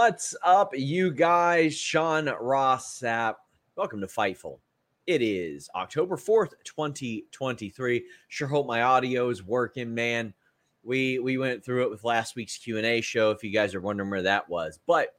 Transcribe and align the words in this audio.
What's 0.00 0.36
up, 0.44 0.70
you 0.76 1.10
guys? 1.10 1.76
Sean 1.76 2.26
Ross 2.40 3.00
Sapp. 3.00 3.34
Welcome 3.74 4.00
to 4.00 4.06
Fightful. 4.06 4.60
It 5.08 5.22
is 5.22 5.68
October 5.74 6.16
4th, 6.16 6.52
2023. 6.62 8.04
Sure 8.28 8.46
hope 8.46 8.68
my 8.68 8.82
audio 8.82 9.28
is 9.28 9.42
working, 9.42 9.92
man. 9.92 10.34
We 10.84 11.18
we 11.18 11.36
went 11.36 11.64
through 11.64 11.82
it 11.82 11.90
with 11.90 12.04
last 12.04 12.36
week's 12.36 12.56
Q&A 12.58 13.00
show 13.00 13.32
if 13.32 13.42
you 13.42 13.50
guys 13.50 13.74
are 13.74 13.80
wondering 13.80 14.08
where 14.08 14.22
that 14.22 14.48
was. 14.48 14.78
But 14.86 15.16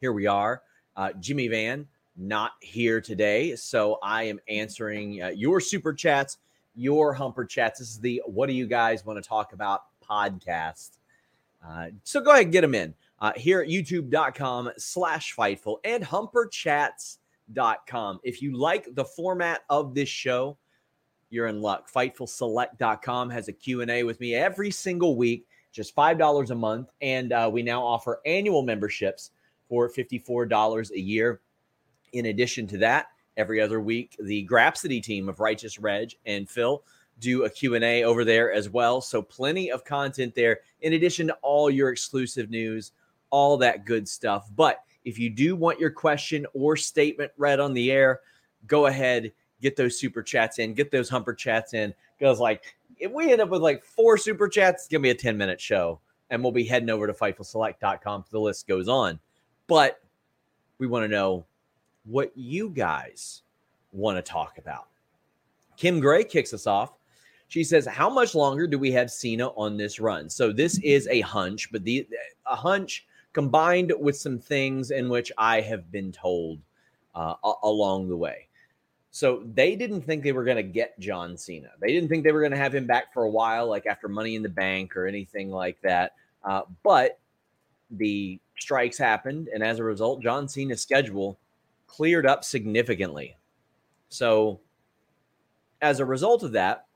here 0.00 0.12
we 0.12 0.26
are. 0.26 0.62
Uh, 0.96 1.12
Jimmy 1.20 1.46
Van 1.46 1.86
not 2.16 2.54
here 2.62 3.00
today, 3.00 3.54
so 3.54 4.00
I 4.02 4.24
am 4.24 4.40
answering 4.48 5.22
uh, 5.22 5.28
your 5.28 5.60
super 5.60 5.92
chats, 5.92 6.38
your 6.74 7.14
humper 7.14 7.44
chats. 7.44 7.78
This 7.78 7.90
is 7.90 8.00
the 8.00 8.22
what 8.26 8.48
do 8.48 8.54
you 8.54 8.66
guys 8.66 9.06
want 9.06 9.22
to 9.22 9.28
talk 9.28 9.52
about 9.52 9.82
podcast. 10.02 10.98
Uh, 11.64 11.90
so 12.02 12.20
go 12.20 12.32
ahead 12.32 12.42
and 12.42 12.52
get 12.52 12.62
them 12.62 12.74
in 12.74 12.92
uh, 13.20 13.32
here 13.36 13.60
at 13.60 13.68
youtube.com 13.68 14.70
slash 14.76 15.34
fightful 15.34 15.78
and 15.84 16.04
humperchats.com. 16.04 18.20
If 18.22 18.42
you 18.42 18.56
like 18.56 18.94
the 18.94 19.04
format 19.04 19.62
of 19.70 19.94
this 19.94 20.08
show, 20.08 20.58
you're 21.30 21.48
in 21.48 21.60
luck. 21.60 21.90
Fightfulselect.com 21.90 23.30
has 23.30 23.48
a 23.48 23.52
Q&A 23.52 24.04
with 24.04 24.20
me 24.20 24.34
every 24.34 24.70
single 24.70 25.16
week, 25.16 25.46
just 25.72 25.96
$5 25.96 26.50
a 26.50 26.54
month. 26.54 26.90
And 27.00 27.32
uh, 27.32 27.50
we 27.52 27.62
now 27.62 27.82
offer 27.82 28.20
annual 28.24 28.62
memberships 28.62 29.30
for 29.68 29.90
$54 29.90 30.90
a 30.90 31.00
year. 31.00 31.40
In 32.12 32.26
addition 32.26 32.66
to 32.68 32.78
that, 32.78 33.06
every 33.36 33.60
other 33.60 33.80
week, 33.80 34.16
the 34.20 34.46
Grapsody 34.46 35.02
team 35.02 35.28
of 35.28 35.40
Righteous 35.40 35.78
Reg 35.78 36.14
and 36.26 36.48
Phil 36.48 36.84
do 37.18 37.44
a 37.44 37.50
Q&A 37.50 38.04
over 38.04 38.24
there 38.24 38.52
as 38.52 38.68
well. 38.68 39.00
So 39.00 39.22
plenty 39.22 39.70
of 39.70 39.84
content 39.84 40.34
there 40.34 40.60
in 40.80 40.94
addition 40.94 41.26
to 41.28 41.34
all 41.42 41.70
your 41.70 41.90
exclusive 41.90 42.50
news, 42.50 42.92
all 43.34 43.56
that 43.56 43.84
good 43.84 44.08
stuff. 44.08 44.48
But 44.54 44.84
if 45.04 45.18
you 45.18 45.28
do 45.28 45.56
want 45.56 45.80
your 45.80 45.90
question 45.90 46.46
or 46.54 46.76
statement 46.76 47.32
read 47.36 47.58
on 47.58 47.74
the 47.74 47.90
air, 47.90 48.20
go 48.68 48.86
ahead, 48.86 49.32
get 49.60 49.74
those 49.74 49.98
super 49.98 50.22
chats 50.22 50.60
in, 50.60 50.72
get 50.72 50.92
those 50.92 51.08
humper 51.08 51.34
chats 51.34 51.74
in. 51.74 51.92
Because 52.16 52.38
like 52.38 52.76
if 52.96 53.10
we 53.10 53.32
end 53.32 53.40
up 53.40 53.48
with 53.48 53.60
like 53.60 53.82
four 53.82 54.16
super 54.16 54.48
chats, 54.48 54.84
it's 54.84 54.88
gonna 54.88 55.02
be 55.02 55.10
a 55.10 55.16
10 55.16 55.36
minute 55.36 55.60
show. 55.60 55.98
And 56.30 56.44
we'll 56.44 56.52
be 56.52 56.64
heading 56.64 56.90
over 56.90 57.08
to 57.08 57.12
fightfulselect.com. 57.12 58.24
The 58.30 58.38
list 58.38 58.68
goes 58.68 58.86
on. 58.86 59.18
But 59.66 60.00
we 60.78 60.86
want 60.86 61.02
to 61.02 61.08
know 61.08 61.44
what 62.04 62.30
you 62.36 62.70
guys 62.70 63.42
want 63.90 64.16
to 64.16 64.22
talk 64.22 64.58
about. 64.58 64.86
Kim 65.76 65.98
Gray 65.98 66.22
kicks 66.22 66.54
us 66.54 66.68
off. 66.68 66.92
She 67.48 67.64
says, 67.64 67.84
"How 67.84 68.08
much 68.08 68.34
longer 68.34 68.68
do 68.68 68.78
we 68.78 68.92
have 68.92 69.10
Cena 69.10 69.48
on 69.48 69.76
this 69.76 69.98
run?" 69.98 70.30
So 70.30 70.52
this 70.52 70.78
is 70.78 71.08
a 71.08 71.20
hunch, 71.20 71.70
but 71.72 71.82
the 71.84 72.06
a 72.46 72.56
hunch 72.56 73.06
combined 73.34 73.92
with 73.98 74.16
some 74.16 74.38
things 74.38 74.90
in 74.90 75.10
which 75.10 75.30
I 75.36 75.60
have 75.60 75.92
been 75.92 76.12
told 76.12 76.60
uh, 77.14 77.34
along 77.62 78.08
the 78.08 78.16
way. 78.16 78.48
So 79.10 79.44
they 79.54 79.76
didn't 79.76 80.00
think 80.02 80.24
they 80.24 80.32
were 80.32 80.44
going 80.44 80.56
to 80.56 80.62
get 80.62 80.98
John 80.98 81.36
Cena. 81.36 81.70
They 81.80 81.92
didn't 81.92 82.08
think 82.08 82.24
they 82.24 82.32
were 82.32 82.40
going 82.40 82.52
to 82.52 82.58
have 82.58 82.74
him 82.74 82.86
back 82.86 83.12
for 83.12 83.24
a 83.24 83.30
while, 83.30 83.68
like 83.68 83.86
after 83.86 84.08
Money 84.08 84.34
in 84.34 84.42
the 84.42 84.48
Bank 84.48 84.96
or 84.96 85.06
anything 85.06 85.50
like 85.50 85.80
that. 85.82 86.14
Uh, 86.42 86.62
but 86.82 87.20
the 87.90 88.40
strikes 88.58 88.98
happened, 88.98 89.48
and 89.52 89.62
as 89.62 89.78
a 89.78 89.84
result, 89.84 90.22
John 90.22 90.48
Cena's 90.48 90.82
schedule 90.82 91.38
cleared 91.86 92.26
up 92.26 92.44
significantly. 92.44 93.36
So, 94.08 94.60
as 95.80 96.00
a 96.00 96.04
result 96.04 96.42
of 96.42 96.52
that, 96.52 96.86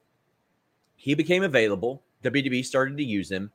he 0.97 1.15
became 1.15 1.45
available. 1.45 2.03
WWE 2.25 2.65
started 2.65 2.97
to 2.97 3.05
use 3.05 3.31
him. 3.31 3.53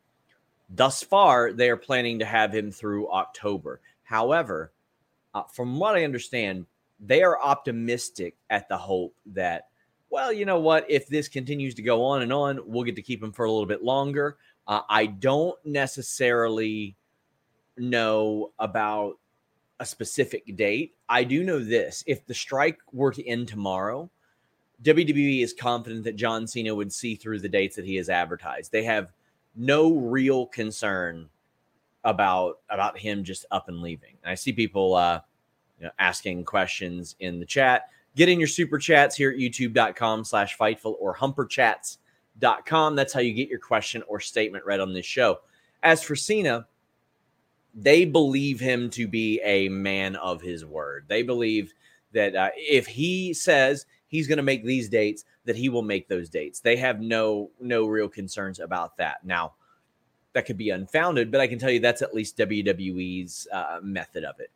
Thus 0.69 1.03
far, 1.03 1.53
they 1.53 1.69
are 1.69 1.77
planning 1.77 2.19
to 2.19 2.25
have 2.25 2.53
him 2.53 2.71
through 2.71 3.11
October. 3.11 3.81
However, 4.03 4.71
uh, 5.33 5.43
from 5.43 5.79
what 5.79 5.95
I 5.95 6.03
understand, 6.03 6.65
they 6.99 7.23
are 7.23 7.41
optimistic 7.41 8.35
at 8.49 8.69
the 8.69 8.77
hope 8.77 9.15
that, 9.27 9.67
well, 10.09 10.31
you 10.31 10.45
know 10.45 10.59
what? 10.59 10.89
If 10.89 11.07
this 11.07 11.27
continues 11.27 11.75
to 11.75 11.81
go 11.81 12.03
on 12.03 12.21
and 12.21 12.31
on, 12.31 12.59
we'll 12.65 12.83
get 12.83 12.95
to 12.95 13.01
keep 13.01 13.21
him 13.21 13.31
for 13.31 13.45
a 13.45 13.51
little 13.51 13.65
bit 13.65 13.83
longer. 13.83 14.37
Uh, 14.67 14.81
I 14.89 15.07
don't 15.07 15.57
necessarily 15.65 16.95
know 17.77 18.51
about 18.59 19.17
a 19.79 19.85
specific 19.85 20.55
date. 20.55 20.95
I 21.09 21.23
do 21.23 21.43
know 21.43 21.59
this 21.59 22.03
if 22.07 22.25
the 22.25 22.33
strike 22.33 22.79
were 22.91 23.11
to 23.11 23.27
end 23.27 23.47
tomorrow, 23.47 24.09
WWE 24.83 25.43
is 25.43 25.53
confident 25.53 26.03
that 26.03 26.15
John 26.15 26.47
Cena 26.47 26.75
would 26.75 26.93
see 26.93 27.15
through 27.15 27.39
the 27.39 27.49
dates 27.49 27.75
that 27.75 27.85
he 27.85 27.95
has 27.95 28.09
advertised. 28.09 28.71
They 28.71 28.83
have 28.83 29.11
no 29.55 29.93
real 29.93 30.45
concern 30.47 31.29
about 32.03 32.59
about 32.69 32.97
him 32.97 33.23
just 33.23 33.45
up 33.51 33.69
and 33.69 33.81
leaving. 33.81 34.15
And 34.23 34.31
I 34.31 34.35
see 34.35 34.51
people 34.51 34.95
uh, 34.95 35.21
you 35.79 35.85
know, 35.85 35.91
asking 35.99 36.45
questions 36.45 37.15
in 37.19 37.39
the 37.39 37.45
chat. 37.45 37.89
Get 38.15 38.29
in 38.29 38.39
your 38.39 38.47
super 38.47 38.77
chats 38.77 39.15
here 39.15 39.31
at 39.31 39.37
youtube.com 39.37 40.23
slash 40.23 40.57
fightful 40.57 40.95
or 40.99 41.15
humperchats.com. 41.15 42.95
That's 42.95 43.13
how 43.13 43.21
you 43.21 43.33
get 43.33 43.49
your 43.49 43.59
question 43.59 44.03
or 44.07 44.19
statement 44.19 44.65
read 44.65 44.79
on 44.79 44.93
this 44.93 45.05
show. 45.05 45.39
As 45.81 46.03
for 46.03 46.15
Cena, 46.15 46.67
they 47.73 48.05
believe 48.05 48.59
him 48.59 48.89
to 48.91 49.07
be 49.07 49.41
a 49.43 49.67
man 49.69 50.15
of 50.17 50.41
his 50.41 50.63
word. 50.63 51.05
They 51.07 51.23
believe 51.23 51.73
that 52.13 52.35
uh, 52.35 52.49
if 52.55 52.85
he 52.85 53.33
says 53.33 53.87
he's 54.07 54.27
going 54.27 54.37
to 54.37 54.43
make 54.43 54.63
these 54.63 54.89
dates, 54.89 55.25
that 55.45 55.55
he 55.55 55.69
will 55.69 55.81
make 55.81 56.07
those 56.07 56.29
dates. 56.29 56.59
They 56.59 56.77
have 56.77 57.01
no 57.01 57.51
no 57.59 57.85
real 57.85 58.09
concerns 58.09 58.59
about 58.59 58.97
that. 58.97 59.25
Now, 59.25 59.53
that 60.33 60.45
could 60.45 60.57
be 60.57 60.71
unfounded, 60.71 61.31
but 61.31 61.41
I 61.41 61.47
can 61.47 61.59
tell 61.59 61.69
you 61.69 61.79
that's 61.79 62.01
at 62.01 62.13
least 62.13 62.37
WWE's 62.37 63.47
uh, 63.51 63.79
method 63.81 64.23
of 64.23 64.39
it. 64.39 64.51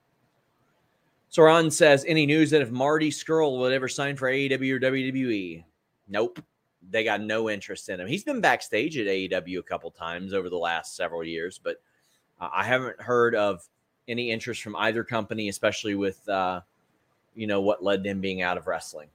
Soran 1.32 1.72
says, 1.72 2.06
any 2.08 2.26
news 2.26 2.50
that 2.52 2.62
if 2.62 2.72
Marty 2.72 3.12
Scurll 3.12 3.60
would 3.60 3.74
ever 3.74 3.88
sign 3.88 4.16
for 4.16 4.32
AEW 4.32 4.72
or 4.74 4.80
WWE? 4.80 5.64
Nope. 6.08 6.40
They 6.90 7.04
got 7.04 7.22
no 7.22 7.50
interest 7.50 7.90
in 7.90 8.00
him. 8.00 8.08
He's 8.08 8.24
been 8.24 8.40
backstage 8.40 8.98
at 8.98 9.08
AEW 9.08 9.60
a 9.60 9.64
couple 9.64 9.92
times 9.92 10.34
over 10.34 10.50
the 10.50 10.58
last 10.58 10.96
several 10.96 11.24
years, 11.24 11.60
but 11.62 11.82
uh, 12.40 12.50
I 12.54 12.64
haven't 12.64 13.02
heard 13.02 13.36
of 13.36 13.68
any 14.08 14.32
interest 14.32 14.62
from 14.62 14.76
either 14.78 15.04
company, 15.04 15.50
especially 15.50 15.96
with 15.96 16.28
uh, 16.30 16.62
you 17.36 17.46
know 17.46 17.60
what 17.60 17.84
led 17.84 18.06
him 18.06 18.22
being 18.22 18.42
out 18.42 18.58
of 18.58 18.68
wrestling. 18.68 19.10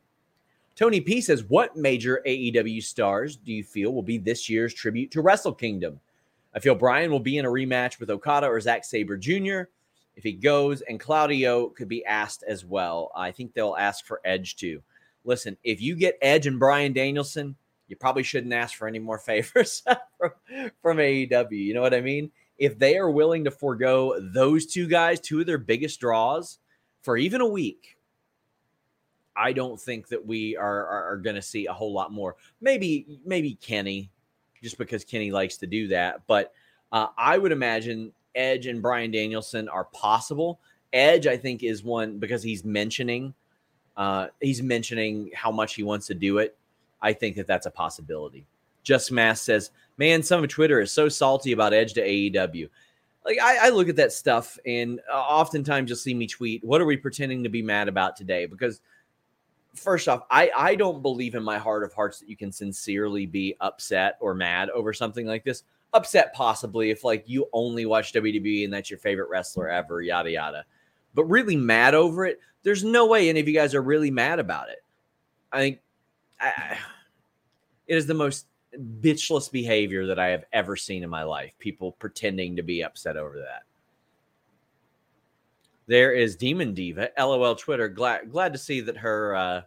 Tony 0.74 1.00
P 1.00 1.20
says, 1.20 1.44
What 1.44 1.76
major 1.76 2.22
AEW 2.26 2.82
stars 2.82 3.36
do 3.36 3.52
you 3.52 3.62
feel 3.62 3.92
will 3.92 4.02
be 4.02 4.18
this 4.18 4.48
year's 4.48 4.72
tribute 4.72 5.10
to 5.10 5.20
Wrestle 5.20 5.52
Kingdom? 5.52 6.00
I 6.54 6.60
feel 6.60 6.74
Bryan 6.74 7.10
will 7.10 7.20
be 7.20 7.38
in 7.38 7.44
a 7.44 7.50
rematch 7.50 7.98
with 7.98 8.10
Okada 8.10 8.46
or 8.46 8.60
Zack 8.60 8.84
Sabre 8.84 9.16
Jr. 9.16 9.62
if 10.16 10.22
he 10.22 10.32
goes, 10.32 10.82
and 10.82 11.00
Claudio 11.00 11.68
could 11.68 11.88
be 11.88 12.04
asked 12.04 12.44
as 12.46 12.64
well. 12.64 13.10
I 13.14 13.30
think 13.30 13.52
they'll 13.52 13.76
ask 13.78 14.04
for 14.04 14.20
Edge 14.24 14.56
too. 14.56 14.82
Listen, 15.24 15.56
if 15.62 15.80
you 15.80 15.94
get 15.94 16.18
Edge 16.20 16.46
and 16.46 16.58
Bryan 16.58 16.92
Danielson, 16.92 17.56
you 17.88 17.96
probably 17.96 18.22
shouldn't 18.22 18.52
ask 18.52 18.76
for 18.76 18.88
any 18.88 18.98
more 18.98 19.18
favors 19.18 19.82
from, 20.18 20.30
from 20.80 20.96
AEW. 20.96 21.52
You 21.52 21.74
know 21.74 21.82
what 21.82 21.94
I 21.94 22.00
mean? 22.00 22.30
If 22.58 22.78
they 22.78 22.96
are 22.96 23.10
willing 23.10 23.44
to 23.44 23.50
forego 23.50 24.18
those 24.20 24.66
two 24.66 24.86
guys, 24.86 25.20
two 25.20 25.40
of 25.40 25.46
their 25.46 25.58
biggest 25.58 26.00
draws, 26.00 26.58
for 27.02 27.16
even 27.16 27.40
a 27.40 27.46
week, 27.46 27.96
I 29.36 29.52
don't 29.52 29.80
think 29.80 30.08
that 30.08 30.24
we 30.24 30.56
are 30.56 30.86
are, 30.86 31.12
are 31.12 31.16
going 31.16 31.36
to 31.36 31.42
see 31.42 31.66
a 31.66 31.72
whole 31.72 31.92
lot 31.92 32.12
more. 32.12 32.36
Maybe 32.60 33.20
maybe 33.24 33.54
Kenny, 33.54 34.10
just 34.62 34.78
because 34.78 35.04
Kenny 35.04 35.30
likes 35.30 35.56
to 35.58 35.66
do 35.66 35.88
that. 35.88 36.22
But 36.26 36.52
uh, 36.92 37.08
I 37.16 37.38
would 37.38 37.52
imagine 37.52 38.12
Edge 38.34 38.66
and 38.66 38.82
Bryan 38.82 39.10
Danielson 39.10 39.68
are 39.68 39.84
possible. 39.86 40.60
Edge, 40.92 41.26
I 41.26 41.36
think, 41.36 41.62
is 41.62 41.82
one 41.82 42.18
because 42.18 42.42
he's 42.42 42.64
mentioning 42.64 43.34
uh, 43.96 44.28
he's 44.40 44.62
mentioning 44.62 45.30
how 45.34 45.50
much 45.50 45.74
he 45.74 45.82
wants 45.82 46.06
to 46.06 46.14
do 46.14 46.38
it. 46.38 46.56
I 47.00 47.12
think 47.12 47.36
that 47.36 47.46
that's 47.46 47.66
a 47.66 47.70
possibility. 47.70 48.46
Just 48.82 49.12
Mass 49.12 49.40
says, 49.42 49.70
"Man, 49.98 50.22
some 50.22 50.42
of 50.42 50.50
Twitter 50.50 50.80
is 50.80 50.92
so 50.92 51.08
salty 51.08 51.52
about 51.52 51.72
Edge 51.72 51.92
to 51.94 52.02
AEW." 52.02 52.68
Like 53.24 53.38
I, 53.40 53.66
I 53.66 53.68
look 53.68 53.88
at 53.88 53.96
that 53.96 54.12
stuff, 54.12 54.58
and 54.66 55.00
uh, 55.12 55.16
oftentimes 55.16 55.88
you'll 55.88 55.96
see 55.96 56.14
me 56.14 56.26
tweet, 56.26 56.64
"What 56.64 56.80
are 56.80 56.86
we 56.86 56.96
pretending 56.96 57.42
to 57.44 57.48
be 57.48 57.62
mad 57.62 57.88
about 57.88 58.16
today?" 58.16 58.46
Because 58.46 58.80
first 59.74 60.08
off, 60.08 60.22
I 60.30 60.50
I 60.56 60.74
don't 60.74 61.02
believe 61.02 61.34
in 61.34 61.42
my 61.42 61.58
heart 61.58 61.84
of 61.84 61.92
hearts 61.92 62.20
that 62.20 62.28
you 62.28 62.36
can 62.36 62.52
sincerely 62.52 63.26
be 63.26 63.56
upset 63.60 64.16
or 64.20 64.34
mad 64.34 64.70
over 64.70 64.92
something 64.92 65.26
like 65.26 65.44
this. 65.44 65.64
Upset 65.94 66.32
possibly 66.34 66.90
if 66.90 67.04
like 67.04 67.24
you 67.26 67.48
only 67.52 67.86
watch 67.86 68.12
WWE 68.12 68.64
and 68.64 68.72
that's 68.72 68.90
your 68.90 68.98
favorite 68.98 69.28
wrestler 69.28 69.68
ever, 69.68 70.00
yada 70.00 70.30
yada. 70.30 70.64
But 71.14 71.24
really 71.24 71.56
mad 71.56 71.94
over 71.94 72.24
it, 72.24 72.40
there's 72.62 72.84
no 72.84 73.06
way 73.06 73.28
any 73.28 73.40
of 73.40 73.48
you 73.48 73.54
guys 73.54 73.74
are 73.74 73.82
really 73.82 74.10
mad 74.10 74.38
about 74.38 74.70
it. 74.70 74.82
I 75.52 75.58
think 75.58 75.80
I, 76.40 76.78
it 77.86 77.96
is 77.96 78.06
the 78.06 78.14
most 78.14 78.46
bitchless 78.74 79.50
behavior 79.50 80.06
that 80.06 80.18
I 80.18 80.28
have 80.28 80.44
ever 80.52 80.76
seen 80.76 81.02
in 81.02 81.10
my 81.10 81.24
life. 81.24 81.52
People 81.58 81.92
pretending 81.92 82.56
to 82.56 82.62
be 82.62 82.82
upset 82.82 83.18
over 83.18 83.38
that. 83.38 83.64
There 85.86 86.12
is 86.12 86.36
Demon 86.36 86.74
Diva, 86.74 87.10
LOL 87.18 87.56
Twitter. 87.56 87.88
Glad 87.88 88.30
glad 88.30 88.52
to 88.52 88.58
see 88.58 88.80
that 88.82 88.96
her 88.98 89.34
uh, 89.34 89.62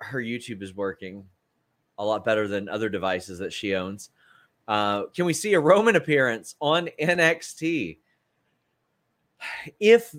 her 0.00 0.20
YouTube 0.20 0.62
is 0.62 0.74
working 0.74 1.24
a 1.98 2.04
lot 2.04 2.24
better 2.24 2.48
than 2.48 2.68
other 2.68 2.88
devices 2.88 3.38
that 3.38 3.52
she 3.52 3.74
owns. 3.74 4.10
Uh, 4.68 5.04
can 5.14 5.24
we 5.24 5.32
see 5.32 5.54
a 5.54 5.60
Roman 5.60 5.96
appearance 5.96 6.56
on 6.60 6.88
NXT? 7.00 7.98
If 9.78 10.14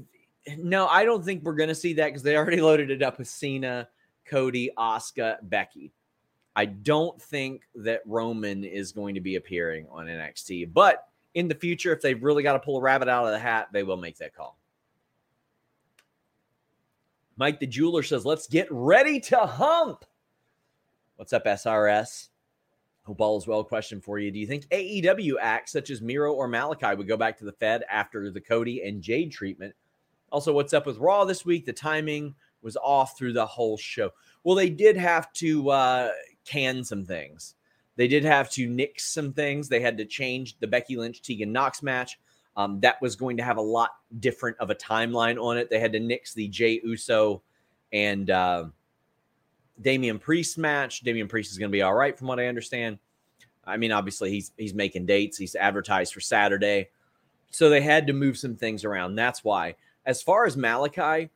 no, 0.58 0.88
I 0.88 1.04
don't 1.04 1.24
think 1.24 1.44
we're 1.44 1.56
going 1.56 1.70
to 1.70 1.76
see 1.76 1.94
that 1.94 2.08
because 2.08 2.24
they 2.24 2.38
already 2.38 2.62
loaded 2.62 2.92
it 2.92 3.02
up 3.02 3.18
with 3.18 3.28
Cena, 3.28 3.90
Cody, 4.26 4.72
Asuka, 4.78 5.38
Becky. 5.44 5.92
I 6.56 6.66
don't 6.66 7.22
think 7.22 7.64
that 7.76 8.02
Roman 8.06 8.64
is 8.64 8.92
going 8.92 9.16
to 9.16 9.22
be 9.22 9.36
appearing 9.36 9.86
on 9.92 10.06
NXT, 10.06 10.74
but 10.74 11.07
in 11.38 11.48
the 11.48 11.54
future, 11.54 11.94
if 11.94 12.02
they've 12.02 12.24
really 12.24 12.42
got 12.42 12.54
to 12.54 12.60
pull 12.60 12.80
a 12.80 12.82
rabbit 12.82 13.08
out 13.08 13.28
of 13.28 13.32
the 13.32 13.38
hat, 13.38 13.68
they 13.72 13.84
will 13.84 13.96
make 13.96 14.18
that 14.18 14.36
call. 14.36 14.58
Mike 17.38 17.60
the 17.60 17.68
jeweler 17.68 18.02
says, 18.02 18.26
let's 18.26 18.48
get 18.48 18.68
ready 18.72 19.20
to 19.20 19.38
hump. 19.38 20.04
What's 21.18 21.34
up, 21.34 21.46
SRS? 21.46 22.30
Hope 23.04 23.22
all 23.22 23.38
is 23.38 23.46
well. 23.46 23.64
Question 23.64 24.02
for 24.02 24.18
you. 24.18 24.32
Do 24.32 24.40
you 24.40 24.48
think 24.48 24.66
AEW 24.70 25.36
acts 25.40 25.74
such 25.74 25.92
as 25.92 26.02
Miro 26.02 26.34
or 26.34 26.50
Malakai 26.50 26.98
would 26.98 27.08
go 27.08 27.18
back 27.18 27.38
to 27.38 27.46
the 27.46 27.52
Fed 27.52 27.84
after 27.88 28.32
the 28.32 28.42
Cody 28.42 28.82
and 28.82 29.04
Jade 29.04 29.32
treatment? 29.32 29.76
Also, 30.32 30.52
what's 30.52 30.74
up 30.74 30.88
with 30.88 30.98
Raw 30.98 31.24
this 31.24 31.46
week? 31.46 31.68
The 31.68 31.72
timing 31.72 32.34
was 32.64 32.78
off 32.78 33.16
through 33.16 33.34
the 33.34 33.46
whole 33.46 33.78
show. 33.78 34.10
Well, 34.44 34.56
they 34.56 34.72
did 34.72 34.98
have 34.98 35.32
to 35.34 35.70
uh, 35.70 36.10
can 36.46 36.84
some 36.84 37.06
things. 37.06 37.54
They 37.98 38.08
did 38.08 38.24
have 38.24 38.50
to 38.52 38.68
nix 38.68 39.06
some 39.12 39.34
things. 39.34 39.68
They 39.68 39.82
had 39.82 39.98
to 39.98 40.06
change 40.06 40.58
the 40.60 40.68
Becky 40.68 40.96
Lynch 40.96 41.22
Tegan 41.22 41.52
Knox 41.52 41.84
match. 41.84 42.20
Um, 42.56 42.80
that 42.80 43.02
was 43.02 43.16
going 43.16 43.38
to 43.38 43.44
have 43.44 43.58
a 43.58 43.62
lot 43.62 43.92
different 44.20 44.58
of 44.60 44.70
a 44.70 44.76
timeline 44.76 45.42
on 45.42 45.58
it. 45.58 45.70
They 45.70 45.80
had 45.80 45.94
to 45.94 46.00
nix 46.00 46.34
the 46.34 46.48
Jey 46.48 46.80
Uso 46.84 47.42
and 47.92 48.30
uh, 48.30 48.66
Damian 49.82 50.20
Priest 50.20 50.58
match. 50.58 51.02
Damian 51.02 51.28
Priest 51.28 51.52
is 51.52 51.58
going 51.58 51.70
to 51.70 51.76
be 51.76 51.82
all 51.82 51.94
right, 51.94 52.18
from 52.18 52.28
what 52.28 52.40
I 52.40 52.48
understand. 52.48 53.00
I 53.66 53.78
mean, 53.78 53.92
obviously 53.92 54.32
he's 54.32 54.54
he's 54.58 54.74
making 54.74 55.06
dates. 55.06 55.38
He's 55.38 55.56
advertised 55.56 56.14
for 56.14 56.22
Saturday, 56.22 56.90
so 57.52 57.70
they 57.70 57.82
had 57.82 58.08
to 58.08 58.14
move 58.14 58.38
some 58.38 58.56
things 58.56 58.86
around. 58.86 59.16
That's 59.16 59.44
why. 59.44 59.76
As 60.06 60.22
far 60.22 60.46
as 60.46 60.56
Malakai, 60.56 61.30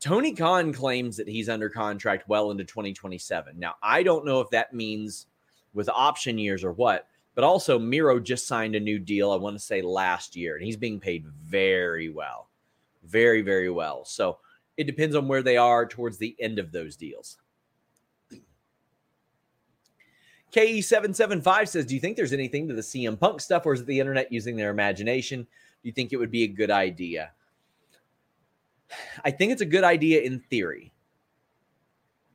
Tony 0.00 0.32
Khan 0.32 0.72
claims 0.72 1.16
that 1.18 1.28
he's 1.28 1.48
under 1.48 1.68
contract 1.68 2.28
well 2.28 2.50
into 2.50 2.64
2027. 2.64 3.58
Now, 3.58 3.74
I 3.82 4.02
don't 4.02 4.24
know 4.24 4.40
if 4.40 4.50
that 4.50 4.72
means 4.72 5.26
with 5.74 5.88
option 5.88 6.38
years 6.38 6.64
or 6.64 6.72
what. 6.72 7.08
But 7.34 7.44
also, 7.44 7.78
Miro 7.78 8.20
just 8.20 8.46
signed 8.46 8.76
a 8.76 8.80
new 8.80 8.98
deal, 8.98 9.32
I 9.32 9.36
want 9.36 9.56
to 9.56 9.62
say 9.62 9.82
last 9.82 10.36
year, 10.36 10.54
and 10.54 10.64
he's 10.64 10.76
being 10.76 11.00
paid 11.00 11.26
very 11.26 12.08
well. 12.08 12.48
Very, 13.04 13.42
very 13.42 13.70
well. 13.70 14.04
So 14.04 14.38
it 14.76 14.84
depends 14.84 15.16
on 15.16 15.28
where 15.28 15.42
they 15.42 15.56
are 15.56 15.84
towards 15.84 16.16
the 16.16 16.36
end 16.38 16.58
of 16.58 16.70
those 16.72 16.96
deals. 16.96 17.38
KE775 20.54 21.68
says, 21.68 21.86
Do 21.86 21.94
you 21.94 22.00
think 22.00 22.16
there's 22.16 22.32
anything 22.32 22.68
to 22.68 22.74
the 22.74 22.80
CM 22.80 23.18
Punk 23.18 23.40
stuff, 23.40 23.66
or 23.66 23.74
is 23.74 23.80
it 23.80 23.86
the 23.86 23.98
internet 23.98 24.30
using 24.30 24.54
their 24.54 24.70
imagination? 24.70 25.42
Do 25.42 25.88
you 25.88 25.92
think 25.92 26.12
it 26.12 26.16
would 26.16 26.30
be 26.30 26.44
a 26.44 26.48
good 26.48 26.70
idea? 26.70 27.32
I 29.24 29.32
think 29.32 29.50
it's 29.50 29.60
a 29.60 29.66
good 29.66 29.82
idea 29.82 30.20
in 30.20 30.38
theory 30.38 30.93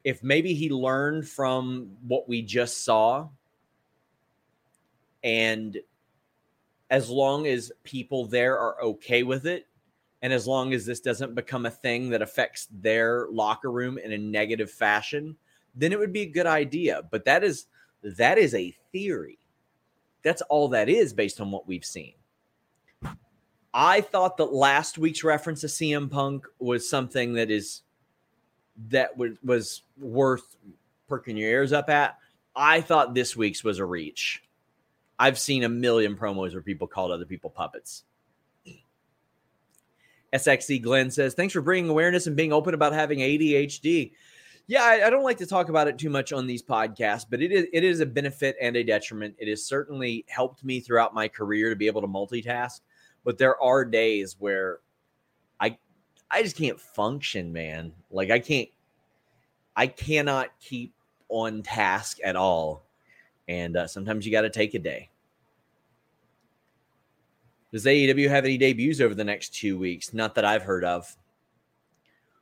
if 0.09 0.23
maybe 0.23 0.53
he 0.53 0.69
learned 0.69 1.27
from 1.27 1.91
what 2.07 2.27
we 2.27 2.41
just 2.41 2.83
saw 2.83 3.27
and 5.23 5.77
as 6.89 7.09
long 7.09 7.45
as 7.45 7.71
people 7.83 8.25
there 8.25 8.57
are 8.57 8.81
okay 8.81 9.23
with 9.23 9.45
it 9.45 9.67
and 10.21 10.33
as 10.33 10.47
long 10.47 10.73
as 10.73 10.85
this 10.85 10.99
doesn't 10.99 11.35
become 11.35 11.65
a 11.65 11.71
thing 11.71 12.09
that 12.09 12.21
affects 12.21 12.67
their 12.71 13.27
locker 13.29 13.71
room 13.71 13.97
in 13.97 14.11
a 14.11 14.17
negative 14.17 14.71
fashion 14.71 15.35
then 15.75 15.91
it 15.91 15.99
would 15.99 16.13
be 16.13 16.21
a 16.21 16.29
good 16.29 16.47
idea. 16.47 17.01
But 17.09 17.25
that 17.25 17.43
is 17.43 17.67
that 18.03 18.37
is 18.37 18.53
a 18.53 18.75
theory. 18.91 19.39
That's 20.23 20.41
all 20.43 20.67
that 20.69 20.89
is 20.89 21.13
based 21.13 21.39
on 21.39 21.51
what 21.51 21.67
we've 21.67 21.85
seen. 21.85 22.13
I 23.73 24.01
thought 24.01 24.37
that 24.37 24.51
last 24.51 24.97
week's 24.97 25.23
reference 25.23 25.61
to 25.61 25.67
cm 25.67 26.09
punk 26.09 26.45
was 26.57 26.89
something 26.89 27.33
that 27.33 27.51
is 27.51 27.83
that 28.87 29.17
was 29.17 29.37
was 29.43 29.83
worth 29.99 30.55
perking 31.07 31.37
your 31.37 31.49
ears 31.49 31.73
up 31.73 31.89
at. 31.89 32.17
I 32.55 32.81
thought 32.81 33.13
this 33.13 33.35
week's 33.35 33.63
was 33.63 33.79
a 33.79 33.85
reach. 33.85 34.43
I've 35.17 35.37
seen 35.37 35.63
a 35.63 35.69
million 35.69 36.15
promos 36.15 36.53
where 36.53 36.61
people 36.61 36.87
called 36.87 37.11
other 37.11 37.25
people 37.25 37.49
puppets. 37.49 38.03
SXC 40.33 40.81
Glenn 40.81 41.11
says, 41.11 41.33
Thanks 41.33 41.53
for 41.53 41.61
bringing 41.61 41.89
awareness 41.89 42.27
and 42.27 42.35
being 42.35 42.53
open 42.53 42.73
about 42.73 42.93
having 42.93 43.19
ADHD. 43.19 44.11
Yeah, 44.67 44.83
I, 44.83 45.07
I, 45.07 45.09
don't 45.09 45.23
like 45.23 45.39
to 45.39 45.47
talk 45.47 45.69
about 45.69 45.87
it 45.87 45.97
too 45.97 46.11
much 46.11 46.31
on 46.31 46.45
these 46.45 46.61
podcasts, 46.61 47.25
but 47.27 47.41
it 47.41 47.51
is 47.51 47.65
it 47.73 47.83
is 47.83 48.01
a 48.01 48.05
benefit 48.05 48.55
and 48.61 48.75
a 48.75 48.83
detriment. 48.83 49.35
It 49.39 49.47
has 49.47 49.65
certainly 49.65 50.25
helped 50.27 50.63
me 50.63 50.79
throughout 50.79 51.15
my 51.15 51.27
career 51.27 51.71
to 51.71 51.75
be 51.75 51.87
able 51.87 52.01
to 52.01 52.07
multitask. 52.07 52.81
But 53.23 53.39
there 53.39 53.59
are 53.61 53.83
days 53.83 54.35
where 54.37 54.79
I 56.31 56.43
just 56.43 56.55
can't 56.55 56.79
function, 56.79 57.51
man. 57.51 57.91
Like 58.11 58.31
I 58.31 58.39
can't 58.39 58.69
I 59.75 59.87
cannot 59.87 60.49
keep 60.59 60.93
on 61.29 61.61
task 61.63 62.17
at 62.23 62.35
all. 62.35 62.83
And 63.47 63.77
uh, 63.77 63.87
sometimes 63.87 64.25
you 64.25 64.31
got 64.31 64.41
to 64.41 64.49
take 64.49 64.73
a 64.73 64.79
day. 64.79 65.09
Does 67.71 67.85
AEW 67.85 68.29
have 68.29 68.45
any 68.45 68.57
debuts 68.57 68.99
over 68.99 69.15
the 69.15 69.23
next 69.23 69.53
two 69.53 69.77
weeks? 69.77 70.13
Not 70.13 70.35
that 70.35 70.45
I've 70.45 70.63
heard 70.63 70.83
of. 70.83 71.15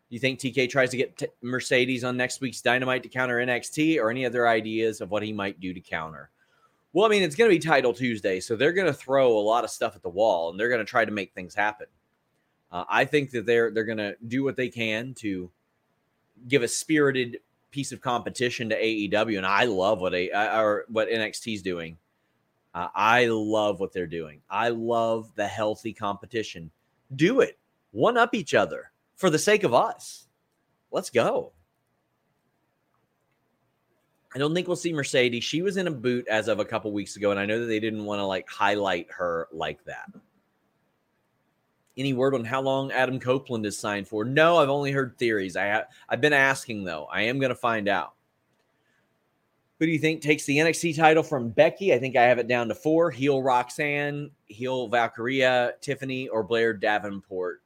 Do 0.09 0.15
you 0.15 0.19
think 0.19 0.39
TK 0.39 0.69
tries 0.69 0.89
to 0.91 0.97
get 0.97 1.17
t- 1.17 1.27
Mercedes 1.41 2.05
on 2.05 2.15
next 2.15 2.39
week's 2.39 2.61
Dynamite 2.61 3.03
to 3.03 3.09
counter 3.09 3.37
NXT 3.37 4.01
or 4.01 4.09
any 4.09 4.25
other 4.25 4.47
ideas 4.47 5.01
of 5.01 5.11
what 5.11 5.21
he 5.21 5.33
might 5.33 5.59
do 5.59 5.73
to 5.73 5.81
counter? 5.81 6.29
Well, 6.93 7.05
I 7.05 7.09
mean, 7.09 7.23
it's 7.23 7.35
going 7.35 7.51
to 7.51 7.55
be 7.55 7.59
Title 7.59 7.93
Tuesday, 7.93 8.39
so 8.39 8.55
they're 8.55 8.71
going 8.71 8.87
to 8.87 8.93
throw 8.93 9.37
a 9.37 9.39
lot 9.39 9.65
of 9.65 9.69
stuff 9.69 9.97
at 9.97 10.01
the 10.01 10.09
wall 10.09 10.49
and 10.49 10.59
they're 10.59 10.69
going 10.69 10.79
to 10.79 10.85
try 10.85 11.03
to 11.03 11.11
make 11.11 11.33
things 11.33 11.53
happen. 11.53 11.87
Uh, 12.71 12.83
I 12.89 13.05
think 13.05 13.31
that 13.31 13.45
they're 13.45 13.71
they're 13.71 13.85
going 13.85 13.97
to 13.97 14.15
do 14.27 14.43
what 14.43 14.55
they 14.55 14.69
can 14.69 15.13
to 15.15 15.49
give 16.47 16.63
a 16.63 16.67
spirited 16.67 17.39
piece 17.71 17.91
of 17.91 18.01
competition 18.01 18.69
to 18.69 18.81
AEW, 18.81 19.37
and 19.37 19.45
I 19.45 19.65
love 19.65 19.99
what 20.01 20.13
a 20.13 20.29
or 20.59 20.85
what 20.89 21.09
NXT 21.09 21.55
is 21.55 21.61
doing. 21.61 21.97
Uh, 22.73 22.89
I 22.93 23.25
love 23.27 23.79
what 23.79 23.93
they're 23.93 24.05
doing. 24.05 24.41
I 24.49 24.69
love 24.69 25.31
the 25.35 25.47
healthy 25.47 25.93
competition. 25.93 26.69
Do 27.15 27.41
it. 27.41 27.57
One 27.91 28.17
up 28.17 28.35
each 28.35 28.53
other 28.53 28.91
for 29.15 29.29
the 29.29 29.39
sake 29.39 29.63
of 29.63 29.73
us. 29.73 30.27
Let's 30.91 31.09
go. 31.09 31.53
I 34.35 34.39
don't 34.39 34.53
think 34.53 34.67
we'll 34.67 34.75
see 34.75 34.93
Mercedes. 34.93 35.43
She 35.43 35.61
was 35.61 35.77
in 35.77 35.87
a 35.87 35.91
boot 35.91 36.27
as 36.27 36.47
of 36.47 36.59
a 36.59 36.65
couple 36.65 36.91
weeks 36.91 37.15
ago, 37.15 37.31
and 37.31 37.39
I 37.39 37.45
know 37.45 37.61
that 37.61 37.65
they 37.65 37.79
didn't 37.79 38.05
want 38.05 38.19
to 38.19 38.25
like 38.25 38.47
highlight 38.47 39.07
her 39.09 39.47
like 39.51 39.83
that. 39.85 40.11
Any 41.97 42.13
word 42.13 42.35
on 42.35 42.45
how 42.45 42.61
long 42.61 42.91
Adam 42.91 43.19
Copeland 43.19 43.65
is 43.65 43.77
signed 43.77 44.07
for? 44.07 44.23
No, 44.23 44.57
I've 44.57 44.69
only 44.69 44.91
heard 44.91 45.17
theories. 45.17 45.55
I 45.55 45.65
have 45.65 45.87
I've 46.07 46.21
been 46.21 46.33
asking 46.33 46.83
though. 46.83 47.07
I 47.11 47.23
am 47.23 47.39
going 47.39 47.49
to 47.49 47.55
find 47.55 47.87
out. 47.87 48.13
Who 49.79 49.85
do 49.85 49.91
you 49.91 49.99
think 49.99 50.21
takes 50.21 50.45
the 50.45 50.57
NXT 50.57 50.95
title 50.95 51.23
from 51.23 51.49
Becky? 51.49 51.93
I 51.93 51.99
think 51.99 52.15
I 52.15 52.23
have 52.23 52.39
it 52.39 52.47
down 52.47 52.67
to 52.67 52.75
four: 52.75 53.11
heel 53.11 53.41
Roxanne, 53.41 54.31
heel 54.45 54.87
Valkyria, 54.87 55.73
Tiffany, 55.81 56.27
or 56.27 56.43
Blair 56.43 56.73
Davenport. 56.73 57.61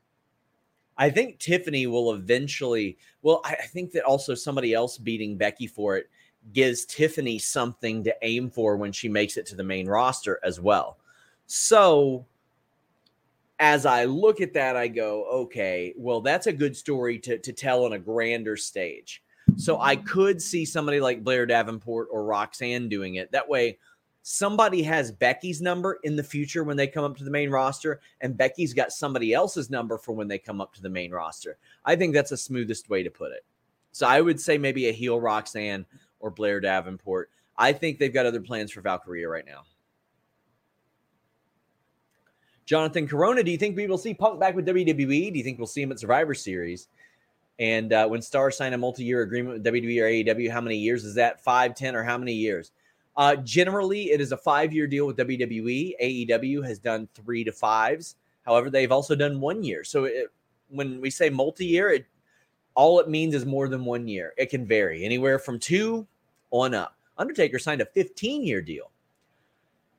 I 0.98 1.10
think 1.10 1.40
Tiffany 1.40 1.88
will 1.88 2.14
eventually. 2.14 2.98
Well, 3.22 3.42
I 3.44 3.56
think 3.56 3.92
that 3.92 4.04
also 4.04 4.36
somebody 4.36 4.74
else 4.74 4.98
beating 4.98 5.38
Becky 5.38 5.68
for 5.68 5.98
it 5.98 6.10
gives 6.54 6.86
Tiffany 6.86 7.38
something 7.40 8.04
to 8.04 8.16
aim 8.22 8.50
for 8.50 8.76
when 8.76 8.92
she 8.92 9.08
makes 9.08 9.38
it 9.38 9.46
to 9.48 9.56
the 9.56 9.64
main 9.64 9.88
roster 9.88 10.40
as 10.44 10.60
well. 10.60 10.98
So 11.46 12.26
as 13.62 13.86
I 13.86 14.06
look 14.06 14.42
at 14.42 14.54
that, 14.56 14.76
I 14.76 14.88
go, 14.88 15.24
okay, 15.26 15.94
well, 15.96 16.20
that's 16.20 16.48
a 16.48 16.52
good 16.52 16.76
story 16.76 17.20
to, 17.20 17.38
to 17.38 17.54
tell 17.54 17.86
on 17.86 17.94
a 17.94 18.00
grander 18.00 18.58
stage. 18.58 19.24
So 19.56 19.80
I 19.80 19.98
could 19.98 20.42
see 20.42 20.66
somebody 20.66 21.00
like 21.00 21.24
Blair 21.24 21.46
Davenport 21.46 22.08
or 22.12 22.26
Roxanne 22.26 22.90
doing 22.90 23.16
it. 23.16 23.32
That 23.32 23.48
way, 23.48 23.78
somebody 24.24 24.82
has 24.82 25.12
Becky's 25.12 25.62
number 25.62 26.00
in 26.04 26.16
the 26.16 26.24
future 26.24 26.64
when 26.64 26.76
they 26.76 26.88
come 26.88 27.04
up 27.04 27.16
to 27.18 27.24
the 27.24 27.30
main 27.30 27.52
roster, 27.52 28.02
and 28.22 28.36
Becky's 28.36 28.74
got 28.74 28.92
somebody 28.92 29.32
else's 29.32 29.70
number 29.70 30.00
for 30.00 30.14
when 30.14 30.28
they 30.28 30.40
come 30.40 30.60
up 30.60 30.74
to 30.74 30.82
the 30.82 30.90
main 30.90 31.12
roster. 31.12 31.60
I 31.86 31.96
think 31.96 32.16
that's 32.16 32.32
the 32.32 32.38
smoothest 32.38 32.90
way 32.90 33.04
to 33.04 33.12
put 33.12 33.32
it. 33.32 33.46
So 33.92 34.08
I 34.08 34.22
would 34.22 34.42
say 34.42 34.58
maybe 34.58 34.90
a 34.90 34.94
heel 34.94 35.22
Roxanne 35.22 35.86
or 36.20 36.32
Blair 36.32 36.60
Davenport. 36.62 37.30
I 37.58 37.74
think 37.74 38.00
they've 38.00 38.12
got 38.12 38.26
other 38.26 38.42
plans 38.42 38.72
for 38.72 38.82
Valkyria 38.82 39.30
right 39.30 39.46
now. 39.46 39.66
Jonathan 42.72 43.06
Corona, 43.06 43.44
do 43.44 43.52
you 43.52 43.58
think 43.58 43.76
we 43.76 43.86
will 43.86 43.98
see 43.98 44.14
Punk 44.14 44.40
back 44.40 44.56
with 44.56 44.66
WWE? 44.66 45.34
Do 45.34 45.38
you 45.38 45.44
think 45.44 45.58
we'll 45.58 45.68
see 45.68 45.82
him 45.82 45.92
at 45.92 46.00
Survivor 46.00 46.34
Series? 46.34 46.88
And 47.60 47.92
uh, 47.92 48.08
when 48.08 48.22
Stars 48.22 48.56
sign 48.56 48.72
a 48.72 48.78
multi-year 48.78 49.24
agreement 49.24 49.56
with 49.56 49.66
WWE 49.66 50.00
or 50.00 50.06
AEW, 50.06 50.50
how 50.50 50.62
many 50.62 50.78
years 50.78 51.04
is 51.04 51.14
that? 51.16 51.44
Five, 51.44 51.76
ten, 51.76 51.98
or 51.98 52.04
how 52.04 52.18
many 52.18 52.32
years? 52.32 52.72
Uh, 53.18 53.36
generally, 53.36 54.12
it 54.12 54.22
is 54.22 54.32
a 54.32 54.38
five-year 54.38 54.88
deal 54.88 55.06
with 55.06 55.18
WWE. 55.18 55.96
AEW 56.02 56.66
has 56.66 56.80
done 56.80 57.10
three 57.14 57.44
to 57.44 57.52
fives. 57.52 58.16
However, 58.46 58.70
they've 58.70 58.90
also 58.90 59.16
done 59.16 59.42
one 59.42 59.66
year. 59.66 59.84
So 59.84 60.06
it, 60.06 60.28
when 60.70 61.02
we 61.02 61.10
say 61.10 61.30
multi-year, 61.30 61.90
it 61.90 62.06
all 62.76 63.02
it 63.02 63.10
means 63.10 63.36
is 63.36 63.46
more 63.46 63.68
than 63.68 63.84
one 63.84 64.08
year. 64.08 64.34
It 64.38 64.50
can 64.50 64.66
vary 64.66 65.04
anywhere 65.04 65.40
from 65.40 65.60
two 65.60 66.08
on 66.52 66.74
up. 66.74 66.96
Undertaker 67.18 67.60
signed 67.60 67.82
a 67.82 67.86
15-year 67.86 68.62
deal 68.62 68.92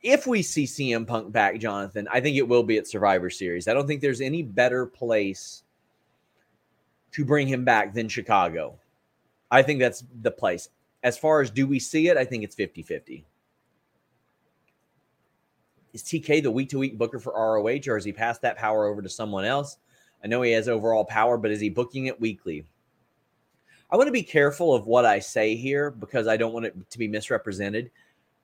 if 0.02 0.26
we 0.26 0.42
see 0.42 0.64
CM 0.64 1.06
Punk 1.06 1.32
back, 1.32 1.58
Jonathan, 1.58 2.08
I 2.12 2.20
think 2.20 2.36
it 2.36 2.46
will 2.46 2.62
be 2.62 2.78
at 2.78 2.88
Survivor 2.88 3.30
Series. 3.30 3.68
I 3.68 3.74
don't 3.74 3.86
think 3.86 4.00
there's 4.00 4.20
any 4.20 4.42
better 4.42 4.86
place 4.86 5.62
to 7.12 7.24
bring 7.24 7.46
him 7.46 7.64
back 7.64 7.94
than 7.94 8.08
Chicago. 8.08 8.78
I 9.50 9.62
think 9.62 9.80
that's 9.80 10.04
the 10.22 10.30
place. 10.30 10.70
As 11.02 11.18
far 11.18 11.40
as 11.40 11.50
do 11.50 11.66
we 11.66 11.78
see 11.78 12.08
it, 12.08 12.16
I 12.16 12.24
think 12.24 12.42
it's 12.42 12.54
50 12.54 12.82
50. 12.82 13.24
Is 15.92 16.02
TK 16.02 16.42
the 16.42 16.50
week 16.50 16.70
to 16.70 16.78
week 16.78 16.96
booker 16.96 17.18
for 17.18 17.34
ROH 17.34 17.82
or 17.86 17.96
has 17.96 18.04
he 18.04 18.12
passed 18.12 18.40
that 18.42 18.56
power 18.56 18.86
over 18.86 19.02
to 19.02 19.08
someone 19.08 19.44
else? 19.44 19.76
I 20.24 20.26
know 20.26 20.42
he 20.42 20.52
has 20.52 20.68
overall 20.68 21.04
power, 21.04 21.36
but 21.36 21.50
is 21.50 21.60
he 21.60 21.68
booking 21.68 22.06
it 22.06 22.20
weekly? 22.20 22.64
I 23.90 23.96
want 23.96 24.06
to 24.06 24.12
be 24.12 24.22
careful 24.22 24.74
of 24.74 24.86
what 24.86 25.04
I 25.04 25.18
say 25.18 25.54
here 25.54 25.90
because 25.90 26.26
I 26.26 26.38
don't 26.38 26.54
want 26.54 26.64
it 26.64 26.90
to 26.90 26.98
be 26.98 27.08
misrepresented. 27.08 27.90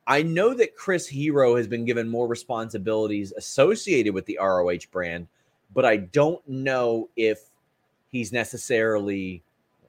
I 0.08 0.22
know 0.22 0.54
that 0.54 0.74
Chris 0.74 1.06
Hero 1.06 1.54
has 1.56 1.68
been 1.68 1.84
given 1.84 2.08
more 2.08 2.26
responsibilities 2.26 3.32
associated 3.36 4.14
with 4.14 4.24
the 4.24 4.38
ROH 4.40 4.88
brand, 4.90 5.28
but 5.74 5.84
I 5.84 5.98
don't 5.98 6.46
know 6.48 7.10
if 7.14 7.50
he's 8.08 8.32
necessarily, 8.32 9.42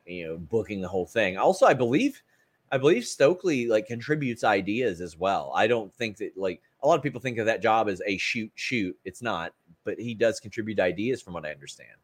you 0.05 0.27
know, 0.27 0.37
booking 0.37 0.81
the 0.81 0.89
whole 0.89 1.05
thing. 1.05 1.37
Also, 1.37 1.65
I 1.65 1.73
believe 1.73 2.21
I 2.69 2.77
believe 2.77 3.05
Stokely 3.05 3.67
like 3.67 3.87
contributes 3.87 4.43
ideas 4.43 4.99
as 4.99 5.17
well. 5.17 5.53
I 5.55 5.67
don't 5.67 5.93
think 5.95 6.17
that 6.17 6.37
like 6.37 6.61
a 6.83 6.87
lot 6.87 6.97
of 6.97 7.03
people 7.03 7.21
think 7.21 7.37
of 7.37 7.45
that 7.45 7.61
job 7.61 7.87
as 7.87 8.01
a 8.05 8.17
shoot 8.17 8.51
shoot. 8.55 8.95
It's 9.05 9.21
not, 9.21 9.53
but 9.85 9.97
he 9.97 10.13
does 10.13 10.41
contribute 10.41 10.81
ideas 10.81 11.21
from 11.21 11.33
what 11.33 11.45
I 11.45 11.51
understand. 11.51 11.97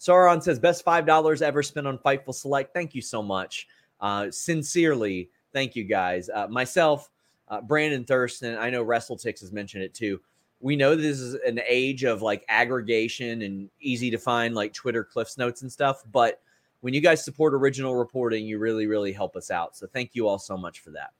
Sauron 0.00 0.42
says 0.42 0.58
best 0.58 0.84
five 0.84 1.06
dollars 1.06 1.42
ever 1.42 1.62
spent 1.62 1.86
on 1.86 1.98
Fightful 1.98 2.34
Select. 2.34 2.74
Thank 2.74 2.92
you 2.92 3.00
so 3.00 3.22
much. 3.22 3.68
Uh, 4.00 4.32
sincerely, 4.32 5.30
thank 5.52 5.76
you 5.76 5.84
guys. 5.84 6.28
Uh, 6.28 6.48
myself, 6.48 7.08
uh, 7.48 7.60
Brandon 7.60 8.04
Thurston, 8.04 8.56
I 8.58 8.70
know 8.70 8.84
WrestleTix 8.84 9.40
has 9.40 9.52
mentioned 9.52 9.84
it 9.84 9.94
too. 9.94 10.20
We 10.60 10.74
know 10.74 10.96
this 10.96 11.20
is 11.20 11.34
an 11.46 11.60
age 11.68 12.04
of 12.04 12.22
like 12.22 12.44
aggregation 12.48 13.42
and 13.42 13.68
easy 13.80 14.10
to 14.10 14.18
find 14.18 14.54
like 14.54 14.72
Twitter 14.72 15.04
cliffs 15.04 15.38
notes 15.38 15.62
and 15.62 15.70
stuff. 15.70 16.02
But 16.10 16.40
when 16.80 16.94
you 16.94 17.00
guys 17.00 17.24
support 17.24 17.54
original 17.54 17.94
reporting, 17.94 18.46
you 18.46 18.58
really, 18.58 18.86
really 18.86 19.12
help 19.12 19.36
us 19.36 19.50
out. 19.50 19.76
So 19.76 19.86
thank 19.86 20.14
you 20.14 20.26
all 20.26 20.38
so 20.38 20.56
much 20.56 20.80
for 20.80 20.90
that. 20.90 21.10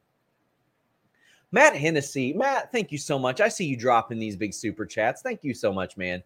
Matt 1.52 1.76
Hennessy, 1.76 2.33
Matt, 2.33 2.73
thank 2.73 2.90
you 2.90 2.99
so 2.99 3.18
much. 3.18 3.40
I 3.40 3.49
see 3.49 3.66
you 3.66 3.76
dropping 3.76 4.18
these 4.18 4.37
big 4.37 4.52
super 4.52 4.85
chats. 4.85 5.23
Thank 5.23 5.45
you 5.45 5.54
so 5.54 5.73
much, 5.73 5.97
man. 5.97 6.23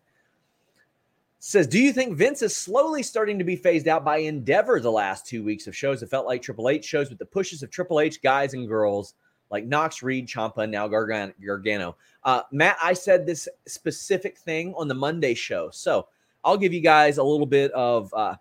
Says, 1.41 1.67
do 1.67 1.79
you 1.79 1.93
think 1.93 2.17
Vince 2.17 2.43
is 2.43 2.57
slowly 2.57 3.03
starting 3.03 3.39
to 3.39 3.45
be 3.45 3.57
phased 3.57 3.89
out 3.89 4.05
by 4.05 4.19
Endeavor 4.19 4.79
the 4.79 4.91
last 4.91 5.27
two 5.27 5.43
weeks 5.43 5.67
of 5.67 5.77
shows? 5.77 6.03
It 6.03 6.11
felt 6.11 6.27
like 6.27 6.43
Triple 6.43 6.69
H 6.69 6.85
shows 6.85 7.09
with 7.09 7.19
the 7.19 7.27
pushes 7.27 7.63
of 7.63 7.71
Triple 7.71 8.01
H 8.01 8.21
guys 8.23 8.55
and 8.55 8.69
girls 8.69 9.15
like 9.51 9.67
Knox, 9.67 10.03
Reed, 10.03 10.29
Champa, 10.29 10.67
now 10.67 10.89
Gargano. 10.89 11.97
Uh, 12.25 12.43
Matt, 12.53 12.77
I 12.83 12.93
said 12.93 13.27
this 13.27 13.49
specific 13.67 14.39
thing 14.39 14.75
on 14.77 14.89
the 14.89 14.95
Monday 14.95 15.35
show, 15.35 15.71
so 15.71 16.09
I'll 16.45 16.57
give 16.57 16.73
you 16.73 16.81
guys 16.81 17.19
a 17.19 17.23
little 17.23 17.47
bit 17.47 17.71
of 17.73 18.13
uh, 18.15 18.37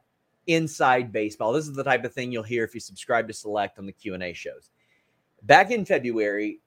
inside 0.48 1.12
baseball. 1.12 1.54
This 1.54 1.68
is 1.68 1.76
the 1.76 1.84
type 1.84 2.06
of 2.06 2.14
thing 2.14 2.32
you'll 2.32 2.44
hear 2.44 2.64
if 2.64 2.74
you 2.74 2.80
subscribe 2.80 3.28
to 3.28 3.34
Select 3.34 3.80
on 3.80 3.86
the 3.86 3.92
Q 3.92 4.14
and 4.14 4.24
A 4.24 4.34
shows. 4.34 4.72
Back 5.44 5.72
in 5.72 5.86
February, 5.86 6.60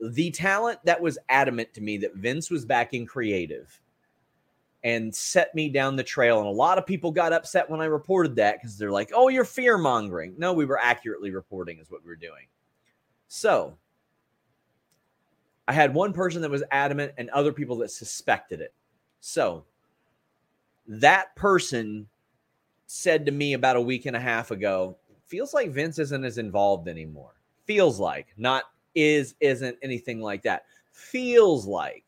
the 0.00 0.30
talent 0.30 0.78
that 0.84 1.00
was 1.00 1.18
adamant 1.28 1.72
to 1.74 1.80
me 1.80 1.96
that 1.98 2.14
Vince 2.14 2.50
was 2.50 2.64
back 2.64 2.92
in 2.92 3.06
creative 3.06 3.80
and 4.84 5.14
set 5.14 5.54
me 5.54 5.68
down 5.68 5.96
the 5.96 6.04
trail. 6.04 6.38
And 6.38 6.46
a 6.46 6.50
lot 6.50 6.78
of 6.78 6.86
people 6.86 7.10
got 7.10 7.32
upset 7.32 7.68
when 7.68 7.80
I 7.80 7.86
reported 7.86 8.36
that 8.36 8.58
because 8.60 8.78
they're 8.78 8.90
like, 8.90 9.10
oh, 9.14 9.28
you're 9.28 9.44
fear 9.44 9.78
mongering. 9.78 10.34
No, 10.38 10.52
we 10.52 10.64
were 10.64 10.78
accurately 10.78 11.30
reporting, 11.30 11.78
is 11.78 11.90
what 11.90 12.04
we 12.04 12.08
were 12.08 12.16
doing. 12.16 12.46
So 13.28 13.76
I 15.68 15.72
had 15.72 15.94
one 15.94 16.12
person 16.12 16.42
that 16.42 16.50
was 16.50 16.62
adamant 16.70 17.12
and 17.18 17.28
other 17.30 17.52
people 17.52 17.76
that 17.78 17.90
suspected 17.90 18.60
it. 18.60 18.72
So 19.20 19.64
that 20.86 21.34
person 21.34 22.06
said 22.86 23.26
to 23.26 23.32
me 23.32 23.54
about 23.54 23.76
a 23.76 23.80
week 23.80 24.06
and 24.06 24.16
a 24.16 24.20
half 24.20 24.50
ago, 24.50 24.96
feels 25.24 25.52
like 25.52 25.70
Vince 25.70 25.98
isn't 25.98 26.24
as 26.24 26.38
involved 26.38 26.86
anymore. 26.86 27.32
Feels 27.64 27.98
like, 27.98 28.28
not 28.36 28.64
is, 28.94 29.34
isn't 29.40 29.76
anything 29.82 30.20
like 30.20 30.42
that. 30.42 30.66
Feels 30.92 31.66
like. 31.66 32.04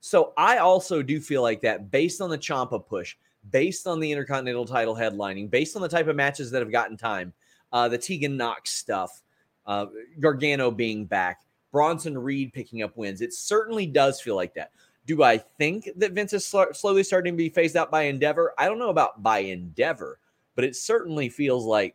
So 0.00 0.32
I 0.36 0.58
also 0.58 1.02
do 1.02 1.20
feel 1.20 1.42
like 1.42 1.60
that 1.62 1.90
based 1.90 2.20
on 2.20 2.30
the 2.30 2.38
Champa 2.38 2.78
push, 2.78 3.16
based 3.50 3.86
on 3.86 4.00
the 4.00 4.10
Intercontinental 4.10 4.64
title 4.64 4.94
headlining, 4.94 5.50
based 5.50 5.74
on 5.74 5.82
the 5.82 5.88
type 5.88 6.06
of 6.06 6.16
matches 6.16 6.50
that 6.52 6.62
have 6.62 6.72
gotten 6.72 6.96
time, 6.96 7.32
uh, 7.72 7.88
the 7.88 7.98
Tegan 7.98 8.36
Knox 8.36 8.70
stuff, 8.70 9.22
uh, 9.70 9.86
Gargano 10.18 10.72
being 10.72 11.06
back, 11.06 11.42
Bronson 11.70 12.18
Reed 12.18 12.52
picking 12.52 12.82
up 12.82 12.96
wins. 12.96 13.20
It 13.20 13.32
certainly 13.32 13.86
does 13.86 14.20
feel 14.20 14.34
like 14.34 14.52
that. 14.54 14.72
Do 15.06 15.22
I 15.22 15.38
think 15.38 15.88
that 15.96 16.10
Vince 16.10 16.32
is 16.32 16.44
sl- 16.44 16.72
slowly 16.72 17.04
starting 17.04 17.34
to 17.34 17.36
be 17.36 17.48
phased 17.48 17.76
out 17.76 17.88
by 17.88 18.02
Endeavor? 18.02 18.52
I 18.58 18.66
don't 18.66 18.80
know 18.80 18.90
about 18.90 19.22
by 19.22 19.38
Endeavor, 19.38 20.18
but 20.56 20.64
it 20.64 20.74
certainly 20.74 21.28
feels 21.28 21.64
like 21.64 21.94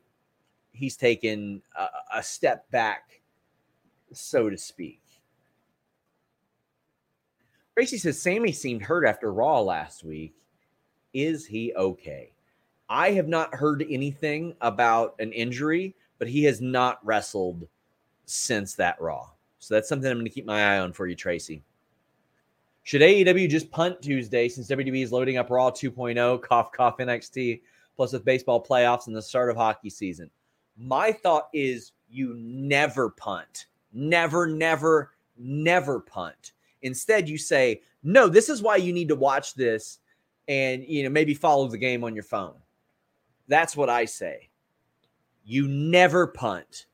he's 0.72 0.96
taken 0.96 1.62
a, 1.78 2.20
a 2.20 2.24
step 2.24 2.72
back, 2.72 3.20
so 4.14 4.50
to 4.50 4.58
speak. 4.58 5.02
Tracy 7.74 7.98
says 7.98 8.22
Sammy 8.22 8.54
seemed 8.54 8.84
hurt 8.84 9.06
after 9.06 9.34
Raw 9.34 9.60
last 9.60 10.06
week. 10.06 10.34
Is 11.14 11.46
he 11.46 11.74
okay? 11.76 12.32
I 12.88 13.12
have 13.12 13.28
not 13.28 13.54
heard 13.54 13.86
anything 13.90 14.56
about 14.62 15.16
an 15.20 15.34
injury 15.34 15.94
but 16.18 16.28
he 16.28 16.44
has 16.44 16.62
not 16.62 17.06
wrestled 17.06 17.68
since 18.26 18.76
that 18.76 19.00
Raw. 19.00 19.30
So 19.60 19.74
that's 19.74 19.90
something 19.90 20.10
I'm 20.10 20.18
going 20.18 20.26
to 20.26 20.32
keep 20.32 20.46
my 20.46 20.76
eye 20.76 20.80
on 20.80 20.94
for 20.94 21.08
you, 21.08 21.16
Tracy. 21.16 21.64
Should 22.84 23.02
AEW 23.02 23.50
just 23.50 23.72
punt 23.72 24.02
Tuesday 24.02 24.48
since 24.48 24.70
WWE 24.70 25.04
is 25.04 25.12
loading 25.12 25.38
up 25.38 25.50
Raw 25.50 25.72
2.0, 25.72 26.42
cough, 26.44 26.72
cough, 26.72 26.98
NXT, 26.98 27.62
plus 27.96 28.14
with 28.14 28.24
baseball 28.24 28.64
playoffs 28.64 29.08
and 29.08 29.16
the 29.16 29.22
start 29.22 29.50
of 29.50 29.56
hockey 29.56 29.90
season? 29.90 30.30
My 30.78 31.12
thought 31.12 31.50
is 31.52 31.94
you 32.10 32.36
never 32.38 33.10
punt. 33.10 33.68
Never, 33.92 34.46
never, 34.46 35.14
never 35.38 36.02
punt. 36.02 36.52
Instead, 36.84 37.28
you 37.28 37.38
say, 37.40 37.82
no, 38.04 38.28
this 38.28 38.50
is 38.50 38.62
why 38.62 38.76
you 38.76 38.94
need 38.94 39.08
to 39.08 39.16
watch 39.16 39.56
this 39.56 40.00
and 40.48 40.84
you 40.84 41.04
know 41.04 41.10
maybe 41.10 41.34
follow 41.34 41.68
the 41.68 41.78
game 41.78 42.04
on 42.04 42.14
your 42.14 42.24
phone. 42.24 42.54
That's 43.48 43.76
what 43.76 43.90
I 43.90 44.06
say. 44.06 44.50
You 45.46 45.68
never 45.68 46.26
punt. 46.28 46.88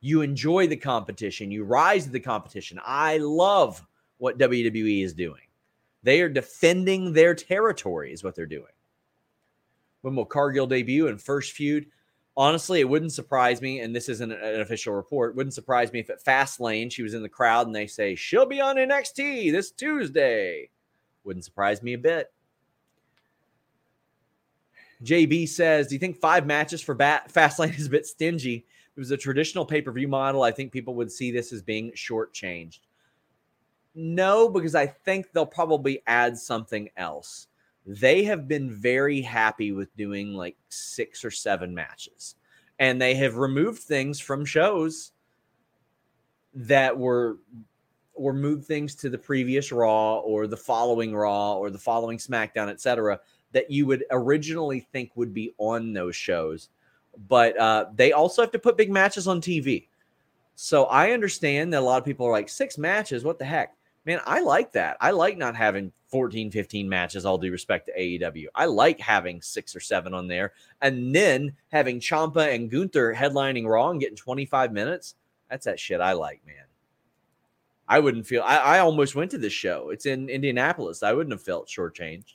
You 0.00 0.22
enjoy 0.22 0.68
the 0.68 0.76
competition, 0.76 1.50
you 1.50 1.64
rise 1.64 2.04
to 2.04 2.10
the 2.10 2.20
competition. 2.20 2.80
I 2.82 3.18
love 3.18 3.84
what 4.18 4.38
WWE 4.38 5.04
is 5.04 5.12
doing. 5.12 5.42
They 6.02 6.22
are 6.22 6.28
defending 6.28 7.12
their 7.12 7.34
territory, 7.34 8.12
is 8.12 8.24
what 8.24 8.34
they're 8.34 8.46
doing. 8.46 8.72
When 10.00 10.16
will 10.16 10.24
Cargill 10.24 10.66
debut 10.66 11.08
and 11.08 11.20
first 11.20 11.52
feud? 11.52 11.86
Honestly, 12.36 12.80
it 12.80 12.88
wouldn't 12.88 13.12
surprise 13.12 13.60
me, 13.60 13.80
and 13.80 13.94
this 13.94 14.08
isn't 14.08 14.32
an 14.32 14.60
official 14.60 14.94
report, 14.94 15.34
wouldn't 15.34 15.52
surprise 15.52 15.92
me 15.92 15.98
if 15.98 16.08
at 16.08 16.24
Fastlane 16.24 16.90
she 16.90 17.02
was 17.02 17.12
in 17.12 17.22
the 17.22 17.28
crowd 17.28 17.66
and 17.66 17.76
they 17.76 17.86
say 17.86 18.14
she'll 18.14 18.46
be 18.46 18.60
on 18.60 18.76
NXT 18.76 19.52
this 19.52 19.72
Tuesday. 19.72 20.70
Wouldn't 21.24 21.44
surprise 21.44 21.82
me 21.82 21.92
a 21.92 21.98
bit. 21.98 22.32
JB 25.04 25.48
says, 25.48 25.88
Do 25.88 25.94
you 25.94 25.98
think 25.98 26.16
five 26.16 26.46
matches 26.46 26.82
for 26.82 26.94
Bat- 26.94 27.32
Fastlane 27.32 27.78
is 27.78 27.86
a 27.86 27.90
bit 27.90 28.06
stingy? 28.06 28.66
It 28.96 29.00
was 29.00 29.10
a 29.10 29.16
traditional 29.16 29.64
pay 29.64 29.80
per 29.80 29.92
view 29.92 30.08
model, 30.08 30.42
I 30.42 30.50
think 30.50 30.72
people 30.72 30.94
would 30.96 31.10
see 31.10 31.30
this 31.30 31.52
as 31.52 31.62
being 31.62 31.92
shortchanged. 31.92 32.80
No, 33.94 34.48
because 34.48 34.74
I 34.74 34.86
think 34.86 35.32
they'll 35.32 35.46
probably 35.46 36.02
add 36.06 36.36
something 36.36 36.90
else. 36.96 37.48
They 37.86 38.24
have 38.24 38.46
been 38.46 38.70
very 38.70 39.20
happy 39.20 39.72
with 39.72 39.94
doing 39.96 40.34
like 40.34 40.56
six 40.68 41.24
or 41.24 41.30
seven 41.30 41.74
matches, 41.74 42.36
and 42.78 43.00
they 43.00 43.14
have 43.14 43.36
removed 43.36 43.82
things 43.82 44.20
from 44.20 44.44
shows 44.44 45.12
that 46.52 46.96
were 46.96 47.38
or 48.12 48.34
moved 48.34 48.66
things 48.66 48.94
to 48.96 49.08
the 49.08 49.16
previous 49.16 49.72
Raw 49.72 50.18
or 50.18 50.46
the 50.46 50.56
following 50.56 51.14
Raw 51.14 51.54
or 51.54 51.70
the 51.70 51.78
following 51.78 52.18
SmackDown, 52.18 52.68
etc 52.68 53.18
that 53.52 53.70
you 53.70 53.86
would 53.86 54.04
originally 54.10 54.80
think 54.92 55.12
would 55.14 55.34
be 55.34 55.54
on 55.58 55.92
those 55.92 56.16
shows. 56.16 56.68
But 57.28 57.58
uh, 57.58 57.86
they 57.94 58.12
also 58.12 58.42
have 58.42 58.52
to 58.52 58.58
put 58.58 58.76
big 58.76 58.90
matches 58.90 59.26
on 59.26 59.40
TV. 59.40 59.88
So 60.54 60.84
I 60.84 61.12
understand 61.12 61.72
that 61.72 61.80
a 61.80 61.84
lot 61.84 61.98
of 61.98 62.04
people 62.04 62.26
are 62.26 62.32
like, 62.32 62.48
six 62.48 62.78
matches, 62.78 63.24
what 63.24 63.38
the 63.38 63.44
heck? 63.44 63.74
Man, 64.06 64.20
I 64.26 64.40
like 64.40 64.72
that. 64.72 64.96
I 65.00 65.10
like 65.10 65.36
not 65.36 65.56
having 65.56 65.92
14, 66.08 66.50
15 66.50 66.88
matches, 66.88 67.24
all 67.24 67.38
due 67.38 67.52
respect 67.52 67.86
to 67.86 67.98
AEW. 67.98 68.46
I 68.54 68.64
like 68.64 68.98
having 68.98 69.42
six 69.42 69.76
or 69.76 69.80
seven 69.80 70.14
on 70.14 70.26
there. 70.26 70.52
And 70.80 71.14
then 71.14 71.54
having 71.70 72.00
Champa 72.00 72.50
and 72.50 72.70
Gunther 72.70 73.14
headlining 73.14 73.66
Raw 73.66 73.90
and 73.90 74.00
getting 74.00 74.16
25 74.16 74.72
minutes. 74.72 75.14
That's 75.50 75.64
that 75.66 75.80
shit 75.80 76.00
I 76.00 76.12
like, 76.12 76.40
man. 76.46 76.64
I 77.88 77.98
wouldn't 77.98 78.26
feel, 78.26 78.42
I, 78.42 78.56
I 78.56 78.78
almost 78.78 79.16
went 79.16 79.32
to 79.32 79.38
this 79.38 79.52
show. 79.52 79.90
It's 79.90 80.06
in 80.06 80.28
Indianapolis. 80.28 81.02
I 81.02 81.12
wouldn't 81.12 81.32
have 81.32 81.42
felt 81.42 81.68
shortchanged. 81.68 82.34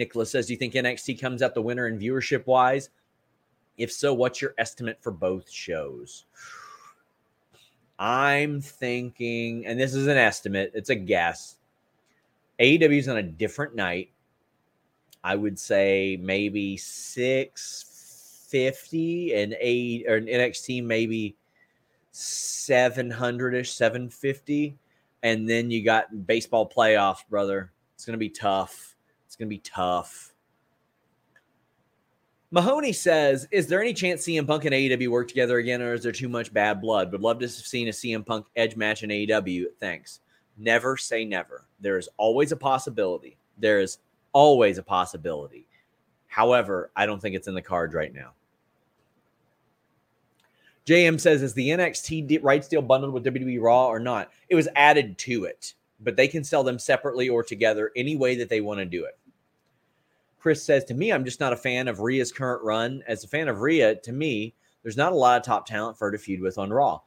Nicholas 0.00 0.32
says, 0.32 0.46
Do 0.46 0.54
you 0.54 0.58
think 0.58 0.74
NXT 0.74 1.20
comes 1.20 1.42
out 1.42 1.54
the 1.54 1.62
winner 1.62 1.86
in 1.86 1.96
viewership 1.98 2.46
wise? 2.46 2.88
If 3.76 3.92
so, 3.92 4.12
what's 4.12 4.42
your 4.42 4.54
estimate 4.58 4.98
for 5.00 5.12
both 5.12 5.48
shows? 5.50 6.24
I'm 7.98 8.60
thinking, 8.60 9.66
and 9.66 9.78
this 9.78 9.94
is 9.94 10.06
an 10.06 10.16
estimate, 10.16 10.72
it's 10.74 10.88
a 10.90 10.94
guess. 10.94 11.56
AEW's 12.58 13.08
on 13.08 13.18
a 13.18 13.22
different 13.22 13.76
night. 13.76 14.10
I 15.22 15.36
would 15.36 15.58
say 15.58 16.18
maybe 16.20 16.78
650 16.78 19.34
and 19.34 19.52
A 19.60 20.04
or 20.08 20.18
NXT 20.20 20.82
maybe 20.82 21.36
700ish, 22.14 23.66
750. 23.66 24.78
And 25.22 25.46
then 25.48 25.70
you 25.70 25.84
got 25.84 26.26
baseball 26.26 26.66
playoffs, 26.66 27.28
brother. 27.28 27.70
It's 27.94 28.06
going 28.06 28.14
to 28.14 28.18
be 28.18 28.30
tough 28.30 28.89
going 29.40 29.48
to 29.48 29.56
be 29.56 29.58
tough. 29.58 30.32
Mahoney 32.52 32.92
says, 32.92 33.48
"Is 33.50 33.68
there 33.68 33.80
any 33.80 33.94
chance 33.94 34.24
CM 34.24 34.46
Punk 34.46 34.64
and 34.64 34.74
AEW 34.74 35.08
work 35.08 35.28
together 35.28 35.58
again, 35.58 35.80
or 35.80 35.94
is 35.94 36.02
there 36.02 36.12
too 36.12 36.28
much 36.28 36.52
bad 36.52 36.80
blood? 36.80 37.10
Would 37.12 37.20
love 37.20 37.38
to 37.38 37.46
have 37.46 37.52
seen 37.52 37.88
a 37.88 37.92
CM 37.92 38.26
Punk 38.26 38.46
Edge 38.56 38.76
match 38.76 39.02
in 39.02 39.10
AEW. 39.10 39.66
Thanks. 39.78 40.20
Never 40.58 40.96
say 40.96 41.24
never. 41.24 41.64
There 41.80 41.96
is 41.96 42.08
always 42.16 42.52
a 42.52 42.56
possibility. 42.56 43.36
There 43.56 43.78
is 43.78 43.98
always 44.32 44.78
a 44.78 44.82
possibility. 44.82 45.66
However, 46.26 46.90
I 46.96 47.06
don't 47.06 47.22
think 47.22 47.36
it's 47.36 47.48
in 47.48 47.54
the 47.54 47.62
cards 47.62 47.94
right 47.94 48.12
now." 48.12 48.32
JM 50.86 51.20
says, 51.20 51.42
"Is 51.42 51.54
the 51.54 51.70
NXT 51.70 52.42
rights 52.42 52.66
deal 52.66 52.82
bundled 52.82 53.14
with 53.14 53.22
WWE 53.24 53.60
Raw 53.60 53.86
or 53.86 54.00
not? 54.00 54.32
It 54.48 54.56
was 54.56 54.68
added 54.74 55.18
to 55.18 55.44
it, 55.44 55.74
but 56.00 56.16
they 56.16 56.26
can 56.26 56.42
sell 56.42 56.64
them 56.64 56.80
separately 56.80 57.28
or 57.28 57.44
together 57.44 57.92
any 57.94 58.16
way 58.16 58.34
that 58.34 58.48
they 58.48 58.60
want 58.60 58.80
to 58.80 58.86
do 58.86 59.04
it." 59.04 59.16
Chris 60.40 60.64
says 60.64 60.84
to 60.86 60.94
me, 60.94 61.12
I'm 61.12 61.24
just 61.24 61.38
not 61.38 61.52
a 61.52 61.56
fan 61.56 61.86
of 61.86 62.00
Rhea's 62.00 62.32
current 62.32 62.64
run. 62.64 63.02
As 63.06 63.22
a 63.24 63.28
fan 63.28 63.48
of 63.48 63.60
Rhea, 63.60 63.96
to 63.96 64.12
me, 64.12 64.54
there's 64.82 64.96
not 64.96 65.12
a 65.12 65.16
lot 65.16 65.36
of 65.36 65.44
top 65.44 65.66
talent 65.66 65.98
for 65.98 66.06
her 66.06 66.12
to 66.12 66.18
feud 66.18 66.40
with 66.40 66.56
on 66.56 66.70
Raw. 66.70 67.00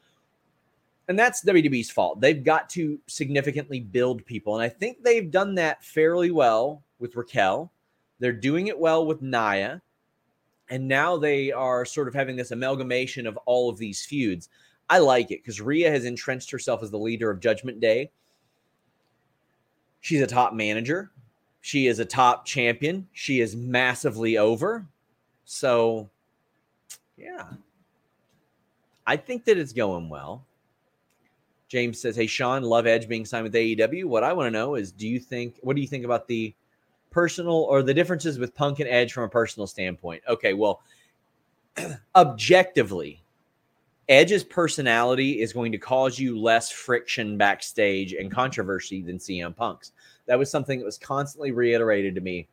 And 1.07 1.17
that's 1.17 1.43
WWE's 1.43 1.89
fault. 1.89 2.21
They've 2.21 2.43
got 2.43 2.69
to 2.71 2.99
significantly 3.07 3.79
build 3.79 4.25
people. 4.25 4.55
And 4.55 4.63
I 4.63 4.69
think 4.69 5.03
they've 5.03 5.29
done 5.29 5.55
that 5.55 5.83
fairly 5.83 6.31
well 6.31 6.83
with 6.99 7.15
Raquel. 7.15 7.71
They're 8.19 8.31
doing 8.31 8.67
it 8.67 8.79
well 8.79 9.05
with 9.05 9.21
Nia. 9.21 9.81
And 10.69 10.87
now 10.87 11.17
they 11.17 11.51
are 11.51 11.85
sort 11.85 12.07
of 12.07 12.13
having 12.13 12.35
this 12.35 12.51
amalgamation 12.51 13.27
of 13.27 13.35
all 13.45 13.69
of 13.69 13.77
these 13.77 14.05
feuds. 14.05 14.47
I 14.89 14.99
like 14.99 15.31
it 15.31 15.41
because 15.41 15.59
Rhea 15.59 15.89
has 15.89 16.05
entrenched 16.05 16.51
herself 16.51 16.83
as 16.83 16.91
the 16.91 16.99
leader 16.99 17.29
of 17.29 17.39
Judgment 17.39 17.79
Day. 17.79 18.11
She's 20.01 20.21
a 20.21 20.27
top 20.27 20.53
manager 20.53 21.11
She 21.63 21.87
is 21.87 21.99
a 21.99 22.05
top 22.05 22.43
champion. 22.43 23.07
She 23.13 23.39
is 23.39 23.55
massively 23.55 24.37
over. 24.37 24.85
So, 25.45 26.09
yeah. 27.15 27.51
I 29.07 29.15
think 29.15 29.45
that 29.45 29.57
it's 29.57 29.71
going 29.71 30.09
well. 30.09 30.45
James 31.69 32.01
says, 32.01 32.17
Hey, 32.17 32.27
Sean, 32.27 32.63
love 32.63 32.85
Edge 32.85 33.07
being 33.07 33.23
signed 33.23 33.45
with 33.45 33.53
AEW. 33.53 34.03
What 34.03 34.25
I 34.25 34.33
want 34.33 34.47
to 34.47 34.51
know 34.51 34.75
is 34.75 34.91
do 34.91 35.07
you 35.07 35.21
think, 35.21 35.55
what 35.61 35.77
do 35.77 35.81
you 35.81 35.87
think 35.87 36.03
about 36.03 36.27
the 36.27 36.53
personal 37.11 37.55
or 37.55 37.81
the 37.81 37.93
differences 37.93 38.37
with 38.37 38.53
Punk 38.53 38.81
and 38.81 38.89
Edge 38.89 39.13
from 39.13 39.23
a 39.23 39.29
personal 39.29 39.65
standpoint? 39.65 40.21
Okay, 40.27 40.53
well, 40.53 40.81
objectively, 42.17 43.23
Edge's 44.09 44.43
personality 44.43 45.39
is 45.39 45.53
going 45.53 45.71
to 45.71 45.77
cause 45.77 46.19
you 46.19 46.37
less 46.37 46.69
friction 46.71 47.37
backstage 47.37 48.11
and 48.11 48.29
controversy 48.29 49.01
than 49.01 49.17
CM 49.17 49.55
Punk's. 49.55 49.93
That 50.27 50.39
was 50.39 50.49
something 50.49 50.79
that 50.79 50.85
was 50.85 50.97
constantly 50.97 51.51
reiterated 51.51 52.15
to 52.15 52.21
me 52.21 52.47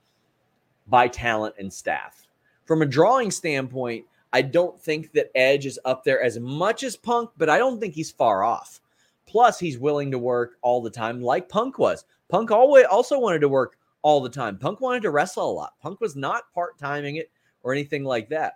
by 0.86 1.08
talent 1.08 1.54
and 1.58 1.72
staff. 1.72 2.26
From 2.64 2.82
a 2.82 2.86
drawing 2.86 3.30
standpoint, 3.30 4.04
I 4.32 4.42
don't 4.42 4.80
think 4.80 5.12
that 5.12 5.30
Edge 5.34 5.66
is 5.66 5.78
up 5.84 6.04
there 6.04 6.22
as 6.22 6.38
much 6.38 6.82
as 6.82 6.96
Punk, 6.96 7.30
but 7.36 7.48
I 7.48 7.58
don't 7.58 7.80
think 7.80 7.94
he's 7.94 8.10
far 8.10 8.44
off. 8.44 8.80
Plus, 9.26 9.58
he's 9.58 9.78
willing 9.78 10.10
to 10.10 10.18
work 10.18 10.56
all 10.62 10.80
the 10.82 10.90
time, 10.90 11.20
like 11.20 11.48
Punk 11.48 11.78
was. 11.78 12.04
Punk 12.28 12.50
always 12.50 12.86
also 12.86 13.18
wanted 13.18 13.40
to 13.40 13.48
work 13.48 13.76
all 14.02 14.20
the 14.20 14.28
time. 14.28 14.58
Punk 14.58 14.80
wanted 14.80 15.02
to 15.02 15.10
wrestle 15.10 15.50
a 15.50 15.52
lot. 15.52 15.74
Punk 15.80 16.00
was 16.00 16.16
not 16.16 16.52
part 16.52 16.78
timing 16.78 17.16
it 17.16 17.30
or 17.62 17.72
anything 17.72 18.04
like 18.04 18.28
that. 18.30 18.54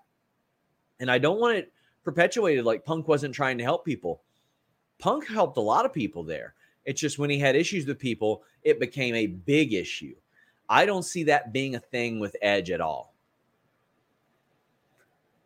And 1.00 1.10
I 1.10 1.18
don't 1.18 1.40
want 1.40 1.56
it 1.58 1.72
perpetuated 2.04 2.64
like 2.64 2.84
Punk 2.84 3.08
wasn't 3.08 3.34
trying 3.34 3.58
to 3.58 3.64
help 3.64 3.84
people. 3.84 4.22
Punk 4.98 5.26
helped 5.26 5.56
a 5.56 5.60
lot 5.60 5.84
of 5.84 5.92
people 5.92 6.22
there. 6.22 6.54
It's 6.84 7.00
just 7.00 7.18
when 7.18 7.30
he 7.30 7.38
had 7.38 7.56
issues 7.56 7.86
with 7.86 7.98
people, 7.98 8.42
it 8.62 8.80
became 8.80 9.14
a 9.14 9.26
big 9.26 9.72
issue. 9.72 10.14
I 10.68 10.86
don't 10.86 11.02
see 11.02 11.24
that 11.24 11.52
being 11.52 11.74
a 11.74 11.80
thing 11.80 12.20
with 12.20 12.36
Edge 12.42 12.70
at 12.70 12.80
all. 12.80 13.14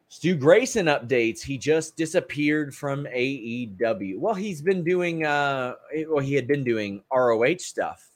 Stu 0.08 0.34
Grayson 0.34 0.86
updates. 0.86 1.42
He 1.42 1.58
just 1.58 1.96
disappeared 1.96 2.74
from 2.74 3.04
AEW. 3.04 4.18
Well, 4.18 4.34
he's 4.34 4.62
been 4.62 4.82
doing 4.82 5.26
uh 5.26 5.74
well, 6.08 6.24
he 6.24 6.34
had 6.34 6.46
been 6.46 6.64
doing 6.64 7.02
ROH 7.12 7.58
stuff 7.58 8.08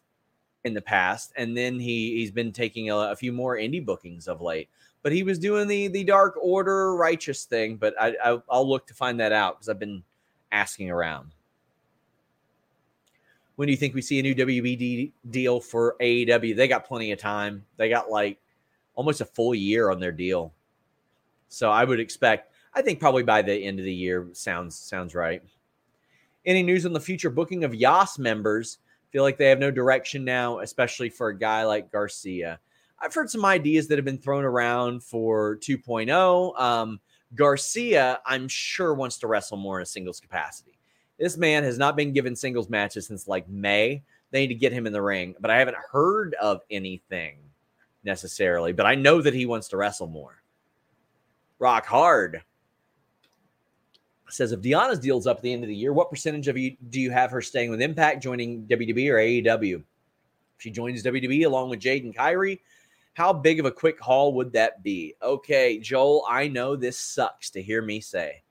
in 0.65 0.73
the 0.73 0.81
past, 0.81 1.33
and 1.37 1.57
then 1.57 1.79
he 1.79 2.17
he's 2.17 2.31
been 2.31 2.51
taking 2.53 2.91
a, 2.91 2.97
a 2.97 3.17
few 3.17 3.33
more 3.33 3.57
indie 3.57 3.85
bookings 3.85 4.27
of 4.27 4.41
late. 4.41 4.71
But 5.03 5.13
he 5.13 5.23
was 5.23 5.39
doing 5.39 5.69
the 5.69 5.89
the 5.89 6.05
Dark 6.05 6.37
Order 6.41 6.95
righteous 6.97 7.45
thing. 7.45 7.77
But 7.77 7.95
I, 8.01 8.17
I 8.25 8.39
I'll 8.49 8.69
look 8.69 8.87
to 8.87 8.95
find 8.95 9.21
that 9.21 9.33
out 9.33 9.57
because 9.57 9.69
I've 9.69 9.79
been 9.79 10.03
asking 10.51 10.91
around. 10.91 11.33
When 13.57 13.67
do 13.67 13.73
you 13.73 13.77
think 13.77 13.95
we 13.95 14.03
see 14.03 14.19
a 14.19 14.23
new 14.23 14.35
WBD 14.35 15.13
deal 15.31 15.61
for 15.61 15.97
AEW? 16.01 16.57
They 16.57 16.69
got 16.69 16.87
plenty 16.87 17.13
of 17.13 17.19
time. 17.19 17.65
They 17.77 17.89
got 17.89 18.11
like 18.11 18.39
almost 18.95 19.21
a 19.21 19.27
full 19.27 19.55
year 19.55 19.91
on 19.91 20.01
their 20.01 20.13
deal. 20.13 20.53
So 21.49 21.71
I 21.71 21.85
would 21.85 22.01
expect, 22.01 22.53
I 22.75 22.83
think 22.83 22.99
probably 22.99 23.23
by 23.23 23.43
the 23.43 23.55
end 23.55 23.79
of 23.79 23.85
the 23.85 23.95
year 23.95 24.29
sounds 24.33 24.77
sounds 24.77 25.15
right. 25.15 25.43
Any 26.45 26.63
news 26.63 26.87
on 26.87 26.93
the 26.93 27.01
future 27.01 27.31
booking 27.31 27.65
of 27.65 27.79
JAS 27.79 28.19
members? 28.19 28.79
Feel 29.11 29.23
like 29.23 29.37
they 29.37 29.51
have 29.51 29.59
no 29.59 29.71
direction 29.71 30.25
now, 30.25 30.61
especially 30.61 31.11
for 31.11 31.29
a 31.29 31.39
guy 31.39 31.65
like 31.65 31.93
Garcia. 31.93 32.59
I've 32.99 33.13
heard 33.13 33.29
some 33.29 33.45
ideas 33.45 33.89
that 33.89 33.99
have 33.99 34.05
been 34.05 34.19
thrown 34.19 34.45
around 34.45 35.03
for 35.03 35.59
2.0. 35.59 36.59
Um, 36.59 37.01
Garcia, 37.35 38.21
I'm 38.25 38.49
sure, 38.49 38.95
wants 38.95 39.19
to 39.19 39.27
wrestle 39.27 39.57
more 39.57 39.79
in 39.79 39.83
a 39.83 39.87
singles 39.87 40.21
capacity. 40.21 40.79
This 41.23 41.37
man 41.37 41.63
has 41.63 41.79
not 41.79 41.95
been 41.95 42.13
given 42.13 42.35
singles 42.35 42.69
matches 42.69 43.07
since 43.07 43.29
like 43.29 43.49
May. 43.49 44.03
They 44.33 44.41
need 44.41 44.49
to 44.49 44.57
get 44.57 44.73
him 44.73 44.89
in 44.89 44.93
the 44.93 45.01
ring, 45.01 45.37
but 45.39 45.53
I 45.53 45.59
haven't 45.61 45.77
heard 45.93 46.35
of 46.43 46.63
anything 46.69 47.39
necessarily. 48.03 48.73
But 48.73 48.87
I 48.87 48.97
know 48.97 49.23
that 49.23 49.33
he 49.33 49.47
wants 49.47 49.69
to 49.69 49.77
wrestle 49.77 50.09
more. 50.09 50.43
Rock 51.61 51.87
hard 51.87 52.43
says 54.31 54.51
if 54.51 54.63
Deonna's 54.63 54.99
deal's 54.99 55.29
up 55.29 55.37
at 55.37 55.43
the 55.45 55.53
end 55.53 55.63
of 55.63 55.69
the 55.69 55.77
year, 55.77 55.93
what 55.93 56.11
percentage 56.11 56.49
of 56.49 56.59
you 56.59 56.77
do 56.91 57.01
you 57.01 57.13
have 57.13 57.31
her 57.31 57.41
staying 57.41 57.71
with 57.71 57.81
Impact, 57.81 58.21
joining 58.21 58.67
WWE 58.67 59.09
or 59.09 59.19
AEW? 59.19 59.77
If 59.77 59.85
she 60.59 60.73
joins 60.73 61.05
WWE 61.05 61.47
along 61.47 61.71
with 61.71 61.79
Jade 61.79 62.03
and 62.03 62.17
Kyrie, 62.17 62.61
how 63.15 63.33
big 63.33 63.61
of 63.61 63.67
a 63.67 63.71
quick 63.71 64.01
haul 64.01 64.33
would 64.35 64.53
that 64.55 64.83
be? 64.83 65.15
Okay, 65.23 65.79
Joel, 65.79 66.25
I 66.29 66.49
know 66.49 66.75
this 66.75 66.99
sucks 66.99 67.49
to 67.51 67.63
hear 67.63 67.81
me 67.81 68.01
say 68.01 68.43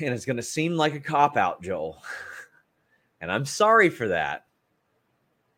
and 0.00 0.14
it's 0.14 0.24
going 0.24 0.36
to 0.36 0.42
seem 0.42 0.76
like 0.76 0.94
a 0.94 1.00
cop 1.00 1.36
out, 1.36 1.62
Joel. 1.62 2.02
and 3.20 3.30
I'm 3.30 3.44
sorry 3.44 3.90
for 3.90 4.08
that. 4.08 4.46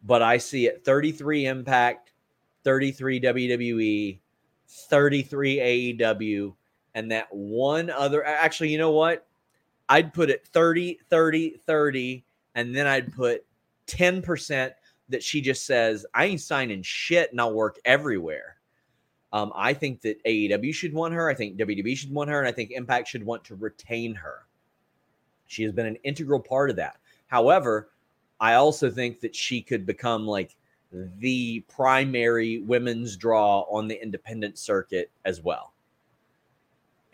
But 0.02 0.22
I 0.22 0.38
see 0.38 0.66
it 0.66 0.84
33 0.84 1.46
Impact, 1.46 2.12
33 2.64 3.20
WWE, 3.20 4.20
33 4.68 5.56
AEW, 5.98 6.54
and 6.94 7.10
that 7.10 7.28
one 7.30 7.90
other. 7.90 8.24
Actually, 8.24 8.70
you 8.70 8.78
know 8.78 8.90
what? 8.90 9.26
I'd 9.88 10.12
put 10.12 10.30
it 10.30 10.46
30, 10.46 11.00
30, 11.08 11.60
30, 11.66 12.24
and 12.54 12.74
then 12.74 12.86
I'd 12.86 13.12
put 13.12 13.44
10% 13.86 14.72
that 15.08 15.22
she 15.22 15.40
just 15.40 15.66
says, 15.66 16.06
I 16.14 16.24
ain't 16.26 16.40
signing 16.40 16.82
shit 16.82 17.30
and 17.30 17.40
I'll 17.40 17.54
work 17.54 17.78
everywhere. 17.84 18.56
Um, 19.32 19.52
I 19.54 19.72
think 19.72 20.02
that 20.02 20.22
AEW 20.24 20.74
should 20.74 20.92
want 20.92 21.14
her. 21.14 21.28
I 21.28 21.34
think 21.34 21.56
WWE 21.56 21.96
should 21.96 22.12
want 22.12 22.28
her. 22.30 22.38
And 22.38 22.48
I 22.48 22.52
think 22.52 22.70
Impact 22.70 23.08
should 23.08 23.24
want 23.24 23.44
to 23.44 23.54
retain 23.54 24.14
her. 24.14 24.46
She 25.46 25.62
has 25.62 25.72
been 25.72 25.86
an 25.86 25.96
integral 26.04 26.40
part 26.40 26.70
of 26.70 26.76
that. 26.76 26.98
However, 27.28 27.90
I 28.40 28.54
also 28.54 28.90
think 28.90 29.20
that 29.20 29.34
she 29.34 29.62
could 29.62 29.86
become 29.86 30.26
like 30.26 30.56
the 31.18 31.60
primary 31.60 32.58
women's 32.60 33.16
draw 33.16 33.60
on 33.70 33.88
the 33.88 34.00
independent 34.02 34.58
circuit 34.58 35.10
as 35.24 35.40
well. 35.40 35.72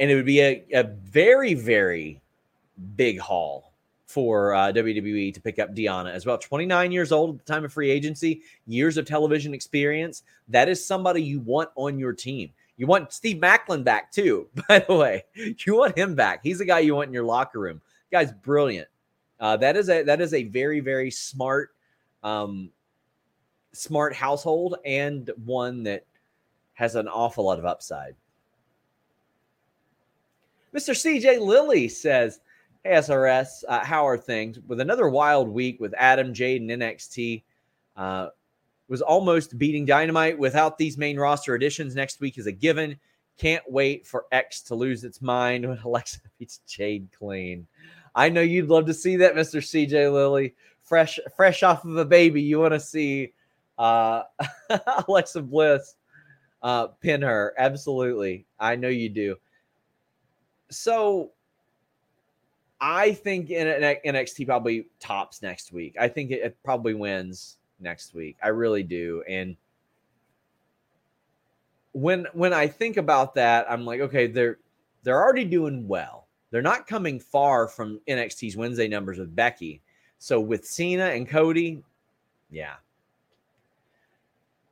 And 0.00 0.11
it 0.11 0.14
would 0.16 0.26
be 0.26 0.40
a, 0.40 0.64
a 0.72 0.85
very, 0.85 1.54
very 1.54 2.20
big 2.96 3.18
haul 3.18 3.67
for 4.09 4.55
uh, 4.55 4.73
WWE 4.73 5.35
to 5.35 5.40
pick 5.40 5.59
up 5.59 5.75
Deonna 5.75 6.11
as 6.11 6.25
well. 6.25 6.38
29 6.38 6.90
years 6.90 7.12
old 7.12 7.35
at 7.38 7.47
the 7.47 7.53
time 7.53 7.64
of 7.64 7.73
free 7.73 7.90
agency, 7.90 8.40
years 8.66 8.97
of 8.97 9.05
television 9.05 9.53
experience. 9.53 10.23
That 10.49 10.68
is 10.68 10.85
somebody 10.85 11.23
you 11.23 11.40
want 11.40 11.68
on 11.77 11.99
your 11.99 12.14
team. 12.14 12.51
You 12.79 12.87
want 12.87 13.12
Steve 13.12 13.37
Maclin 13.37 13.85
back 13.85 14.11
too, 14.11 14.49
by 14.68 14.79
the 14.79 14.94
way. 14.94 15.25
You 15.35 15.77
want 15.77 15.97
him 15.97 16.14
back. 16.14 16.40
He's 16.42 16.59
the 16.59 16.64
guy 16.64 16.79
you 16.79 16.94
want 16.94 17.09
in 17.09 17.14
your 17.14 17.25
locker 17.25 17.61
room. 17.61 17.83
guy's 18.11 18.33
brilliant. 18.33 18.88
Uh, 19.38 19.59
that 19.59 19.77
is 19.77 19.90
a 19.90 20.03
that 20.03 20.21
is 20.21 20.35
a 20.35 20.44
very 20.44 20.81
very 20.81 21.11
smart, 21.11 21.71
um, 22.25 22.71
smart 23.73 24.14
household 24.14 24.77
and 24.85 25.31
one 25.44 25.83
that 25.85 26.07
has 26.73 26.94
an 26.94 27.09
awful 27.09 27.44
lot 27.44 27.59
of 27.59 27.66
upside. 27.66 28.16
Mr. 30.75 30.94
CJ 30.94 31.40
Lilly 31.40 31.88
says, 31.88 32.40
Hey, 32.84 32.92
SRS, 32.92 33.64
uh, 33.68 33.84
how 33.84 34.06
are 34.06 34.16
things? 34.16 34.60
With 34.60 34.80
another 34.80 35.08
wild 35.08 35.48
week 35.48 35.80
with 35.80 35.94
Adam, 35.98 36.32
Jade, 36.32 36.62
and 36.62 36.70
NXT, 36.70 37.42
uh, 37.96 38.28
was 38.88 39.02
almost 39.02 39.58
beating 39.58 39.84
Dynamite 39.84 40.38
without 40.38 40.78
these 40.78 40.96
main 40.96 41.18
roster 41.18 41.54
additions. 41.54 41.94
Next 41.94 42.20
week 42.20 42.38
is 42.38 42.46
a 42.46 42.52
given. 42.52 42.96
Can't 43.36 43.64
wait 43.68 44.06
for 44.06 44.26
X 44.30 44.62
to 44.62 44.76
lose 44.76 45.02
its 45.02 45.20
mind 45.20 45.68
when 45.68 45.78
Alexa 45.84 46.20
beats 46.38 46.60
Jade 46.68 47.08
clean. 47.16 47.66
I 48.14 48.28
know 48.28 48.42
you'd 48.42 48.68
love 48.68 48.86
to 48.86 48.94
see 48.94 49.16
that, 49.16 49.34
Mr. 49.34 49.60
CJ 49.60 50.12
Lilly. 50.12 50.54
Fresh, 50.82 51.18
fresh 51.36 51.64
off 51.64 51.84
of 51.84 51.96
a 51.96 52.04
baby, 52.04 52.40
you 52.40 52.60
want 52.60 52.74
to 52.74 52.80
see 52.80 53.32
uh, 53.76 54.22
Alexa 55.08 55.42
Bliss 55.42 55.96
uh, 56.62 56.86
pin 56.86 57.22
her. 57.22 57.54
Absolutely. 57.58 58.46
I 58.58 58.76
know 58.76 58.88
you 58.88 59.08
do. 59.08 59.36
So 60.70 61.32
I 62.80 63.12
think 63.12 63.50
in 63.50 63.66
NXT 63.66 64.46
probably 64.46 64.86
tops 65.00 65.42
next 65.42 65.72
week. 65.72 65.96
I 65.98 66.08
think 66.08 66.30
it, 66.30 66.40
it 66.42 66.56
probably 66.62 66.94
wins 66.94 67.58
next 67.80 68.14
week. 68.14 68.36
I 68.42 68.48
really 68.48 68.82
do. 68.82 69.22
And 69.28 69.56
when 71.92 72.26
when 72.32 72.52
I 72.52 72.66
think 72.68 72.96
about 72.96 73.34
that, 73.34 73.66
I'm 73.70 73.84
like, 73.84 74.00
okay, 74.00 74.26
they're 74.28 74.58
they're 75.02 75.20
already 75.20 75.44
doing 75.44 75.88
well. 75.88 76.26
They're 76.50 76.62
not 76.62 76.86
coming 76.86 77.20
far 77.20 77.68
from 77.68 78.00
NXT's 78.08 78.56
Wednesday 78.56 78.88
numbers 78.88 79.18
with 79.18 79.34
Becky. 79.34 79.82
So 80.18 80.40
with 80.40 80.66
Cena 80.66 81.06
and 81.06 81.28
Cody, 81.28 81.82
yeah. 82.50 82.74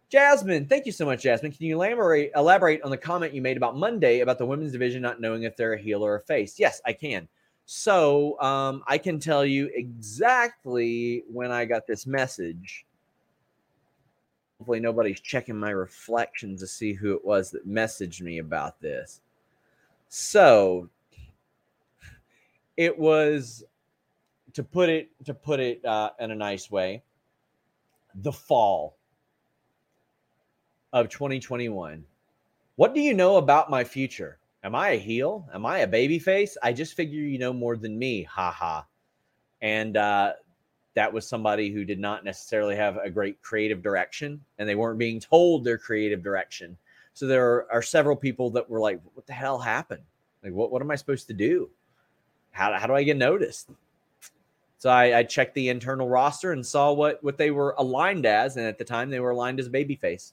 Jasmine, 0.09 0.67
thank 0.67 0.87
you 0.87 0.93
so 0.93 1.05
much, 1.05 1.23
Jasmine. 1.23 1.53
Can 1.53 1.67
you 1.67 1.75
elaborate 1.75 2.31
elaborate 2.37 2.81
on 2.83 2.91
the 2.91 2.97
comment 2.97 3.35
you 3.35 3.43
made 3.43 3.57
about 3.57 3.77
Monday 3.77 4.21
about 4.21 4.39
the 4.39 4.47
women's 4.47 4.73
division 4.73 5.03
not 5.03 5.21
knowing 5.21 5.43
if 5.43 5.57
they're 5.57 5.73
a 5.73 5.79
heel 5.79 6.05
or 6.05 6.17
a 6.17 6.21
face? 6.21 6.59
Yes, 6.59 6.81
I 6.85 6.93
can. 6.93 7.27
So 7.67 8.41
um, 8.41 8.83
I 8.87 8.97
can 8.97 9.19
tell 9.19 9.45
you 9.45 9.71
exactly 9.75 11.25
when 11.29 11.51
I 11.51 11.65
got 11.65 11.87
this 11.87 12.07
message. 12.07 12.87
Hopefully, 14.59 14.81
nobody's 14.81 15.21
checking 15.21 15.57
my 15.59 15.71
reflections 15.71 16.61
to 16.61 16.67
see 16.69 16.93
who 16.95 17.15
it 17.15 17.25
was 17.25 17.51
that 17.51 17.69
messaged 17.69 18.23
me 18.23 18.39
about 18.39 18.81
this. 18.81 19.21
So 20.09 20.89
it 22.77 22.97
was 22.97 23.65
to 24.55 24.63
put 24.63 24.89
it 24.89 25.11
to 25.25 25.35
put 25.35 25.61
it 25.61 25.85
uh, 25.85 26.11
in 26.21 26.31
a 26.31 26.37
nice 26.37 26.71
way. 26.71 27.03
the 28.23 28.33
fall 28.33 28.97
of 30.93 31.09
2021. 31.09 32.05
What 32.77 32.95
do 32.95 33.01
you 33.01 33.15
know 33.15 33.37
about 33.37 33.71
my 33.71 33.85
future? 33.85 34.39
Am 34.67 34.75
I 34.75 34.91
a 34.91 34.99
heel? 34.99 35.49
Am 35.55 35.65
I 35.65 35.79
a 35.79 35.87
baby 35.87 36.19
face? 36.19 36.57
I 36.61 36.73
just 36.73 36.95
figure 36.95 37.21
you 37.21 37.39
know 37.39 37.53
more 37.53 37.77
than 37.77 37.97
me. 37.97 38.25
Ha 38.25 38.51
ha. 38.51 38.85
And 39.63 39.97
uh, 39.97 40.33
that 40.95 41.13
was 41.13 41.25
somebody 41.25 41.71
who 41.71 41.85
did 41.85 42.01
not 42.01 42.25
necessarily 42.25 42.75
have 42.75 42.97
a 42.97 43.09
great 43.09 43.41
creative 43.43 43.81
direction 43.81 44.41
and 44.59 44.69
they 44.69 44.75
weren't 44.75 44.99
being 44.99 45.21
told 45.21 45.63
their 45.63 45.79
creative 45.79 46.21
direction. 46.21 46.77
So 47.15 47.29
there 47.29 47.71
are, 47.73 47.81
several 47.81 48.17
people 48.17 48.51
that 48.51 48.69
were 48.69 48.81
like, 48.81 49.01
what 49.15 49.25
the 49.25 49.33
hell 49.33 49.61
happened? 49.61 50.03
Like, 50.43 50.53
what, 50.53 50.73
what 50.73 50.83
am 50.83 50.91
I 50.91 50.97
supposed 50.97 51.29
to 51.29 51.33
do? 51.33 51.71
How, 52.51 52.77
how 52.77 52.89
do 52.89 52.95
I 52.95 53.05
get 53.05 53.17
noticed? 53.17 53.71
So 54.79 54.91
I, 54.91 55.19
I, 55.19 55.23
checked 55.23 55.55
the 55.55 55.69
internal 55.69 56.09
roster 56.09 56.51
and 56.51 56.67
saw 56.67 56.93
what, 56.93 57.23
what 57.23 57.39
they 57.39 57.53
were 57.53 57.77
aligned 57.79 58.27
as. 58.27 58.57
And 58.57 58.67
at 58.67 58.79
the 58.79 58.85
time, 58.85 59.11
they 59.11 59.21
were 59.21 59.31
aligned 59.31 59.61
as 59.61 59.69
babyface. 59.69 60.33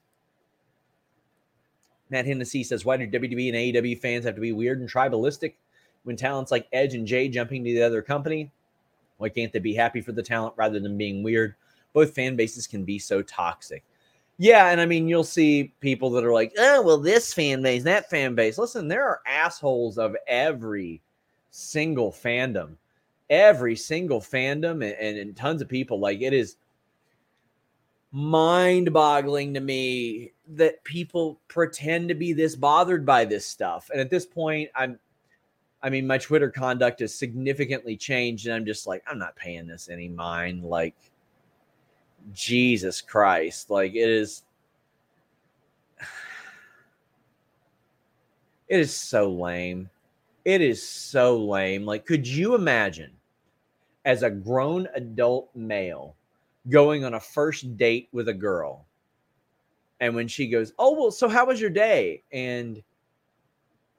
Matt 2.13 2.28
Hennessy 2.28 2.63
says, 2.63 2.86
Why 2.86 2.95
do 2.95 3.08
WWE 3.08 3.47
and 3.49 3.58
AEW 3.58 3.99
fans 3.99 4.23
have 4.23 4.36
to 4.36 4.41
be 4.41 4.52
weird 4.52 4.80
and 4.80 4.88
tribalistic 4.88 5.56
when 6.04 6.15
talents 6.15 6.52
like 6.52 6.67
Edge 6.71 6.93
and 6.93 7.08
Jay 7.08 7.28
jumping 7.28 7.63
to 7.63 7.73
the 7.73 7.82
other 7.82 8.04
company? 8.04 8.52
Why 9.17 9.30
can't 9.30 9.52
they 9.52 9.58
be 9.58 9.73
happy 9.73 9.99
for 9.99 10.12
the 10.12 10.21
talent 10.21 10.54
rather 10.56 10.80
than 10.80 10.95
being 10.95 11.23
weird? 11.23 11.56
Both 11.91 12.13
fan 12.13 12.36
bases 12.36 12.67
can 12.67 12.86
be 12.86 12.99
so 12.99 13.23
toxic. 13.23 13.84
Yeah, 14.38 14.69
and 14.69 14.80
I 14.80 14.86
mean, 14.86 15.08
you'll 15.08 15.23
see 15.23 15.73
people 15.80 16.12
that 16.12 16.23
are 16.23 16.34
like, 16.34 16.54
oh, 16.60 16.84
well, 16.84 16.99
this 16.99 17.34
fan 17.34 17.63
base, 17.63 17.84
that 17.84 18.12
fan 18.12 18.36
base. 18.36 18.60
Listen, 18.60 18.88
there 18.88 19.08
are 19.08 19.21
assholes 19.28 19.97
of 19.97 20.15
every 20.28 21.02
single 21.49 22.12
fandom, 22.12 22.76
every 23.32 23.76
single 23.76 24.21
fandom, 24.21 24.84
and, 24.86 24.95
and, 24.99 25.17
and 25.17 25.36
tons 25.36 25.63
of 25.63 25.67
people. 25.67 25.99
Like, 25.99 26.21
it 26.21 26.34
is 26.34 26.58
mind 28.13 28.93
boggling 28.93 29.56
to 29.56 29.60
me 29.60 30.32
that 30.47 30.84
people 30.84 31.41
pretend 31.47 32.08
to 32.08 32.15
be 32.15 32.32
this 32.32 32.56
bothered 32.56 33.06
by 33.06 33.26
this 33.26 33.45
stuff. 33.45 33.89
And 33.91 33.99
at 33.99 34.12
this 34.12 34.26
point, 34.26 34.69
I'm 34.76 34.99
I 35.82 35.89
mean, 35.89 36.08
my 36.08 36.17
Twitter 36.17 36.49
conduct 36.49 37.02
has 37.02 37.13
significantly 37.13 37.97
changed, 37.97 38.45
and 38.45 38.56
I'm 38.56 38.65
just 38.65 38.88
like, 38.88 39.04
I'm 39.06 39.19
not 39.19 39.36
paying 39.36 39.67
this 39.67 39.89
any 39.89 40.08
mind. 40.08 40.63
Like, 40.63 40.95
Jesus 42.32 43.02
Christ. 43.02 43.69
Like, 43.69 43.93
it 43.93 44.10
is. 44.10 44.43
It 48.69 48.80
is 48.80 48.95
so 48.95 49.30
lame. 49.30 49.89
It 50.45 50.62
is 50.62 50.82
so 50.82 51.38
lame. 51.38 51.86
Like, 51.86 52.08
could 52.08 52.26
you 52.26 52.56
imagine 52.56 53.12
as 54.04 54.23
a 54.23 54.32
grown 54.32 54.88
adult 54.95 55.49
male 55.54 56.15
going 56.69 57.04
on 57.04 57.13
a 57.13 57.19
first 57.19 57.78
date 57.78 58.10
with 58.12 58.30
a 58.30 58.34
girl? 58.34 58.88
And 59.99 60.15
when 60.15 60.28
she 60.28 60.47
goes, 60.47 60.73
Oh, 60.80 60.93
well, 60.93 61.12
so 61.12 61.28
how 61.30 61.45
was 61.45 61.62
your 61.62 61.69
day? 61.69 62.23
And 62.32 62.84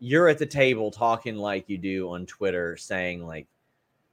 you're 0.05 0.29
at 0.29 0.39
the 0.39 0.47
table 0.47 0.91
talking 0.91 1.37
like 1.37 1.69
you 1.69 1.79
do 1.79 2.11
on 2.11 2.27
Twitter, 2.27 2.77
saying 2.77 3.27
like, 3.27 3.47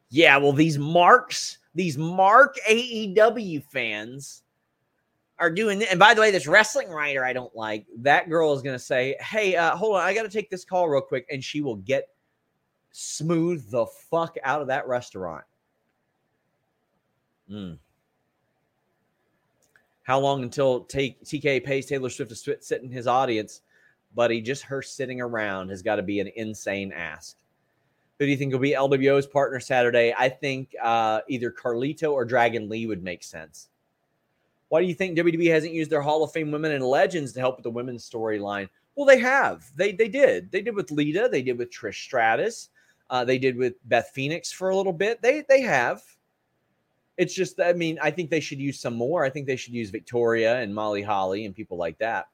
"Yeah, 0.10 0.38
well, 0.38 0.54
these 0.54 0.78
marks, 0.78 1.58
these 1.76 1.98
mark 1.98 2.56
AEW 2.68 3.64
fans." 3.66 4.44
Are 5.38 5.50
doing 5.50 5.82
and 5.84 6.00
by 6.00 6.14
the 6.14 6.22
way, 6.22 6.30
this 6.30 6.46
wrestling 6.46 6.90
writer 6.90 7.26
I 7.26 7.34
don't 7.34 7.56
like. 7.56 7.88
That 7.98 8.30
girl 8.30 8.54
is 8.54 8.62
gonna 8.62 8.78
say, 8.78 9.18
"Hey, 9.20 9.56
uh, 9.56 9.76
hold 9.76 9.96
on, 9.96 10.02
I 10.02 10.14
got 10.14 10.22
to 10.22 10.30
take 10.30 10.52
this 10.52 10.64
call 10.64 10.88
real 10.88 11.02
quick," 11.02 11.26
and 11.32 11.44
she 11.44 11.62
will 11.62 11.78
get 11.78 12.10
smooth 12.92 13.68
the 13.72 13.88
fuck 13.88 14.38
out 14.44 14.62
of 14.62 14.68
that 14.68 14.88
restaurant. 14.88 15.44
Mm. 17.50 17.80
How 20.04 20.20
long 20.20 20.44
until 20.44 20.86
TK 20.86 21.64
pays 21.64 21.86
Taylor 21.86 22.10
Swift 22.10 22.32
to 22.32 22.36
sit 22.36 22.82
in 22.82 22.90
his 22.90 23.08
audience 23.08 23.62
buddy, 24.16 24.42
just 24.42 24.64
her 24.64 24.82
sitting 24.82 25.22
around 25.22 25.70
has 25.70 25.82
got 25.82 25.96
to 25.96 26.04
be 26.04 26.20
an 26.20 26.30
insane 26.36 26.92
ask. 26.92 27.38
Who 28.20 28.26
do 28.26 28.32
you 28.32 28.38
think 28.38 28.54
will 28.54 28.60
be 28.60 28.72
LWO's 28.72 29.26
partner 29.26 29.60
Saturday? 29.60 30.14
I 30.18 30.30
think 30.30 30.76
uh, 30.82 31.22
either 31.28 31.52
Carlito 31.52 32.12
or 32.12 32.24
Dragon 32.24 32.70
Lee 32.70 32.86
would 32.86 33.04
make 33.04 33.24
sense. 33.24 33.70
Why 34.70 34.82
do 34.82 34.88
you 34.88 34.94
think 34.94 35.18
WWE 35.18 35.52
hasn't 35.52 35.74
used 35.74 35.92
their 35.92 36.02
Hall 36.02 36.24
of 36.24 36.32
Fame 36.32 36.52
women 36.52 36.72
and 36.72 36.84
legends 36.84 37.34
to 37.34 37.40
help 37.40 37.58
with 37.58 37.64
the 37.64 37.72
women's 37.72 38.08
storyline? 38.08 38.70
Well, 38.96 39.08
they 39.08 39.20
have. 39.20 39.70
They 39.76 39.92
they 39.92 40.08
did. 40.08 40.52
They 40.52 40.62
did 40.62 40.76
with 40.76 40.92
Lita. 40.92 41.30
They 41.32 41.42
did 41.42 41.58
with 41.58 41.72
Trish 41.72 41.96
Stratus. 41.96 42.70
Uh, 43.10 43.26
they 43.26 43.38
did 43.38 43.58
with 43.58 43.74
Beth 43.90 44.12
Phoenix 44.14 44.52
for 44.52 44.70
a 44.70 44.76
little 44.76 44.94
bit. 44.94 45.22
They 45.22 45.44
they 45.50 45.62
have. 45.62 46.04
It's 47.22 47.36
just, 47.36 47.60
I 47.60 47.74
mean, 47.74 48.00
I 48.02 48.10
think 48.10 48.32
they 48.32 48.40
should 48.40 48.60
use 48.60 48.80
some 48.80 48.96
more. 48.96 49.24
I 49.24 49.30
think 49.30 49.46
they 49.46 49.56
should 49.56 49.76
use 49.76 49.92
Victoria 49.92 50.58
and 50.58 50.74
Molly 50.74 51.04
Holly 51.04 51.46
and 51.46 51.56
people 51.56 51.78
like 51.78 52.00
that. 52.00 52.28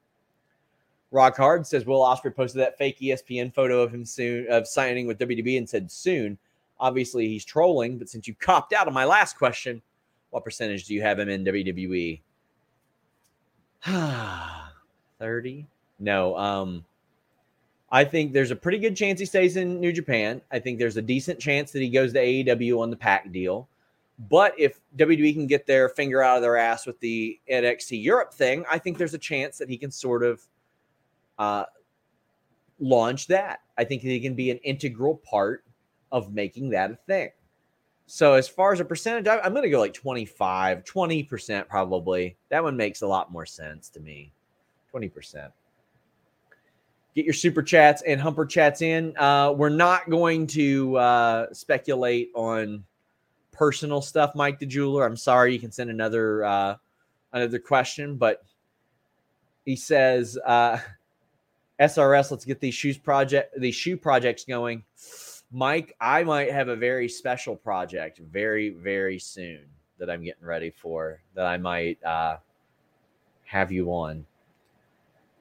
Rock 1.10 1.36
Hard 1.36 1.66
says 1.66 1.84
Will 1.84 2.00
Ospreay 2.00 2.34
posted 2.34 2.62
that 2.62 2.78
fake 2.78 2.98
ESPN 2.98 3.52
photo 3.52 3.82
of 3.82 3.92
him 3.92 4.06
soon 4.06 4.46
of 4.48 4.66
signing 4.66 5.06
with 5.06 5.18
WWE 5.18 5.58
and 5.58 5.68
said 5.68 5.92
soon. 5.92 6.38
Obviously, 6.80 7.28
he's 7.28 7.44
trolling, 7.44 7.98
but 7.98 8.08
since 8.08 8.26
you 8.26 8.34
copped 8.34 8.72
out 8.72 8.88
on 8.88 8.94
my 8.94 9.04
last 9.04 9.36
question, 9.36 9.82
what 10.30 10.42
percentage 10.42 10.86
do 10.86 10.94
you 10.94 11.02
have 11.02 11.18
him 11.18 11.28
in 11.28 11.44
WWE? 11.44 12.22
30? 15.18 15.66
No. 16.00 16.34
Um, 16.38 16.84
I 17.90 18.04
think 18.04 18.32
there's 18.32 18.52
a 18.52 18.56
pretty 18.56 18.78
good 18.78 18.96
chance 18.96 19.20
he 19.20 19.26
stays 19.26 19.56
in 19.56 19.80
New 19.80 19.92
Japan. 19.92 20.40
I 20.50 20.60
think 20.60 20.78
there's 20.78 20.96
a 20.96 21.02
decent 21.02 21.40
chance 21.40 21.72
that 21.72 21.82
he 21.82 21.90
goes 21.90 22.12
to 22.14 22.20
AEW 22.20 22.78
on 22.78 22.88
the 22.88 22.96
pack 22.96 23.32
deal. 23.32 23.68
But 24.18 24.54
if 24.58 24.80
WWE 24.96 25.32
can 25.32 25.46
get 25.46 25.66
their 25.66 25.88
finger 25.88 26.22
out 26.22 26.36
of 26.36 26.42
their 26.42 26.56
ass 26.56 26.86
with 26.86 26.98
the 26.98 27.38
NXT 27.50 28.02
Europe 28.02 28.34
thing, 28.34 28.64
I 28.68 28.78
think 28.78 28.98
there's 28.98 29.14
a 29.14 29.18
chance 29.18 29.58
that 29.58 29.68
he 29.68 29.78
can 29.78 29.92
sort 29.92 30.24
of 30.24 30.42
uh, 31.38 31.64
launch 32.80 33.28
that. 33.28 33.60
I 33.76 33.84
think 33.84 34.02
he 34.02 34.18
can 34.18 34.34
be 34.34 34.50
an 34.50 34.58
integral 34.58 35.16
part 35.16 35.64
of 36.10 36.32
making 36.32 36.70
that 36.70 36.90
a 36.90 36.96
thing. 37.06 37.30
So 38.06 38.32
as 38.32 38.48
far 38.48 38.72
as 38.72 38.80
a 38.80 38.84
percentage, 38.84 39.28
I, 39.28 39.44
am 39.44 39.52
going 39.52 39.62
to 39.62 39.70
go 39.70 39.78
like 39.78 39.94
25, 39.94 40.82
20% 40.82 41.68
probably. 41.68 42.36
That 42.48 42.64
one 42.64 42.76
makes 42.76 43.02
a 43.02 43.06
lot 43.06 43.30
more 43.30 43.46
sense 43.46 43.88
to 43.90 44.00
me. 44.00 44.32
20%. 44.92 45.52
Get 47.14 47.24
your 47.24 47.34
super 47.34 47.62
chats 47.62 48.02
and 48.02 48.20
humper 48.20 48.46
chats 48.46 48.80
in. 48.80 49.16
Uh, 49.16 49.52
we're 49.52 49.68
not 49.68 50.08
going 50.08 50.46
to 50.48 50.96
uh, 50.96 51.52
speculate 51.52 52.30
on 52.34 52.82
personal 53.58 54.00
stuff, 54.00 54.34
Mike 54.34 54.58
the 54.58 54.66
jeweler. 54.66 55.04
I'm 55.04 55.16
sorry. 55.16 55.52
You 55.52 55.58
can 55.58 55.72
send 55.72 55.90
another 55.90 56.44
uh, 56.44 56.76
another 57.32 57.58
question, 57.58 58.16
but 58.16 58.44
he 59.64 59.74
says 59.74 60.38
uh, 60.46 60.78
SRS, 61.80 62.30
let's 62.30 62.44
get 62.44 62.60
these 62.60 62.74
shoes 62.74 62.96
project 62.96 63.58
these 63.60 63.74
shoe 63.74 63.96
projects 63.96 64.44
going. 64.44 64.84
Mike, 65.50 65.94
I 66.00 66.24
might 66.24 66.52
have 66.52 66.68
a 66.68 66.76
very 66.76 67.08
special 67.08 67.56
project 67.56 68.18
very, 68.18 68.70
very 68.70 69.18
soon 69.18 69.60
that 69.98 70.10
I'm 70.10 70.22
getting 70.22 70.44
ready 70.44 70.70
for 70.70 71.20
that 71.34 71.46
I 71.46 71.56
might 71.56 72.02
uh, 72.04 72.36
have 73.44 73.72
you 73.72 73.90
on. 73.90 74.26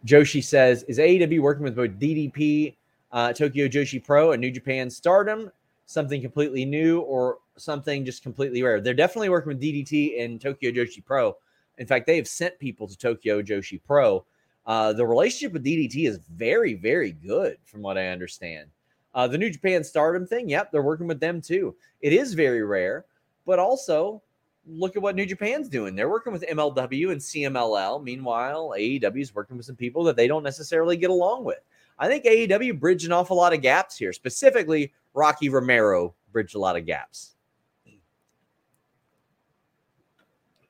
Joshi 0.05 0.41
says, 0.41 0.83
is 0.83 0.97
AEW 0.97 1.41
working 1.41 1.63
with 1.63 1.75
both 1.75 1.91
DDP, 1.91 2.75
uh, 3.11 3.33
Tokyo 3.33 3.67
Joshi 3.67 4.03
Pro, 4.03 4.31
and 4.31 4.39
New 4.39 4.51
Japan 4.51 4.89
Stardom? 4.89 5.51
Something 5.87 6.21
completely 6.21 6.63
new 6.63 7.01
or 7.01 7.39
something 7.57 8.05
just 8.05 8.23
completely 8.23 8.63
rare? 8.63 8.81
They're 8.81 8.93
definitely 8.93 9.29
working 9.29 9.49
with 9.49 9.61
DDT 9.61 10.23
and 10.23 10.39
Tokyo 10.39 10.71
Joshi 10.71 11.03
Pro. 11.03 11.35
In 11.77 11.87
fact, 11.87 12.07
they 12.07 12.15
have 12.15 12.27
sent 12.27 12.57
people 12.59 12.87
to 12.87 12.97
Tokyo 12.97 13.41
Joshi 13.41 13.79
Pro 13.85 14.25
uh, 14.67 14.91
the 14.91 15.07
relationship 15.07 15.53
with 15.53 15.63
DDT 15.63 16.07
is 16.07 16.19
very, 16.29 16.73
very 16.73 17.13
good, 17.13 17.57
from 17.63 17.81
what 17.81 17.97
I 17.97 18.09
understand. 18.09 18.69
Uh, 19.15 19.25
the 19.25 19.37
New 19.37 19.49
Japan 19.49 19.81
Stardom 19.83 20.27
thing, 20.27 20.49
yep, 20.49 20.71
they're 20.71 20.81
working 20.81 21.07
with 21.07 21.21
them 21.21 21.41
too. 21.41 21.73
It 22.01 22.11
is 22.11 22.33
very 22.33 22.63
rare, 22.63 23.05
but 23.45 23.59
also 23.59 24.21
look 24.67 24.97
at 24.97 25.01
what 25.01 25.15
New 25.15 25.25
Japan's 25.25 25.69
doing. 25.69 25.95
They're 25.95 26.09
working 26.09 26.33
with 26.33 26.43
MLW 26.43 27.11
and 27.13 27.21
CMLL. 27.21 28.03
Meanwhile, 28.03 28.73
AEW 28.77 29.21
is 29.21 29.33
working 29.33 29.55
with 29.55 29.65
some 29.65 29.77
people 29.77 30.03
that 30.03 30.17
they 30.17 30.27
don't 30.27 30.43
necessarily 30.43 30.97
get 30.97 31.09
along 31.09 31.45
with. 31.45 31.59
I 31.97 32.09
think 32.09 32.25
AEW 32.25 32.77
bridged 32.77 33.05
an 33.05 33.13
awful 33.13 33.37
lot 33.37 33.53
of 33.53 33.61
gaps 33.61 33.97
here. 33.97 34.11
Specifically, 34.11 34.93
Rocky 35.13 35.47
Romero 35.47 36.13
bridged 36.33 36.55
a 36.55 36.59
lot 36.59 36.75
of 36.75 36.85
gaps. 36.85 37.36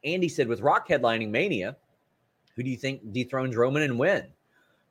Andy 0.04 0.30
said 0.30 0.48
with 0.48 0.62
Rock 0.62 0.88
headlining 0.88 1.30
Mania, 1.30 1.76
who 2.56 2.64
do 2.64 2.70
you 2.70 2.78
think 2.78 3.14
dethrones 3.14 3.56
Roman 3.56 3.84
and 3.84 3.98
when? 4.00 4.26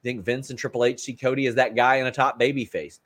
Think 0.02 0.24
Vince 0.24 0.50
and 0.50 0.58
Triple 0.58 0.84
H 0.84 1.00
see 1.00 1.14
Cody 1.14 1.46
as 1.46 1.56
that 1.56 1.74
guy 1.74 1.96
in 1.96 2.06
a 2.06 2.12
top 2.12 2.38
baby 2.38 2.64
face? 2.64 3.00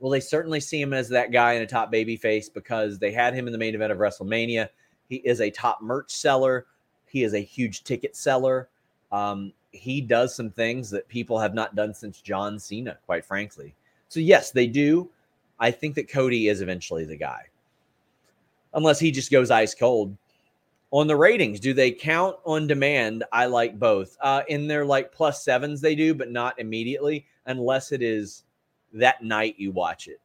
Well, 0.00 0.10
they 0.10 0.20
certainly 0.20 0.58
see 0.58 0.80
him 0.80 0.92
as 0.92 1.08
that 1.10 1.30
guy 1.30 1.52
in 1.52 1.62
a 1.62 1.66
top 1.66 1.90
baby 1.92 2.16
face 2.16 2.48
because 2.48 2.98
they 2.98 3.12
had 3.12 3.34
him 3.34 3.46
in 3.46 3.52
the 3.52 3.58
main 3.58 3.74
event 3.74 3.92
of 3.92 3.98
WrestleMania. 3.98 4.68
He 5.08 5.16
is 5.16 5.40
a 5.40 5.50
top 5.50 5.80
merch 5.80 6.10
seller. 6.10 6.66
He 7.06 7.22
is 7.22 7.34
a 7.34 7.38
huge 7.38 7.84
ticket 7.84 8.16
seller. 8.16 8.68
Um, 9.12 9.52
he 9.70 10.00
does 10.00 10.34
some 10.34 10.50
things 10.50 10.90
that 10.90 11.06
people 11.06 11.38
have 11.38 11.54
not 11.54 11.76
done 11.76 11.94
since 11.94 12.20
John 12.20 12.58
Cena, 12.58 12.98
quite 13.06 13.24
frankly. 13.24 13.74
So, 14.08 14.18
yes, 14.18 14.50
they 14.50 14.66
do. 14.66 15.08
I 15.60 15.70
think 15.70 15.94
that 15.94 16.10
Cody 16.10 16.48
is 16.48 16.62
eventually 16.62 17.04
the 17.04 17.16
guy, 17.16 17.42
unless 18.74 18.98
he 18.98 19.12
just 19.12 19.30
goes 19.30 19.52
ice 19.52 19.74
cold 19.74 20.16
On 20.92 21.06
the 21.06 21.16
ratings, 21.16 21.58
do 21.58 21.72
they 21.72 21.90
count 21.90 22.36
on 22.44 22.66
demand? 22.66 23.24
I 23.32 23.46
like 23.46 23.78
both. 23.78 24.16
Uh, 24.20 24.42
in 24.48 24.66
their 24.68 24.84
like 24.84 25.10
plus 25.10 25.42
sevens, 25.42 25.80
they 25.80 25.94
do, 25.94 26.14
but 26.14 26.30
not 26.30 26.58
immediately 26.60 27.26
unless 27.46 27.92
it 27.92 28.02
is 28.02 28.44
that 28.92 29.24
night 29.24 29.54
you 29.56 29.72
watch 29.72 30.06
it. 30.06 30.20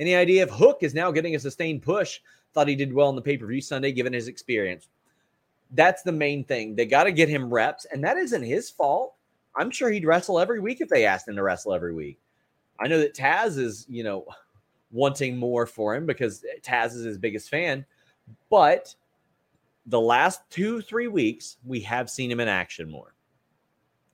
Any 0.00 0.16
idea 0.16 0.42
if 0.42 0.50
Hook 0.50 0.78
is 0.80 0.92
now 0.92 1.12
getting 1.12 1.36
a 1.36 1.38
sustained 1.38 1.82
push? 1.82 2.20
Thought 2.52 2.68
he 2.68 2.74
did 2.74 2.92
well 2.92 3.10
in 3.10 3.16
the 3.16 3.22
pay 3.22 3.38
per 3.38 3.46
view 3.46 3.60
Sunday, 3.60 3.92
given 3.92 4.12
his 4.12 4.26
experience. 4.26 4.88
That's 5.72 6.02
the 6.02 6.10
main 6.10 6.42
thing. 6.42 6.74
They 6.74 6.86
got 6.86 7.04
to 7.04 7.12
get 7.12 7.28
him 7.28 7.52
reps, 7.52 7.84
and 7.92 8.02
that 8.02 8.16
isn't 8.16 8.42
his 8.42 8.70
fault. 8.70 9.14
I'm 9.54 9.70
sure 9.70 9.90
he'd 9.90 10.04
wrestle 10.04 10.40
every 10.40 10.58
week 10.58 10.80
if 10.80 10.88
they 10.88 11.04
asked 11.04 11.28
him 11.28 11.36
to 11.36 11.42
wrestle 11.44 11.74
every 11.74 11.94
week. 11.94 12.18
I 12.80 12.88
know 12.88 12.98
that 12.98 13.14
Taz 13.14 13.56
is, 13.56 13.86
you 13.88 14.02
know, 14.02 14.26
wanting 14.90 15.36
more 15.36 15.66
for 15.66 15.94
him 15.94 16.06
because 16.06 16.44
Taz 16.62 16.86
is 16.86 17.04
his 17.04 17.18
biggest 17.18 17.50
fan. 17.50 17.84
But 18.48 18.94
the 19.86 20.00
last 20.00 20.42
two, 20.50 20.80
three 20.80 21.08
weeks, 21.08 21.56
we 21.64 21.80
have 21.80 22.10
seen 22.10 22.30
him 22.30 22.40
in 22.40 22.48
action 22.48 22.90
more. 22.90 23.14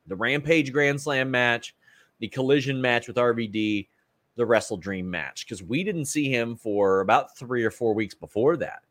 The 0.07 0.17
Rampage 0.17 0.73
Grand 0.73 1.01
Slam 1.01 1.31
match, 1.31 1.75
the 2.19 2.29
collision 2.29 2.81
match 2.81 3.09
with 3.09 3.17
RVD, 3.17 3.89
the 4.37 4.47
Wrestle 4.47 4.77
Dream 4.77 5.11
match, 5.11 5.45
because 5.45 5.63
we 5.63 5.83
didn't 5.83 6.05
see 6.05 6.31
him 6.31 6.57
for 6.57 7.01
about 7.01 7.37
three 7.37 7.65
or 7.65 7.71
four 7.71 7.95
weeks 7.95 8.15
before 8.15 8.57
that. 8.59 8.83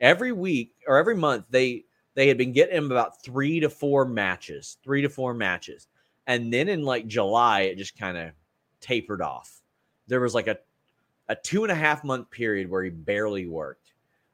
Every 0.00 0.32
week 0.32 0.74
or 0.86 0.96
every 0.96 1.14
month, 1.14 1.44
they 1.50 1.84
they 2.14 2.28
had 2.28 2.36
been 2.36 2.52
getting 2.52 2.76
him 2.76 2.90
about 2.90 3.22
three 3.22 3.60
to 3.60 3.70
four 3.70 4.04
matches, 4.04 4.76
three 4.84 5.02
to 5.02 5.08
four 5.08 5.32
matches. 5.32 5.86
And 6.26 6.52
then 6.52 6.68
in 6.68 6.82
like 6.82 7.06
July, 7.06 7.62
it 7.62 7.78
just 7.78 7.98
kind 7.98 8.16
of 8.16 8.32
tapered 8.80 9.22
off. 9.22 9.62
There 10.08 10.20
was 10.20 10.34
like 10.34 10.46
a, 10.46 10.58
a 11.28 11.36
two 11.36 11.62
and 11.62 11.72
a 11.72 11.76
half 11.76 12.04
month 12.04 12.30
period 12.30 12.68
where 12.68 12.82
he 12.82 12.90
barely 12.90 13.46
worked. 13.46 13.81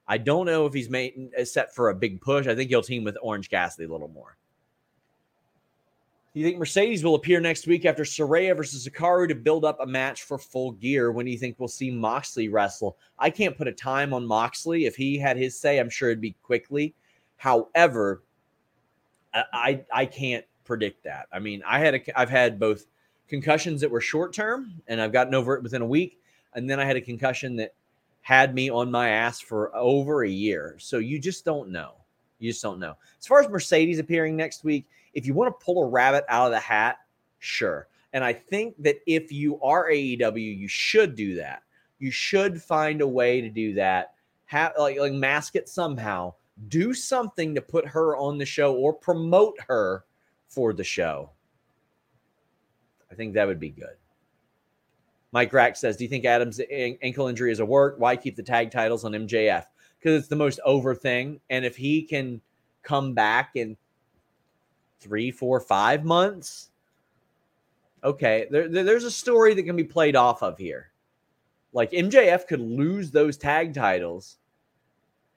I 0.08 0.16
don't 0.18 0.46
know 0.46 0.64
if 0.64 0.72
he's 0.72 0.88
made 0.88 1.30
set 1.44 1.74
for 1.74 1.90
a 1.90 1.94
big 1.94 2.20
push. 2.20 2.46
I 2.46 2.54
think 2.54 2.70
he'll 2.70 2.82
team 2.82 3.04
with 3.04 3.18
Orange 3.20 3.50
Cassidy 3.50 3.84
a 3.84 3.92
little 3.92 4.08
more. 4.08 4.38
Do 6.32 6.40
you 6.40 6.46
think 6.46 6.58
Mercedes 6.58 7.04
will 7.04 7.14
appear 7.14 7.40
next 7.40 7.66
week 7.66 7.84
after 7.84 8.04
Saraya 8.04 8.56
versus 8.56 8.86
Hikaru 8.86 9.28
to 9.28 9.34
build 9.34 9.64
up 9.64 9.80
a 9.80 9.86
match 9.86 10.22
for 10.22 10.38
full 10.38 10.72
gear? 10.72 11.10
When 11.10 11.26
do 11.26 11.32
you 11.32 11.38
think 11.38 11.56
we'll 11.58 11.68
see 11.68 11.90
Moxley 11.90 12.48
wrestle? 12.48 12.96
I 13.18 13.28
can't 13.28 13.56
put 13.56 13.68
a 13.68 13.72
time 13.72 14.14
on 14.14 14.26
Moxley. 14.26 14.86
If 14.86 14.96
he 14.96 15.18
had 15.18 15.36
his 15.36 15.58
say, 15.58 15.78
I'm 15.78 15.90
sure 15.90 16.10
it'd 16.10 16.20
be 16.20 16.36
quickly. 16.42 16.94
However, 17.36 18.22
I 19.34 19.84
I 19.92 20.06
can't 20.06 20.44
predict 20.64 21.04
that. 21.04 21.26
I 21.32 21.38
mean, 21.38 21.62
I 21.66 21.78
had 21.80 21.94
a 21.94 22.18
I've 22.18 22.30
had 22.30 22.58
both 22.58 22.86
concussions 23.26 23.80
that 23.80 23.90
were 23.90 24.00
short 24.00 24.32
term 24.32 24.80
and 24.86 25.00
I've 25.00 25.12
gotten 25.12 25.34
over 25.34 25.54
it 25.54 25.62
within 25.62 25.82
a 25.82 25.86
week, 25.86 26.20
and 26.54 26.68
then 26.68 26.78
I 26.78 26.84
had 26.84 26.96
a 26.96 27.00
concussion 27.00 27.56
that 27.56 27.74
had 28.28 28.54
me 28.54 28.68
on 28.68 28.90
my 28.90 29.08
ass 29.08 29.40
for 29.40 29.74
over 29.74 30.22
a 30.22 30.28
year. 30.28 30.76
So 30.78 30.98
you 30.98 31.18
just 31.18 31.46
don't 31.46 31.70
know. 31.70 31.94
You 32.38 32.50
just 32.50 32.62
don't 32.62 32.78
know. 32.78 32.94
As 33.18 33.26
far 33.26 33.40
as 33.40 33.48
Mercedes 33.48 33.98
appearing 33.98 34.36
next 34.36 34.64
week, 34.64 34.86
if 35.14 35.24
you 35.24 35.32
want 35.32 35.48
to 35.48 35.64
pull 35.64 35.82
a 35.82 35.88
rabbit 35.88 36.26
out 36.28 36.44
of 36.44 36.52
the 36.52 36.60
hat, 36.60 36.98
sure. 37.38 37.88
And 38.12 38.22
I 38.22 38.34
think 38.34 38.74
that 38.82 38.96
if 39.06 39.32
you 39.32 39.58
are 39.62 39.88
AEW, 39.88 40.58
you 40.58 40.68
should 40.68 41.16
do 41.16 41.36
that. 41.36 41.62
You 42.00 42.10
should 42.10 42.60
find 42.60 43.00
a 43.00 43.08
way 43.08 43.40
to 43.40 43.48
do 43.48 43.72
that. 43.76 44.12
Have 44.44 44.74
like 44.78 44.98
like 44.98 45.14
mask 45.14 45.56
it 45.56 45.66
somehow. 45.66 46.34
Do 46.68 46.92
something 46.92 47.54
to 47.54 47.62
put 47.62 47.86
her 47.86 48.14
on 48.18 48.36
the 48.36 48.44
show 48.44 48.74
or 48.74 48.92
promote 48.92 49.58
her 49.68 50.04
for 50.48 50.74
the 50.74 50.84
show. 50.84 51.30
I 53.10 53.14
think 53.14 53.32
that 53.32 53.46
would 53.46 53.58
be 53.58 53.70
good. 53.70 53.96
Mike 55.32 55.52
Rack 55.52 55.76
says, 55.76 55.96
Do 55.96 56.04
you 56.04 56.10
think 56.10 56.24
Adams' 56.24 56.60
ankle 56.70 57.28
injury 57.28 57.52
is 57.52 57.60
a 57.60 57.64
work? 57.64 57.96
Why 57.98 58.16
keep 58.16 58.36
the 58.36 58.42
tag 58.42 58.70
titles 58.70 59.04
on 59.04 59.12
MJF? 59.12 59.66
Because 59.98 60.20
it's 60.20 60.28
the 60.28 60.36
most 60.36 60.60
over 60.64 60.94
thing. 60.94 61.40
And 61.50 61.64
if 61.64 61.76
he 61.76 62.02
can 62.02 62.40
come 62.82 63.14
back 63.14 63.50
in 63.54 63.76
three, 65.00 65.30
four, 65.30 65.60
five 65.60 66.04
months, 66.04 66.70
okay, 68.02 68.46
there, 68.50 68.68
there's 68.68 69.04
a 69.04 69.10
story 69.10 69.54
that 69.54 69.64
can 69.64 69.76
be 69.76 69.84
played 69.84 70.16
off 70.16 70.42
of 70.42 70.56
here. 70.56 70.92
Like 71.72 71.90
MJF 71.92 72.46
could 72.46 72.60
lose 72.60 73.10
those 73.10 73.36
tag 73.36 73.74
titles 73.74 74.38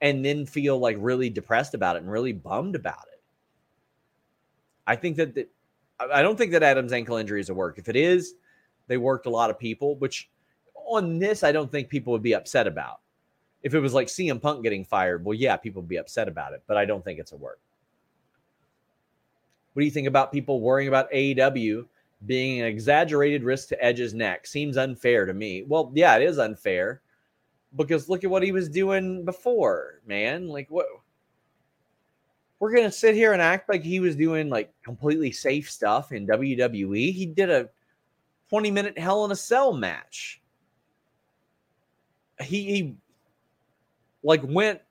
and 0.00 0.24
then 0.24 0.46
feel 0.46 0.78
like 0.78 0.96
really 0.98 1.28
depressed 1.28 1.74
about 1.74 1.96
it 1.96 2.02
and 2.02 2.10
really 2.10 2.32
bummed 2.32 2.74
about 2.74 3.04
it. 3.12 3.20
I 4.86 4.96
think 4.96 5.16
that, 5.16 5.34
that 5.34 5.50
I 6.00 6.22
don't 6.22 6.36
think 6.36 6.52
that 6.52 6.62
Adam's 6.62 6.92
ankle 6.92 7.16
injury 7.16 7.40
is 7.40 7.50
a 7.50 7.54
work. 7.54 7.78
If 7.78 7.88
it 7.88 7.96
is, 7.96 8.34
they 8.92 8.98
worked 8.98 9.24
a 9.24 9.30
lot 9.30 9.48
of 9.48 9.58
people, 9.58 9.96
which 9.96 10.28
on 10.74 11.18
this, 11.18 11.42
I 11.42 11.50
don't 11.50 11.72
think 11.72 11.88
people 11.88 12.12
would 12.12 12.22
be 12.22 12.34
upset 12.34 12.66
about. 12.66 13.00
If 13.62 13.72
it 13.72 13.80
was 13.80 13.94
like 13.94 14.08
CM 14.08 14.40
Punk 14.40 14.62
getting 14.62 14.84
fired, 14.84 15.24
well, 15.24 15.32
yeah, 15.32 15.56
people 15.56 15.80
would 15.80 15.88
be 15.88 15.96
upset 15.96 16.28
about 16.28 16.52
it, 16.52 16.62
but 16.66 16.76
I 16.76 16.84
don't 16.84 17.02
think 17.02 17.18
it's 17.18 17.32
a 17.32 17.36
work. 17.36 17.58
What 19.72 19.80
do 19.80 19.86
you 19.86 19.90
think 19.90 20.08
about 20.08 20.30
people 20.30 20.60
worrying 20.60 20.88
about 20.88 21.10
AEW 21.10 21.86
being 22.26 22.60
an 22.60 22.66
exaggerated 22.66 23.44
risk 23.44 23.68
to 23.70 23.82
Edge's 23.82 24.12
neck? 24.12 24.46
Seems 24.46 24.76
unfair 24.76 25.24
to 25.24 25.32
me. 25.32 25.62
Well, 25.66 25.90
yeah, 25.94 26.14
it 26.16 26.22
is 26.24 26.38
unfair 26.38 27.00
because 27.76 28.10
look 28.10 28.24
at 28.24 28.30
what 28.30 28.42
he 28.42 28.52
was 28.52 28.68
doing 28.68 29.24
before, 29.24 30.02
man. 30.06 30.48
Like, 30.48 30.70
what? 30.70 30.84
We're 32.58 32.74
gonna 32.74 32.92
sit 32.92 33.14
here 33.14 33.32
and 33.32 33.40
act 33.40 33.70
like 33.70 33.82
he 33.82 34.00
was 34.00 34.16
doing 34.16 34.50
like 34.50 34.70
completely 34.84 35.32
safe 35.32 35.70
stuff 35.70 36.12
in 36.12 36.26
WWE. 36.26 37.12
He 37.12 37.24
did 37.24 37.48
a 37.48 37.70
20 38.52 38.70
minute 38.70 38.98
Hell 38.98 39.24
in 39.24 39.30
a 39.30 39.36
Cell 39.36 39.72
match. 39.72 40.42
He, 42.38 42.64
he 42.64 42.96
like 44.22 44.42
went 44.44 44.82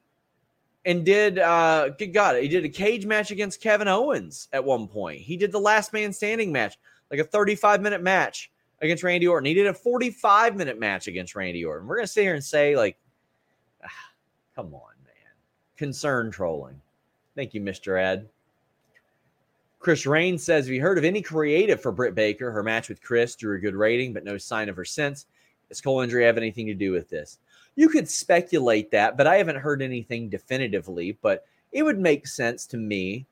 and 0.84 1.06
did 1.06 1.38
uh 1.38 1.90
good 1.90 2.12
God, 2.12 2.42
he 2.42 2.48
did 2.48 2.66
a 2.66 2.70
cage 2.70 3.06
match 3.06 3.30
against 3.30 3.62
Kevin 3.62 3.88
Owens 3.88 4.48
at 4.52 4.66
one 4.66 4.88
point. 4.88 5.20
He 5.20 5.38
did 5.38 5.52
the 5.52 5.60
last 5.60 5.94
man 5.94 6.12
standing 6.12 6.52
match, 6.52 6.80
like 7.12 7.20
a 7.20 7.24
35 7.24 7.84
minute 7.84 8.02
match 8.02 8.52
against 8.82 9.04
Randy 9.04 9.28
Orton. 9.28 9.46
He 9.46 9.54
did 9.54 9.68
a 9.68 9.76
45 9.76 10.56
minute 10.56 10.80
match 10.80 11.08
against 11.08 11.36
Randy 11.36 11.64
Orton. 11.64 11.88
We're 11.88 11.98
gonna 11.98 12.08
sit 12.08 12.24
here 12.24 12.34
and 12.34 12.44
say, 12.44 12.76
like, 12.76 12.98
ah, 13.84 13.90
come 14.56 14.74
on, 14.74 14.96
man. 15.06 15.36
Concern 15.78 16.32
trolling. 16.32 16.82
Thank 17.36 17.54
you, 17.54 17.62
Mr. 17.62 18.02
Ed. 18.02 18.28
Chris 19.82 20.06
Rain 20.06 20.38
says, 20.38 20.66
Have 20.66 20.74
you 20.74 20.82
heard 20.82 21.00
of 21.00 21.04
any 21.04 21.22
creative 21.22 21.82
for 21.82 21.92
Britt 21.92 22.14
Baker? 22.14 22.52
Her 22.52 22.62
match 22.62 22.88
with 22.88 23.02
Chris 23.02 23.36
drew 23.36 23.58
a 23.58 23.60
good 23.60 23.76
rating, 23.76 24.14
but 24.14 24.24
no 24.24 24.38
sign 24.38 24.70
of 24.70 24.76
her 24.76 24.86
since. 24.86 25.26
Does 25.68 25.82
Cole 25.82 26.02
injury 26.02 26.24
have 26.24 26.38
anything 26.38 26.68
to 26.68 26.74
do 26.76 26.92
with 26.92 27.10
this? 27.10 27.40
You 27.76 27.90
could 27.90 28.08
speculate 28.08 28.92
that, 28.92 29.18
but 29.18 29.26
I 29.26 29.38
haven't 29.38 29.56
heard 29.56 29.82
anything 29.82 30.30
definitively. 30.30 31.18
But 31.22 31.46
it 31.72 31.82
would 31.82 31.98
make 31.98 32.28
sense 32.28 32.68
to 32.68 32.78
me 32.78 33.26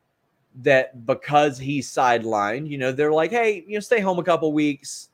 that 0.64 1.06
because 1.06 1.60
he's 1.60 1.92
sidelined, 1.92 2.68
you 2.68 2.80
know, 2.80 2.92
they're 2.92 3.14
like, 3.14 3.32
hey, 3.32 3.64
you 3.68 3.76
know, 3.76 3.80
stay 3.80 4.00
home 4.00 4.18
a 4.18 4.24
couple 4.24 4.52
weeks, 4.52 5.10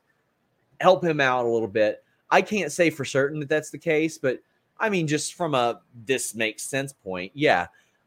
help 0.80 1.04
him 1.04 1.20
out 1.20 1.44
a 1.44 1.48
little 1.48 1.68
bit. 1.68 2.02
I 2.30 2.40
can't 2.40 2.72
say 2.72 2.88
for 2.88 3.04
certain 3.04 3.40
that 3.40 3.48
that's 3.50 3.70
the 3.70 3.78
case, 3.78 4.16
but 4.16 4.40
I 4.80 4.88
mean, 4.88 5.06
just 5.06 5.34
from 5.34 5.54
a 5.54 5.80
this 6.06 6.34
makes 6.34 6.62
sense 6.62 6.94
point, 6.94 7.32
yeah. 7.34 7.66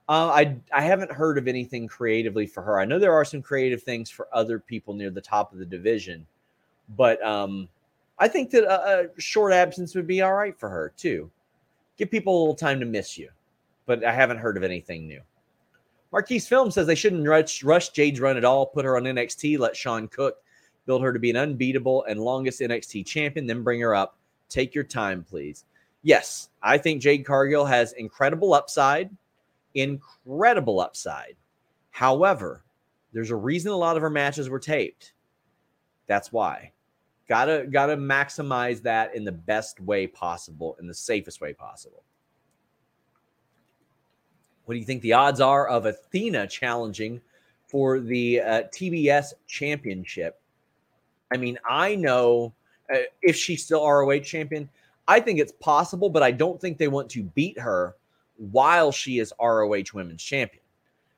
Uh, 0.10 0.32
I 0.34 0.58
I 0.74 0.82
haven't 0.82 1.12
heard 1.12 1.38
of 1.38 1.48
anything 1.48 1.88
creatively 1.88 2.48
for 2.48 2.64
her. 2.64 2.80
I 2.80 2.86
know 2.86 2.98
there 2.98 3.14
are 3.14 3.24
some 3.24 3.44
creative 3.44 3.84
things 3.84 4.10
for 4.10 4.28
other 4.34 4.58
people 4.58 4.96
near 4.96 5.12
the 5.12 5.22
top 5.22 5.54
of 5.54 5.60
the 5.60 5.66
division, 5.66 6.26
but 6.98 7.24
um, 7.24 7.70
I 8.18 8.28
think 8.28 8.50
that 8.52 8.64
a, 8.64 9.12
a 9.16 9.22
short 9.22 9.54
absence 9.54 9.94
would 9.94 10.08
be 10.08 10.24
all 10.24 10.34
right 10.34 10.60
for 10.60 10.68
her 10.68 10.92
too. 10.98 11.30
Give 11.96 12.10
people 12.10 12.36
a 12.36 12.40
little 12.40 12.56
time 12.56 12.80
to 12.80 12.88
miss 12.88 13.20
you, 13.20 13.30
but 13.86 14.04
I 14.04 14.12
haven't 14.12 14.40
heard 14.40 14.58
of 14.58 14.64
anything 14.64 15.08
new. 15.08 15.22
Marquise 16.12 16.48
Film 16.48 16.72
says 16.72 16.88
they 16.88 16.96
shouldn't 16.96 17.28
rush, 17.28 17.64
rush 17.64 17.90
Jade's 17.90 18.20
run 18.20 18.36
at 18.36 18.46
all. 18.46 18.66
Put 18.66 18.86
her 18.86 18.98
on 18.98 19.04
NXT. 19.04 19.60
Let 19.60 19.76
Sean 19.76 20.08
Cook 20.08 20.38
build 20.88 21.04
her 21.04 21.14
to 21.14 21.20
be 21.20 21.30
an 21.30 21.38
unbeatable 21.38 22.04
and 22.06 22.20
longest 22.20 22.62
NXT 22.62 23.06
champion. 23.06 23.46
Then 23.46 23.62
bring 23.62 23.80
her 23.82 23.94
up. 23.94 24.18
Take 24.50 24.74
your 24.74 24.86
time, 24.86 25.24
please. 25.24 25.66
Yes, 26.02 26.50
I 26.64 26.80
think 26.80 27.02
Jade 27.02 27.28
Cargill 27.28 27.66
has 27.66 27.92
incredible 27.94 28.56
upside 28.56 29.12
incredible 29.76 30.80
upside. 30.80 31.36
However, 31.92 32.64
there's 33.14 33.32
a 33.32 33.36
reason 33.36 33.72
a 33.72 33.76
lot 33.76 33.96
of 33.96 34.02
her 34.02 34.10
matches 34.10 34.50
were 34.50 34.60
taped. 34.60 35.14
That's 36.08 36.32
why. 36.32 36.72
Gotta 37.28 37.68
gotta 37.70 37.96
maximize 37.96 38.82
that 38.82 39.16
in 39.16 39.24
the 39.24 39.32
best 39.32 39.80
way 39.80 40.08
possible, 40.08 40.76
in 40.80 40.88
the 40.88 40.94
safest 40.94 41.42
way 41.42 41.54
possible. 41.54 42.04
What 44.66 44.74
do 44.74 44.80
you 44.80 44.86
think 44.86 45.02
the 45.02 45.14
odds 45.14 45.40
are 45.40 45.68
of 45.68 45.86
Athena 45.86 46.48
challenging 46.48 47.22
for 47.68 48.00
the 48.00 48.42
uh, 48.42 48.64
TBS 48.74 49.34
championship? 49.48 50.40
I 51.32 51.38
mean, 51.38 51.58
I 51.68 51.96
know 51.96 52.54
uh, 52.94 53.00
if 53.22 53.36
she's 53.36 53.64
still 53.64 53.88
ROH 53.88 54.20
champion, 54.20 54.70
I 55.08 55.20
think 55.20 55.40
it's 55.40 55.54
possible, 55.54 56.10
but 56.10 56.24
I 56.24 56.32
don't 56.32 56.60
think 56.62 56.78
they 56.78 56.88
want 56.88 57.10
to 57.12 57.24
beat 57.24 57.60
her 57.60 57.96
while 58.40 58.92
she 58.92 59.20
is 59.20 59.34
ROH 59.40 59.84
Women's 59.94 60.24
Champion. 60.24 60.64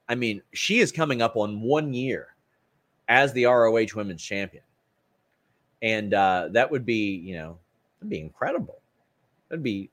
I 0.09 0.15
mean, 0.15 0.41
she 0.53 0.79
is 0.79 0.91
coming 0.91 1.21
up 1.21 1.37
on 1.37 1.61
one 1.61 1.93
year 1.93 2.35
as 3.07 3.31
the 3.33 3.45
ROH 3.45 3.95
Women's 3.95 4.23
Champion. 4.23 4.63
And 5.81 6.13
uh, 6.13 6.49
that 6.51 6.69
would 6.69 6.85
be, 6.85 7.15
you 7.15 7.35
know, 7.35 7.57
that'd 7.99 8.09
be 8.09 8.19
incredible. 8.19 8.81
That'd 9.49 9.63
be 9.63 9.89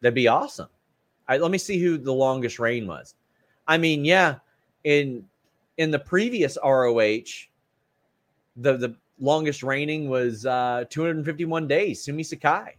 that'd 0.00 0.14
be 0.14 0.28
awesome. 0.28 0.68
let 1.28 1.50
me 1.50 1.58
see 1.58 1.78
who 1.78 1.98
the 1.98 2.12
longest 2.12 2.58
reign 2.58 2.86
was. 2.86 3.14
I 3.66 3.78
mean, 3.78 4.04
yeah, 4.04 4.36
in 4.84 5.24
in 5.78 5.90
the 5.90 5.98
previous 5.98 6.58
ROH, 6.62 7.48
the 8.56 8.76
the 8.76 8.96
longest 9.18 9.62
reigning 9.62 10.08
was 10.08 10.46
uh 10.46 10.84
251 10.90 11.68
days. 11.68 12.02
Sumi 12.02 12.22
Sakai. 12.22 12.76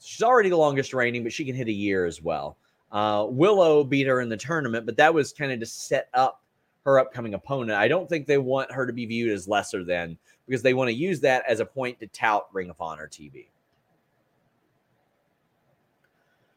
She's 0.00 0.22
already 0.22 0.48
the 0.48 0.56
longest 0.56 0.92
reigning, 0.92 1.22
but 1.22 1.32
she 1.32 1.44
can 1.44 1.54
hit 1.54 1.68
a 1.68 1.72
year 1.72 2.06
as 2.06 2.20
well. 2.20 2.56
Uh, 2.92 3.26
Willow 3.28 3.82
beat 3.82 4.06
her 4.06 4.20
in 4.20 4.28
the 4.28 4.36
tournament, 4.36 4.84
but 4.84 4.98
that 4.98 5.12
was 5.12 5.32
kind 5.32 5.50
of 5.50 5.60
to 5.60 5.66
set 5.66 6.08
up 6.12 6.42
her 6.84 6.98
upcoming 6.98 7.34
opponent. 7.34 7.78
I 7.78 7.88
don't 7.88 8.08
think 8.08 8.26
they 8.26 8.38
want 8.38 8.70
her 8.70 8.86
to 8.86 8.92
be 8.92 9.06
viewed 9.06 9.32
as 9.32 9.48
lesser 9.48 9.82
than 9.82 10.18
because 10.46 10.62
they 10.62 10.74
want 10.74 10.88
to 10.88 10.94
use 10.94 11.20
that 11.20 11.44
as 11.48 11.60
a 11.60 11.64
point 11.64 11.98
to 12.00 12.06
tout 12.08 12.48
Ring 12.52 12.68
of 12.68 12.80
Honor 12.80 13.08
TV. 13.08 13.46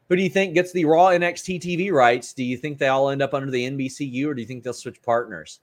Who 0.09 0.15
do 0.15 0.21
you 0.21 0.29
think 0.29 0.53
gets 0.53 0.71
the 0.71 0.85
Raw 0.85 1.07
NXT 1.07 1.61
TV 1.61 1.91
rights? 1.91 2.33
Do 2.33 2.43
you 2.43 2.57
think 2.57 2.77
they 2.77 2.89
all 2.89 3.09
end 3.09 3.21
up 3.21 3.33
under 3.33 3.49
the 3.49 3.69
NBCU 3.69 4.27
or 4.27 4.33
do 4.33 4.41
you 4.41 4.47
think 4.47 4.63
they'll 4.63 4.73
switch 4.73 5.01
partners? 5.01 5.59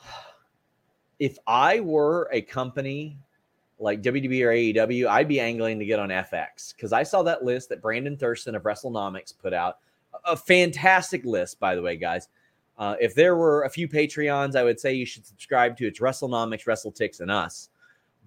If 1.18 1.36
I 1.48 1.80
were 1.80 2.28
a 2.30 2.40
company 2.40 3.18
like 3.78 4.02
WWE 4.02 4.44
or 4.44 4.86
AEW, 4.88 5.06
I'd 5.06 5.28
be 5.28 5.40
angling 5.40 5.78
to 5.78 5.84
get 5.84 5.98
on 5.98 6.08
FX 6.08 6.74
because 6.74 6.92
I 6.92 7.02
saw 7.02 7.22
that 7.22 7.44
list 7.44 7.68
that 7.68 7.82
Brandon 7.82 8.16
Thurston 8.16 8.54
of 8.54 8.62
WrestleNomics 8.62 9.38
put 9.38 9.52
out. 9.52 9.78
A 10.24 10.36
fantastic 10.36 11.24
list, 11.24 11.60
by 11.60 11.74
the 11.74 11.82
way, 11.82 11.96
guys. 11.96 12.28
Uh, 12.76 12.94
if 13.00 13.14
there 13.14 13.36
were 13.36 13.64
a 13.64 13.70
few 13.70 13.88
Patreons, 13.88 14.54
I 14.54 14.62
would 14.62 14.78
say 14.78 14.94
you 14.94 15.06
should 15.06 15.26
subscribe 15.26 15.76
to 15.76 15.86
it's 15.86 16.00
WrestleNomics, 16.00 16.64
WrestleTix, 16.64 17.20
and 17.20 17.30
us. 17.30 17.70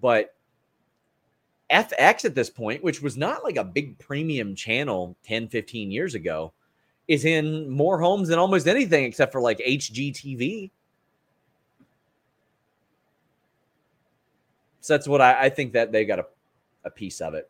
But 0.02 0.36
FX 1.72 2.26
at 2.26 2.36
this 2.36 2.50
point, 2.50 2.84
which 2.84 3.02
was 3.02 3.18
not 3.18 3.44
like 3.44 3.56
a 3.56 3.64
big 3.64 3.98
premium 3.98 4.56
channel 4.56 5.16
10, 5.24 5.48
15 5.48 5.90
years 5.90 6.16
ago, 6.16 6.54
is 7.08 7.26
in 7.26 7.70
more 7.70 8.00
homes 8.00 8.28
than 8.28 8.40
almost 8.40 8.68
anything 8.68 9.06
except 9.06 9.32
for 9.32 9.42
like 9.42 9.60
HGTV. 9.60 10.72
So 14.82 14.94
that's 14.94 15.08
what 15.08 15.22
I, 15.22 15.44
I 15.44 15.50
think 15.50 15.74
that 15.74 15.92
they 15.92 16.06
got 16.06 16.20
a, 16.20 16.26
a 16.84 16.90
piece 16.90 17.22
of 17.22 17.34
it. 17.34 17.50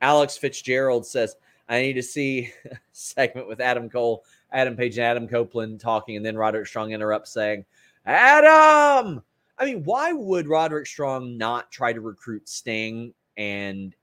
Alex 0.00 0.36
Fitzgerald 0.36 1.06
says, 1.06 1.36
I 1.68 1.80
need 1.80 1.94
to 1.94 2.02
see 2.02 2.52
a 2.70 2.76
segment 2.92 3.48
with 3.48 3.60
Adam 3.60 3.88
Cole, 3.88 4.24
Adam 4.52 4.76
Page, 4.76 4.98
and 4.98 5.06
Adam 5.06 5.28
Copeland 5.28 5.80
talking, 5.80 6.16
and 6.16 6.26
then 6.26 6.36
Roderick 6.36 6.66
Strong 6.66 6.92
interrupts 6.92 7.30
saying, 7.30 7.64
Adam! 8.04 9.22
I 9.56 9.64
mean, 9.64 9.84
why 9.84 10.12
would 10.12 10.48
Roderick 10.48 10.86
Strong 10.86 11.38
not 11.38 11.70
try 11.70 11.92
to 11.92 12.00
recruit 12.00 12.48
Sting 12.48 13.14
and 13.36 13.94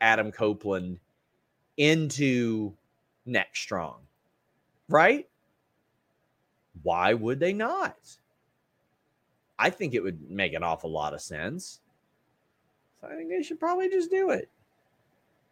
Adam 0.00 0.32
Copeland 0.32 0.98
into 1.76 2.72
Next 3.26 3.60
Strong? 3.60 3.98
Right? 4.88 5.28
Why 6.82 7.12
would 7.12 7.38
they 7.38 7.52
not? 7.52 7.98
I 9.58 9.68
think 9.68 9.92
it 9.92 10.02
would 10.02 10.30
make 10.30 10.54
an 10.54 10.62
awful 10.62 10.90
lot 10.90 11.12
of 11.12 11.20
sense. 11.20 11.80
So 13.00 13.08
I 13.08 13.16
think 13.16 13.28
they 13.28 13.42
should 13.42 13.60
probably 13.60 13.88
just 13.88 14.10
do 14.10 14.30
it. 14.30 14.48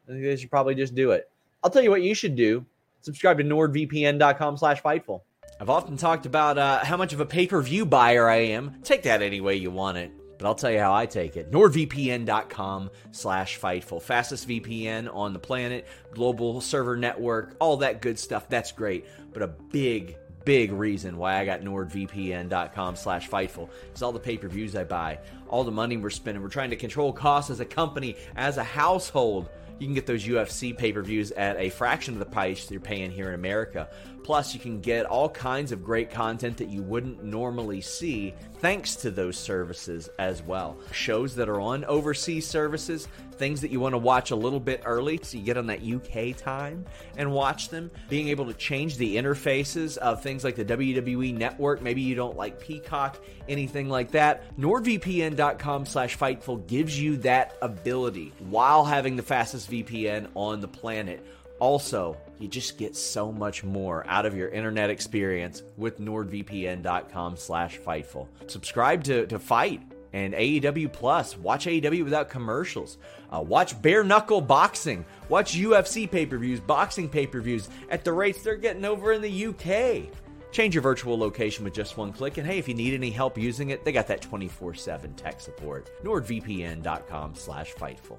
I 0.07 0.13
think 0.13 0.25
they 0.25 0.37
should 0.37 0.51
probably 0.51 0.75
just 0.75 0.95
do 0.95 1.13
it. 1.13 1.31
I'll 1.63 1.71
tell 1.71 1.83
you 1.83 1.91
what 1.91 2.03
you 2.03 2.15
should 2.15 2.37
do. 2.37 2.65
Subscribe 3.01 3.39
to 3.39 3.45
nordvpn.com 3.45 4.57
slash 4.57 4.83
Fightful. 4.83 5.23
I've 5.61 5.71
often 5.71 5.97
talked 5.97 6.27
about 6.27 6.57
uh, 6.57 6.85
how 6.85 6.97
much 6.97 7.13
of 7.13 7.21
a 7.21 7.27
pay-per-view 7.27 7.87
buyer 7.87 8.29
I 8.29 8.37
am. 8.37 8.77
Take 8.83 9.03
that 9.05 9.23
any 9.23 9.41
way 9.41 9.57
you 9.57 9.71
want 9.71 9.99
it. 9.99 10.13
But 10.39 10.47
I'll 10.47 10.55
tell 10.55 10.71
you 10.71 10.79
how 10.79 10.95
I 10.95 11.07
take 11.07 11.37
it. 11.37 11.51
NordVPN.com 11.51 12.91
slash 13.11 13.59
Fightful. 13.59 14.01
Fastest 14.01 14.49
VPN 14.49 15.13
on 15.13 15.33
the 15.33 15.39
planet, 15.41 15.89
global 16.13 16.61
server 16.61 16.97
network, 16.97 17.57
all 17.59 17.79
that 17.79 18.01
good 18.01 18.19
stuff. 18.19 18.49
That's 18.49 18.71
great. 18.71 19.07
But 19.33 19.43
a 19.43 19.49
big, 19.49 20.17
big 20.45 20.71
reason 20.71 21.17
why 21.17 21.41
I 21.41 21.45
got 21.45 21.63
NordVPN.com 21.63 22.95
slash 22.95 23.29
Fightful 23.29 23.69
is 23.93 24.03
all 24.03 24.13
the 24.13 24.21
pay-per-views 24.21 24.77
I 24.77 24.85
buy, 24.85 25.19
all 25.49 25.65
the 25.65 25.71
money 25.71 25.97
we're 25.97 26.11
spending. 26.11 26.43
We're 26.43 26.49
trying 26.49 26.71
to 26.71 26.77
control 26.77 27.13
costs 27.13 27.51
as 27.51 27.61
a 27.61 27.65
company, 27.65 28.17
as 28.37 28.57
a 28.57 28.65
household. 28.65 29.49
You 29.79 29.87
can 29.87 29.95
get 29.95 30.07
those 30.07 30.25
UFC 30.25 30.77
pay 30.77 30.93
per 30.93 31.03
views 31.03 31.31
at 31.33 31.57
a 31.57 31.71
fraction 31.71 32.15
of 32.15 32.21
the 32.21 32.27
price 32.27 32.71
you're 32.71 32.81
paying 32.81 33.11
here 33.11 33.29
in 33.29 33.35
America. 33.35 33.89
Plus, 34.29 34.53
you 34.53 34.61
can 34.61 34.83
get 34.83 35.07
all 35.07 35.31
kinds 35.31 35.72
of 35.72 35.83
great 35.83 36.11
content 36.11 36.59
that 36.59 36.68
you 36.68 36.83
wouldn't 36.83 37.24
normally 37.24 37.81
see 37.81 38.35
thanks 38.59 38.95
to 38.97 39.11
those 39.11 39.39
services 39.39 40.11
as 40.18 40.43
well. 40.43 40.76
Shows 40.93 41.35
that 41.37 41.49
are 41.49 41.62
on 41.62 41.83
overseas 41.87 42.47
services, 42.47 43.09
things 43.39 43.62
that 43.62 43.70
you 43.70 43.81
want 43.81 43.95
to 43.95 43.99
watch 43.99 44.31
a 44.31 44.37
little 44.37 44.61
bit 44.61 44.83
early 44.85 45.18
so 45.22 45.39
you 45.39 45.45
get 45.45 45.57
on 45.57 45.66
that 45.68 45.81
UK 45.83 46.37
time 46.37 46.85
and 47.16 47.33
watch 47.33 47.70
them. 47.70 47.91
Being 48.11 48.29
able 48.29 48.45
to 48.45 48.53
change 48.53 48.99
the 48.99 49.16
interfaces 49.16 49.97
of 49.97 50.22
things 50.22 50.45
like 50.45 50.57
the 50.57 50.64
WWE 50.66 51.35
network. 51.35 51.81
Maybe 51.81 52.03
you 52.03 52.14
don't 52.14 52.37
like 52.37 52.61
Peacock, 52.61 53.18
anything 53.49 53.89
like 53.89 54.11
that. 54.11 54.55
NordVPN.com 54.59 55.87
slash 55.87 56.18
Fightful 56.18 56.66
gives 56.66 57.01
you 57.01 57.16
that 57.18 57.57
ability 57.62 58.35
while 58.51 58.85
having 58.85 59.16
the 59.16 59.22
fastest 59.22 59.70
VPN 59.70 60.29
on 60.35 60.61
the 60.61 60.68
planet. 60.68 61.24
Also, 61.59 62.17
you 62.39 62.49
just 62.49 62.79
get 62.79 62.95
so 62.95 63.33
much 63.33 63.65
more 63.65 64.07
out 64.09 64.27
of 64.27 64.37
your 64.37 64.49
internet 64.49 64.91
experience 64.91 65.63
with 65.77 66.01
nordvpn.com 66.01 67.37
slash 67.37 67.79
fightful. 67.79 68.29
Subscribe 68.47 69.03
to, 69.05 69.27
to 69.27 69.39
FITE 69.39 69.83
and 70.13 70.35
AEW 70.35 70.93
Plus. 70.93 71.37
Watch 71.37 71.67
AEW 71.67 72.05
without 72.05 72.29
commercials. 72.29 72.99
Uh, 73.31 73.43
watch 73.47 73.81
bare 73.83 74.05
knuckle 74.05 74.41
boxing. 74.41 75.05
Watch 75.29 75.57
UFC 75.57 76.11
pay 76.11 76.27
per 76.27 76.39
views, 76.39 76.61
boxing 76.61 77.09
pay 77.09 77.27
per 77.27 77.41
views 77.41 77.69
at 77.91 78.05
the 78.05 78.13
rates 78.13 78.43
they're 78.43 78.57
getting 78.57 78.85
over 78.85 79.13
in 79.13 79.21
the 79.21 79.47
UK. 79.47 80.15
Change 80.51 80.75
your 80.75 80.83
virtual 80.83 81.19
location 81.19 81.65
with 81.65 81.75
just 81.75 81.99
one 81.99 82.13
click. 82.13 82.39
And 82.39 82.47
hey, 82.47 82.59
if 82.59 82.69
you 82.69 82.75
need 82.75 82.95
any 82.95 83.11
help 83.11 83.37
using 83.37 83.71
it, 83.71 83.85
they 83.85 83.93
got 83.93 84.07
that 84.07 84.23
24 84.23 84.75
7 84.75 85.13
tech 85.15 85.41
support. 85.41 85.91
NordVPN.com 86.05 87.35
slash 87.35 87.75
Fightful 87.75 88.19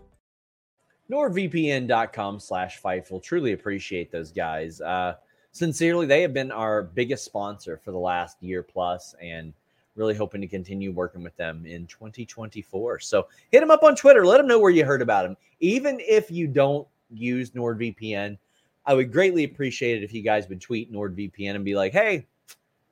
nordvpn.com 1.12 2.40
slash 2.40 2.82
fightful. 2.82 3.22
Truly 3.22 3.54
appreciate 3.54 4.12
those 4.12 4.32
guys. 4.32 4.80
Uh, 4.82 5.16
sincerely 5.52 6.06
they 6.06 6.22
have 6.22 6.34
been 6.34 6.52
our 6.52 6.84
biggest 6.84 7.26
sponsor 7.26 7.78
for 7.84 7.92
the 7.92 7.98
last 7.98 8.42
year 8.42 8.62
plus 8.62 9.16
and 9.22 9.54
really 9.96 10.16
hoping 10.16 10.40
to 10.42 10.48
continue 10.48 10.92
working 10.92 11.24
with 11.24 11.36
them 11.36 11.66
in 11.66 11.88
2024 11.88 13.00
so 13.00 13.28
hit 13.52 13.60
them 13.60 13.72
up 13.72 13.84
on 13.84 13.96
twitter. 13.96 14.26
Let 14.26 14.38
them 14.38 14.48
know 14.48 14.60
where 14.60 14.72
you 14.72 14.86
heard 14.86 15.02
about 15.02 15.24
them 15.24 15.36
even 15.60 16.00
if 16.00 16.30
you 16.30 16.48
don't 16.48 16.88
use 17.12 17.52
nordvpn 17.52 18.38
i 18.86 18.94
would 18.94 19.12
greatly 19.12 19.44
appreciate 19.44 19.98
it 19.98 20.04
if 20.04 20.14
you 20.14 20.22
guys 20.22 20.48
would 20.48 20.62
tweet 20.62 20.94
nordvpn 20.94 21.56
and 21.56 21.66
be 21.66 21.76
like 21.76 21.92
hey 21.92 22.26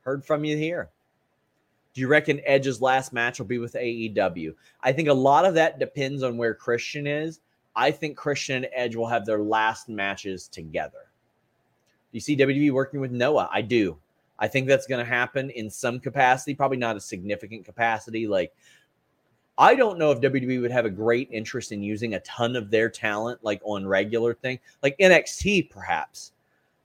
heard 0.01 0.25
from 0.25 0.45
you 0.45 0.55
here. 0.55 0.89
Do 1.93 2.01
you 2.01 2.07
reckon 2.07 2.41
edge's 2.45 2.81
last 2.81 3.13
match 3.13 3.39
will 3.39 3.45
be 3.45 3.59
with 3.59 3.73
aew 3.73 4.55
i 4.81 4.91
think 4.91 5.07
a 5.07 5.13
lot 5.13 5.45
of 5.45 5.53
that 5.53 5.79
depends 5.79 6.23
on 6.23 6.37
where 6.37 6.55
christian 6.55 7.05
is 7.05 7.39
I 7.77 7.91
think 7.91 8.17
Christian 8.17 8.65
and 8.65 8.73
Edge 8.73 8.95
will 8.95 9.07
have 9.07 9.25
their 9.25 9.39
last 9.39 9.87
matches 9.87 10.47
together. 10.47 11.11
You 12.11 12.19
see 12.19 12.35
WWE 12.35 12.71
working 12.71 12.99
with 12.99 13.11
Noah? 13.11 13.47
I 13.51 13.61
do. 13.61 13.97
I 14.39 14.47
think 14.47 14.67
that's 14.67 14.87
going 14.87 15.03
to 15.03 15.09
happen 15.09 15.51
in 15.51 15.69
some 15.69 15.99
capacity, 15.99 16.55
probably 16.55 16.77
not 16.77 16.97
a 16.97 16.99
significant 16.99 17.65
capacity. 17.65 18.27
Like, 18.27 18.51
I 19.59 19.75
don't 19.75 19.99
know 19.99 20.11
if 20.11 20.19
WWE 20.21 20.59
would 20.61 20.71
have 20.71 20.85
a 20.85 20.89
great 20.89 21.29
interest 21.31 21.71
in 21.71 21.83
using 21.83 22.15
a 22.15 22.19
ton 22.21 22.55
of 22.55 22.71
their 22.71 22.89
talent, 22.89 23.43
like 23.43 23.61
on 23.63 23.85
regular 23.85 24.33
thing, 24.33 24.59
like 24.81 24.97
NXT, 24.97 25.69
perhaps. 25.69 26.31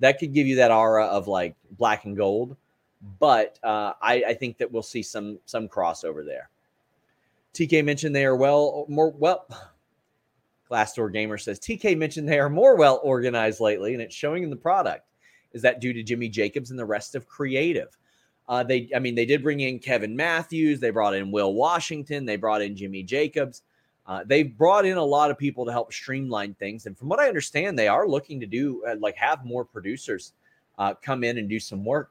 That 0.01 0.18
could 0.18 0.34
give 0.34 0.47
you 0.47 0.57
that 0.57 0.70
aura 0.70 1.07
of 1.07 1.26
like 1.26 1.55
black 1.78 2.05
and 2.05 2.16
gold. 2.16 2.57
But 3.18 3.59
uh, 3.62 3.95
I, 4.03 4.24
I 4.28 4.34
think 4.34 4.59
that 4.59 4.70
we'll 4.70 4.82
see 4.82 5.03
some 5.03 5.38
some 5.47 5.68
crossover 5.68 6.24
there. 6.24 6.51
TK 7.55 7.84
mentioned 7.84 8.14
they 8.14 8.24
are 8.24 8.36
well 8.36 8.84
more 8.88 9.11
well 9.11 9.47
Glassdoor 10.73 11.12
Gamer 11.12 11.37
says 11.37 11.61
TK 11.61 11.97
mentioned 11.99 12.29
they 12.29 12.39
are 12.39 12.49
more 12.49 12.77
well 12.77 13.01
organized 13.03 13.61
lately, 13.61 13.93
and 13.93 14.03
it's 14.03 14.14
showing 14.14 14.43
in 14.43 14.51
the 14.51 14.57
product. 14.57 15.07
Is 15.53 15.62
that 15.62 15.81
due 15.81 15.93
to 15.93 16.03
Jimmy 16.03 16.31
Jacobs 16.31 16.70
and 16.70 16.79
the 16.79 16.85
rest 16.85 17.14
of 17.14 17.29
creative? 17.29 17.97
Uh, 18.49 18.62
they, 18.62 18.89
I 18.97 18.99
mean, 18.99 19.14
they 19.14 19.27
did 19.27 19.43
bring 19.43 19.61
in 19.61 19.79
Kevin 19.79 20.16
Matthews. 20.16 20.81
They 20.81 20.91
brought 20.91 21.14
in 21.14 21.31
Will 21.31 21.53
Washington. 21.53 22.25
They 22.25 22.37
brought 22.37 22.62
in 22.62 22.75
Jimmy 22.75 23.03
Jacobs. 23.03 23.62
Uh, 24.07 24.25
they 24.27 24.43
brought 24.43 24.87
in 24.87 24.97
a 24.97 25.05
lot 25.05 25.31
of 25.31 25.39
people 25.39 25.64
to 25.66 25.73
help 25.73 25.93
streamline 25.93 26.55
things. 26.55 26.87
And 26.87 26.97
from 26.97 27.09
what 27.09 27.20
I 27.20 27.29
understand, 27.29 27.79
they 27.79 27.89
are 27.89 28.09
looking 28.09 28.41
to 28.41 28.47
do 28.47 28.83
uh, 28.89 28.97
like 28.99 29.14
have 29.16 29.45
more 29.45 29.64
producers 29.64 30.33
uh, 30.79 30.95
come 30.95 31.23
in 31.23 31.39
and 31.39 31.49
do 31.49 31.61
some 31.61 31.85
work. 31.85 32.11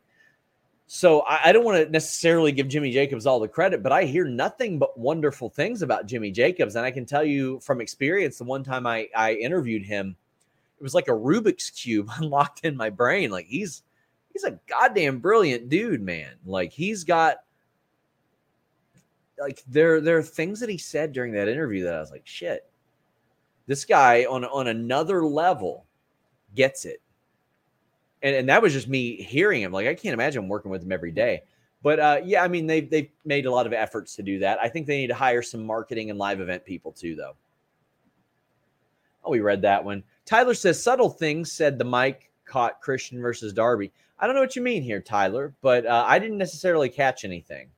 So 0.94 1.22
I, 1.22 1.40
I 1.46 1.52
don't 1.54 1.64
want 1.64 1.78
to 1.78 1.90
necessarily 1.90 2.52
give 2.52 2.68
Jimmy 2.68 2.92
Jacobs 2.92 3.26
all 3.26 3.40
the 3.40 3.48
credit, 3.48 3.82
but 3.82 3.94
I 3.94 4.04
hear 4.04 4.26
nothing 4.26 4.78
but 4.78 5.00
wonderful 5.00 5.50
things 5.50 5.84
about 5.84 6.06
Jimmy 6.06 6.32
Jacobs. 6.32 6.76
And 6.76 6.86
I 6.86 6.92
can 6.92 7.06
tell 7.06 7.24
you 7.24 7.62
from 7.62 7.80
experience, 7.80 8.38
the 8.38 8.44
one 8.44 8.62
time 8.62 8.86
I, 8.86 9.08
I 9.16 9.36
interviewed 9.36 9.86
him, 9.86 10.18
it 10.78 10.84
was 10.84 10.94
like 10.94 11.08
a 11.08 11.12
Rubik's 11.12 11.70
cube 11.70 12.10
unlocked 12.18 12.66
in 12.66 12.76
my 12.76 12.90
brain. 12.90 13.32
Like 13.32 13.46
he's 13.46 13.84
he's 14.34 14.44
a 14.44 14.60
goddamn 14.68 15.20
brilliant 15.20 15.70
dude, 15.70 16.02
man. 16.02 16.34
Like 16.46 16.74
he's 16.74 17.06
got 17.06 17.38
like 19.40 19.64
there 19.70 20.02
there 20.02 20.18
are 20.18 20.24
things 20.24 20.60
that 20.60 20.68
he 20.68 20.78
said 20.78 21.14
during 21.14 21.32
that 21.32 21.48
interview 21.48 21.86
that 21.86 21.96
I 21.96 22.02
was 22.02 22.12
like, 22.12 22.28
shit, 22.28 22.70
this 23.66 23.86
guy 23.86 24.26
on 24.26 24.44
on 24.44 24.68
another 24.68 25.24
level 25.24 25.86
gets 26.54 26.84
it. 26.84 27.02
And, 28.24 28.36
and 28.36 28.50
that 28.50 28.62
was 28.62 28.74
just 28.74 28.88
me 28.88 29.16
hearing 29.22 29.62
him. 29.62 29.72
Like, 29.72 29.88
I 29.88 29.96
can't 29.96 30.14
imagine 30.14 30.48
working 30.48 30.72
with 30.72 30.84
him 30.84 30.92
every 30.92 31.12
day. 31.12 31.42
But 31.84 32.00
uh, 32.00 32.22
yeah, 32.24 32.44
I 32.44 32.48
mean, 32.48 32.68
they've, 32.68 32.90
they've 32.90 33.10
made 33.26 33.46
a 33.46 33.52
lot 33.52 33.66
of 33.66 33.74
efforts 33.74 34.16
to 34.16 34.24
do 34.24 34.40
that. 34.40 34.60
I 34.62 34.70
think 34.70 34.86
they 34.86 34.98
need 34.98 35.08
to 35.08 35.16
hire 35.16 35.42
some 35.42 35.66
marketing 35.66 36.10
and 36.10 36.20
live 36.20 36.40
event 36.40 36.64
people 36.64 36.92
too, 36.92 37.16
though. 37.16 37.36
Oh, 39.24 39.32
we 39.32 39.40
read 39.40 39.62
that 39.64 39.84
one. 39.84 40.04
Tyler 40.26 40.54
says 40.54 40.82
subtle 40.82 41.10
things 41.10 41.52
said 41.52 41.78
the 41.78 41.86
mic 41.86 42.32
caught 42.46 42.82
Christian 42.82 43.22
versus 43.22 43.54
Darby. 43.54 43.92
I 44.20 44.26
don't 44.26 44.36
know 44.36 44.42
what 44.42 44.56
you 44.56 44.62
mean 44.62 44.84
here, 44.84 45.02
Tyler, 45.02 45.54
but 45.62 45.86
uh, 45.86 46.06
I 46.08 46.20
didn't 46.20 46.38
necessarily 46.38 46.90
catch 46.90 47.26
anything. 47.26 47.70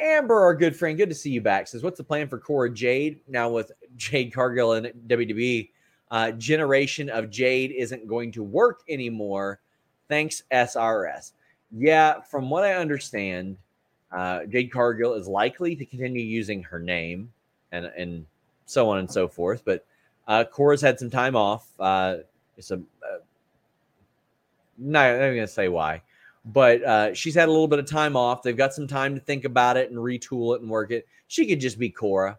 Amber, 0.00 0.40
our 0.40 0.54
good 0.54 0.74
friend, 0.74 0.96
good 0.96 1.10
to 1.10 1.14
see 1.14 1.30
you 1.30 1.40
back. 1.40 1.68
Says, 1.68 1.82
"What's 1.82 1.98
the 1.98 2.04
plan 2.04 2.26
for 2.26 2.38
Cora 2.38 2.72
Jade 2.72 3.20
now 3.28 3.50
with 3.50 3.70
Jade 3.96 4.32
Cargill 4.32 4.72
and 4.72 4.86
WWE? 5.06 5.68
Uh, 6.10 6.32
generation 6.32 7.08
of 7.08 7.30
Jade 7.30 7.70
isn't 7.70 8.08
going 8.08 8.32
to 8.32 8.42
work 8.42 8.80
anymore. 8.88 9.60
Thanks, 10.08 10.42
SRS. 10.52 11.32
Yeah, 11.72 12.20
from 12.20 12.50
what 12.50 12.64
I 12.64 12.74
understand, 12.74 13.56
uh, 14.10 14.44
Jade 14.46 14.72
Cargill 14.72 15.14
is 15.14 15.28
likely 15.28 15.76
to 15.76 15.84
continue 15.84 16.22
using 16.22 16.62
her 16.64 16.80
name 16.80 17.32
and 17.70 17.86
and 17.96 18.26
so 18.66 18.88
on 18.88 18.98
and 18.98 19.10
so 19.10 19.28
forth. 19.28 19.62
But 19.64 19.84
uh, 20.26 20.44
Cora's 20.44 20.80
had 20.80 20.98
some 20.98 21.10
time 21.10 21.36
off. 21.36 21.68
Uh, 21.78 22.18
it's 22.56 22.70
a 22.70 22.76
uh, 22.76 23.18
not, 24.78 25.06
I'm 25.06 25.18
not 25.18 25.26
going 25.26 25.36
to 25.40 25.46
say 25.46 25.68
why, 25.68 26.02
but 26.44 26.82
uh, 26.82 27.14
she's 27.14 27.34
had 27.34 27.48
a 27.48 27.52
little 27.52 27.68
bit 27.68 27.78
of 27.78 27.86
time 27.86 28.16
off. 28.16 28.42
They've 28.42 28.56
got 28.56 28.74
some 28.74 28.86
time 28.86 29.14
to 29.14 29.20
think 29.20 29.44
about 29.44 29.76
it 29.76 29.90
and 29.90 29.98
retool 29.98 30.56
it 30.56 30.62
and 30.62 30.70
work 30.70 30.90
it. 30.90 31.06
She 31.28 31.46
could 31.46 31.60
just 31.60 31.78
be 31.78 31.90
Cora. 31.90 32.38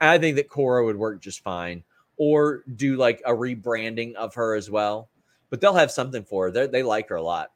I 0.00 0.18
think 0.18 0.36
that 0.36 0.48
Cora 0.48 0.84
would 0.84 0.96
work 0.96 1.20
just 1.20 1.42
fine, 1.42 1.84
or 2.22 2.62
do 2.76 2.96
like 2.96 3.20
a 3.26 3.32
rebranding 3.32 4.14
of 4.14 4.34
her 4.34 4.54
as 4.54 4.70
well. 4.70 5.08
But 5.50 5.60
they'll 5.60 5.74
have 5.74 5.90
something 5.90 6.24
for 6.24 6.44
her. 6.44 6.50
They're, 6.50 6.68
they 6.68 6.82
like 6.82 7.08
her 7.08 7.16
a 7.16 7.22
lot. 7.22 7.50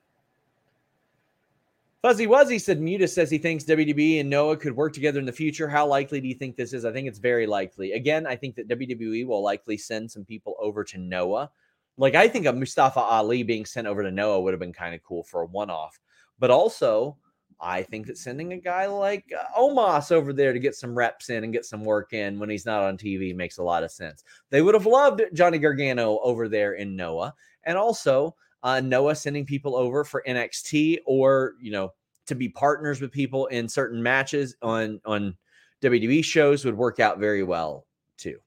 Fuzzy 2.02 2.26
Wuzzy 2.26 2.60
said 2.60 2.80
Muta 2.80 3.06
says 3.06 3.30
he 3.30 3.38
thinks 3.38 3.64
WWE 3.64 4.20
and 4.20 4.28
Noah 4.28 4.56
could 4.56 4.74
work 4.74 4.92
together 4.92 5.20
in 5.20 5.26
the 5.26 5.32
future. 5.32 5.68
How 5.68 5.86
likely 5.86 6.20
do 6.20 6.28
you 6.28 6.34
think 6.34 6.56
this 6.56 6.72
is? 6.72 6.84
I 6.84 6.92
think 6.92 7.06
it's 7.06 7.18
very 7.18 7.46
likely. 7.46 7.92
Again, 7.92 8.26
I 8.26 8.34
think 8.34 8.56
that 8.56 8.68
WWE 8.68 9.26
will 9.26 9.42
likely 9.42 9.76
send 9.76 10.10
some 10.10 10.24
people 10.24 10.56
over 10.60 10.82
to 10.84 10.98
Noah 10.98 11.50
like 11.98 12.14
I 12.14 12.28
think 12.28 12.46
a 12.46 12.52
Mustafa 12.52 13.00
Ali 13.00 13.42
being 13.42 13.64
sent 13.64 13.86
over 13.86 14.02
to 14.02 14.10
Noah 14.10 14.40
would 14.40 14.52
have 14.52 14.60
been 14.60 14.72
kind 14.72 14.94
of 14.94 15.02
cool 15.02 15.22
for 15.22 15.42
a 15.42 15.46
one-off. 15.46 15.98
But 16.38 16.50
also, 16.50 17.16
I 17.60 17.82
think 17.82 18.06
that 18.06 18.18
sending 18.18 18.52
a 18.52 18.58
guy 18.58 18.86
like 18.86 19.32
uh, 19.38 19.58
Omos 19.58 20.12
over 20.12 20.32
there 20.32 20.52
to 20.52 20.58
get 20.58 20.74
some 20.74 20.94
reps 20.94 21.30
in 21.30 21.44
and 21.44 21.52
get 21.52 21.64
some 21.64 21.84
work 21.84 22.12
in 22.12 22.38
when 22.38 22.50
he's 22.50 22.66
not 22.66 22.82
on 22.82 22.98
TV 22.98 23.34
makes 23.34 23.58
a 23.58 23.62
lot 23.62 23.82
of 23.82 23.90
sense. 23.90 24.24
They 24.50 24.62
would 24.62 24.74
have 24.74 24.86
loved 24.86 25.22
Johnny 25.32 25.58
Gargano 25.58 26.18
over 26.22 26.48
there 26.48 26.74
in 26.74 26.96
Noah, 26.96 27.34
and 27.64 27.78
also 27.78 28.34
uh, 28.62 28.80
Noah 28.80 29.14
sending 29.14 29.46
people 29.46 29.74
over 29.74 30.04
for 30.04 30.22
NXT 30.26 30.98
or 31.06 31.54
you 31.60 31.70
know 31.70 31.92
to 32.26 32.34
be 32.34 32.48
partners 32.48 33.00
with 33.00 33.12
people 33.12 33.46
in 33.46 33.68
certain 33.68 34.02
matches 34.02 34.56
on 34.60 35.00
on 35.04 35.36
WWE 35.82 36.24
shows 36.24 36.64
would 36.64 36.76
work 36.76 37.00
out 37.00 37.18
very 37.18 37.42
well 37.42 37.86
too. 38.18 38.38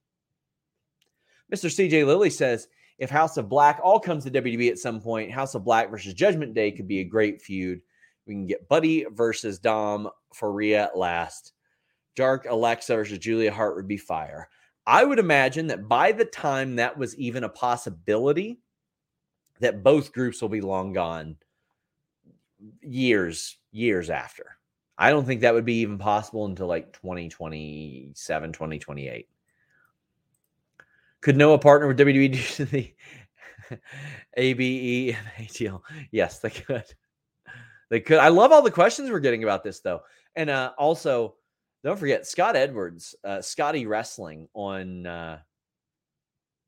Mr. 1.51 1.65
CJ 1.65 2.05
Lilly 2.05 2.29
says 2.29 2.67
if 2.99 3.09
House 3.09 3.37
of 3.37 3.49
Black 3.49 3.79
all 3.81 3.99
comes 3.99 4.25
to 4.25 4.31
WWE 4.31 4.69
at 4.69 4.77
some 4.77 4.99
point, 4.99 5.31
House 5.31 5.55
of 5.55 5.63
Black 5.63 5.89
versus 5.89 6.13
Judgment 6.13 6.53
Day 6.53 6.71
could 6.71 6.87
be 6.87 6.99
a 6.99 7.05
great 7.05 7.41
feud. 7.41 7.81
We 8.29 8.35
can 8.35 8.45
get 8.45 8.69
Buddy 8.69 9.07
versus 9.11 9.57
Dom 9.57 10.07
for 10.35 10.53
Rhea 10.53 10.83
at 10.83 10.95
last. 10.95 11.53
Dark 12.15 12.45
Alexa 12.47 12.95
versus 12.95 13.17
Julia 13.17 13.51
Hart 13.51 13.75
would 13.75 13.87
be 13.87 13.97
fire. 13.97 14.47
I 14.85 15.03
would 15.03 15.17
imagine 15.17 15.65
that 15.67 15.87
by 15.87 16.11
the 16.11 16.25
time 16.25 16.75
that 16.75 16.95
was 16.95 17.17
even 17.17 17.43
a 17.43 17.49
possibility, 17.49 18.59
that 19.61 19.81
both 19.81 20.13
groups 20.13 20.43
will 20.43 20.49
be 20.49 20.61
long 20.61 20.93
gone 20.93 21.37
years, 22.83 23.57
years 23.71 24.11
after. 24.11 24.57
I 24.95 25.09
don't 25.09 25.25
think 25.25 25.41
that 25.41 25.55
would 25.55 25.65
be 25.65 25.79
even 25.79 25.97
possible 25.97 26.45
until 26.45 26.67
like 26.67 26.93
2027, 26.93 28.53
2028. 28.53 29.27
Could 31.21 31.35
Noah 31.35 31.57
partner 31.57 31.87
with 31.87 31.97
WWE 31.97 32.55
to 32.57 32.65
the 32.65 32.93
ABE 34.37 35.15
and 35.17 35.47
ATL? 35.47 35.81
Yes, 36.11 36.37
they 36.37 36.51
could. 36.51 36.85
They 37.89 37.99
could. 37.99 38.19
I 38.19 38.29
love 38.29 38.51
all 38.51 38.61
the 38.61 38.71
questions 38.71 39.09
we're 39.09 39.19
getting 39.19 39.43
about 39.43 39.63
this 39.63 39.79
though. 39.79 40.01
And 40.35 40.49
uh 40.49 40.71
also 40.77 41.35
don't 41.83 41.99
forget 41.99 42.27
Scott 42.27 42.55
Edwards, 42.55 43.15
uh 43.23 43.41
Scotty 43.41 43.85
Wrestling 43.85 44.47
on 44.53 45.05
uh 45.05 45.39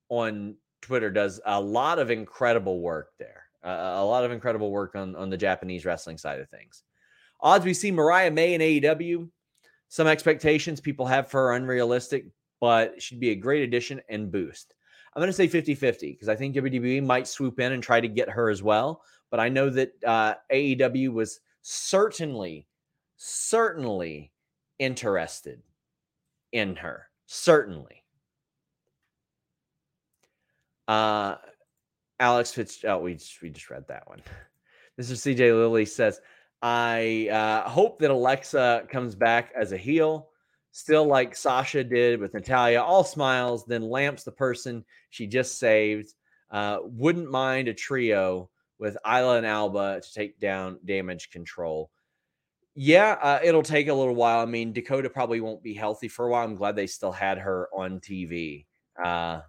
on 0.09 0.55
Twitter 0.81 1.11
does 1.11 1.39
a 1.45 1.61
lot 1.61 1.99
of 1.99 2.11
incredible 2.11 2.81
work 2.81 3.11
there. 3.19 3.43
Uh, 3.63 3.97
a 3.97 4.05
lot 4.05 4.25
of 4.25 4.31
incredible 4.31 4.71
work 4.71 4.95
on 4.95 5.15
on 5.15 5.29
the 5.29 5.37
Japanese 5.37 5.85
wrestling 5.85 6.17
side 6.17 6.39
of 6.39 6.49
things. 6.49 6.83
Odds 7.39 7.65
we 7.65 7.73
see 7.73 7.91
Mariah 7.91 8.31
May 8.31 8.53
in 8.53 8.61
AEW. 8.61 9.29
Some 9.89 10.07
expectations 10.07 10.79
people 10.79 11.05
have 11.05 11.27
for 11.27 11.47
her 11.47 11.53
unrealistic 11.53 12.25
but 12.61 13.01
she'd 13.01 13.19
be 13.19 13.31
a 13.31 13.35
great 13.35 13.63
addition 13.63 13.99
and 14.07 14.31
boost. 14.31 14.73
I'm 15.13 15.19
going 15.19 15.27
to 15.27 15.33
say 15.33 15.47
50 15.47 15.75
50 15.75 16.11
because 16.11 16.29
I 16.29 16.35
think 16.37 16.55
WWE 16.55 17.03
might 17.03 17.27
swoop 17.27 17.59
in 17.59 17.73
and 17.73 17.83
try 17.83 17.99
to 17.99 18.07
get 18.07 18.29
her 18.29 18.49
as 18.49 18.63
well. 18.63 19.01
But 19.31 19.39
I 19.39 19.49
know 19.49 19.69
that 19.69 19.93
uh, 20.05 20.35
AEW 20.51 21.11
was 21.13 21.39
certainly, 21.61 22.67
certainly 23.17 24.31
interested 24.77 25.61
in 26.51 26.75
her. 26.75 27.07
Certainly. 27.25 28.03
Uh, 30.87 31.35
Alex 32.19 32.51
Fitz. 32.51 32.83
Oh, 32.85 32.99
we 32.99 33.15
just, 33.15 33.41
we 33.41 33.49
just 33.49 33.69
read 33.69 33.87
that 33.87 34.07
one. 34.07 34.21
Mr. 34.99 35.13
CJ 35.13 35.57
Lilly 35.57 35.85
says, 35.85 36.19
I 36.61 37.29
uh, 37.31 37.67
hope 37.69 37.99
that 37.99 38.11
Alexa 38.11 38.83
comes 38.91 39.15
back 39.15 39.51
as 39.55 39.71
a 39.71 39.77
heel 39.77 40.27
still 40.71 41.05
like 41.05 41.35
Sasha 41.35 41.83
did 41.83 42.19
with 42.19 42.33
Natalya, 42.33 42.81
all 42.81 43.03
smiles, 43.03 43.65
then 43.65 43.81
lamps 43.81 44.23
the 44.23 44.31
person 44.31 44.83
she 45.09 45.27
just 45.27 45.59
saved. 45.59 46.13
Uh, 46.49 46.79
wouldn't 46.83 47.29
mind 47.29 47.67
a 47.67 47.73
trio 47.73 48.49
with 48.81 48.97
Isla 49.05 49.37
and 49.37 49.45
Alba 49.45 50.01
to 50.01 50.13
take 50.13 50.39
down 50.39 50.79
damage 50.83 51.29
control. 51.29 51.91
Yeah, 52.73 53.17
uh, 53.21 53.39
it'll 53.43 53.61
take 53.61 53.87
a 53.87 53.93
little 53.93 54.15
while. 54.15 54.39
I 54.39 54.45
mean, 54.45 54.73
Dakota 54.73 55.09
probably 55.09 55.39
won't 55.39 55.61
be 55.61 55.75
healthy 55.75 56.07
for 56.07 56.25
a 56.25 56.31
while. 56.31 56.43
I'm 56.43 56.55
glad 56.55 56.75
they 56.75 56.87
still 56.87 57.11
had 57.11 57.37
her 57.37 57.69
on 57.73 57.99
TV. 57.99 58.65
Uh, 59.01 59.41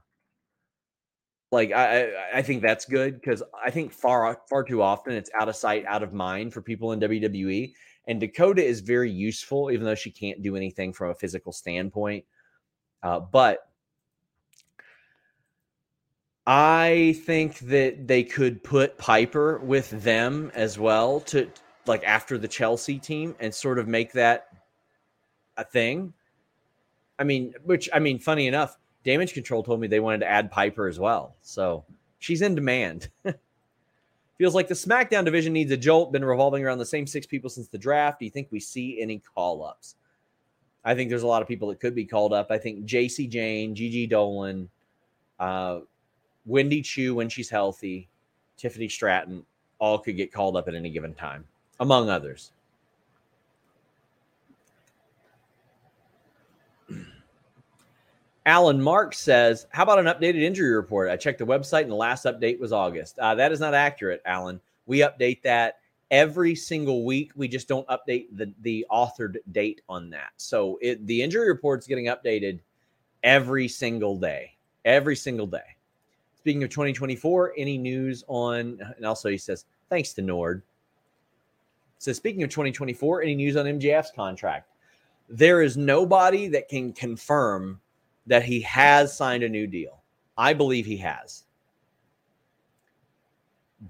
like 1.51 1.73
I, 1.73 2.11
I 2.35 2.43
think 2.43 2.63
that's 2.63 2.85
good 2.85 3.15
because 3.15 3.43
I 3.65 3.71
think 3.71 3.93
far 3.93 4.41
far 4.51 4.65
too 4.65 4.83
often 4.83 5.15
it's 5.15 5.31
out 5.39 5.49
of 5.49 5.57
sight, 5.57 5.85
out 5.87 6.03
of 6.03 6.13
mind 6.13 6.53
for 6.53 6.61
people 6.61 6.93
in 6.93 7.01
WWE. 7.01 7.73
And 8.09 8.21
Dakota 8.21 8.63
is 8.63 8.81
very 8.81 9.11
useful, 9.11 9.71
even 9.71 9.87
though 9.87 9.95
she 9.95 10.11
can't 10.11 10.43
do 10.43 10.57
anything 10.57 10.93
from 10.93 11.11
a 11.11 11.15
physical 11.15 11.53
standpoint. 11.53 12.25
Uh, 13.03 13.21
but 13.21 13.61
I 16.47 17.17
think 17.25 17.59
that 17.61 18.09
they 18.09 18.25
could 18.25 18.65
put 18.65 18.99
Piper 18.99 19.59
with 19.59 19.91
them 19.91 20.51
as 20.55 20.79
well 20.79 21.21
to 21.21 21.49
like 21.87 22.03
after 22.05 22.37
the 22.39 22.49
Chelsea 22.49 22.99
team 22.99 23.35
and 23.39 23.55
sort 23.55 23.79
of 23.79 23.87
make 23.87 24.13
that 24.13 24.49
a 25.57 25.65
thing. 25.65 26.13
I 27.19 27.25
mean, 27.25 27.55
which 27.65 27.89
I 27.93 28.01
mean, 28.01 28.19
funny 28.19 28.49
enough, 28.49 28.77
Damage 29.05 29.35
Control 29.35 29.63
told 29.63 29.81
me 29.81 29.87
they 29.87 30.01
wanted 30.01 30.21
to 30.21 30.31
add 30.31 30.51
Piper 30.51 30.89
as 30.89 30.99
well. 30.99 31.37
So 31.43 31.85
she's 32.19 32.43
in 32.43 32.55
demand. 32.55 33.09
Feels 34.39 34.55
like 34.55 34.67
the 34.67 34.75
SmackDown 34.75 35.25
division 35.25 35.53
needs 35.53 35.71
a 35.71 35.77
jolt. 35.77 36.11
Been 36.11 36.25
revolving 36.25 36.65
around 36.65 36.79
the 36.79 36.87
same 36.87 37.07
six 37.07 37.27
people 37.27 37.51
since 37.51 37.69
the 37.69 37.79
draft. 37.79 38.19
Do 38.19 38.25
you 38.25 38.31
think 38.31 38.49
we 38.51 38.59
see 38.59 39.01
any 39.01 39.23
call 39.35 39.65
ups? 39.65 39.95
I 40.85 40.97
think 40.97 41.11
there's 41.11 41.23
a 41.23 41.29
lot 41.29 41.43
of 41.43 41.49
people 41.49 41.69
that 41.69 41.79
could 41.79 41.95
be 41.95 42.05
called 42.05 42.33
up. 42.33 42.51
I 42.51 42.59
think 42.59 42.85
Jacy 42.85 43.29
Jayne, 43.29 43.75
Gigi 43.75 44.09
Dolan, 44.09 44.69
uh, 45.39 45.81
Wendy 46.47 46.83
Choo 46.83 47.15
when 47.15 47.29
she's 47.29 47.49
healthy, 47.49 48.09
Tiffany 48.57 48.89
Stratton, 48.89 49.45
all 49.79 49.99
could 49.99 50.17
get 50.17 50.33
called 50.33 50.57
up 50.57 50.69
at 50.69 50.75
any 50.75 50.91
given 50.91 51.15
time, 51.15 51.45
among 51.81 52.09
others. 52.09 52.53
Alan 58.45 58.83
Mark 58.83 59.15
says, 59.15 59.67
How 59.71 59.85
about 59.85 60.01
an 60.01 60.07
updated 60.07 60.43
injury 60.43 60.75
report? 60.75 61.11
I 61.11 61.17
checked 61.17 61.39
the 61.39 61.47
website 61.47 61.83
and 61.83 61.93
the 61.93 61.97
last 61.97 62.25
update 62.25 62.59
was 62.59 62.73
August. 62.73 63.19
Uh, 63.19 63.35
that 63.37 63.53
is 63.53 63.61
not 63.61 63.75
accurate, 63.75 64.21
Alan. 64.25 64.61
We 64.87 64.99
update 64.99 65.43
that 65.43 65.79
every 66.11 66.55
single 66.57 67.05
week. 67.05 67.31
We 67.37 67.47
just 67.47 67.69
don't 67.69 67.87
update 67.87 68.27
the, 68.33 68.53
the 68.63 68.85
authored 68.91 69.37
date 69.53 69.81
on 69.89 70.11
that. 70.11 70.31
So 70.37 70.79
it, 70.83 71.07
the 71.07 71.23
injury 71.23 71.49
report 71.49 71.81
is 71.81 71.87
getting 71.87 72.07
updated 72.07 72.59
every 73.23 73.69
single 73.69 74.19
day. 74.19 74.57
Every 74.85 75.15
single 75.15 75.47
day. 75.47 75.77
Speaking 76.43 76.65
of 76.65 76.71
2024, 76.71 77.55
any 77.57 77.79
news 77.79 78.25
on, 78.27 78.79
and 78.97 79.07
also 79.07 79.31
he 79.31 79.39
says, 79.39 79.65
thanks 79.89 80.13
to 80.15 80.23
Nord. 80.23 80.63
So 81.99 82.13
speaking 82.13 82.43
of 82.43 82.51
2024, 82.51 83.23
any 83.23 83.37
news 83.37 83.57
on 83.57 83.65
MJF's 83.65 84.11
contract? 84.11 84.69
There 85.29 85.63
is 85.63 85.77
nobody 85.77 86.49
that 86.49 86.69
can 86.69 86.93
confirm 86.93 87.81
that 88.27 88.43
he 88.43 88.61
has 88.63 89.17
signed 89.17 89.45
a 89.45 89.49
new 89.49 89.69
deal. 89.69 90.03
I 90.37 90.53
believe 90.53 90.85
he 90.85 90.97
has. 90.97 91.45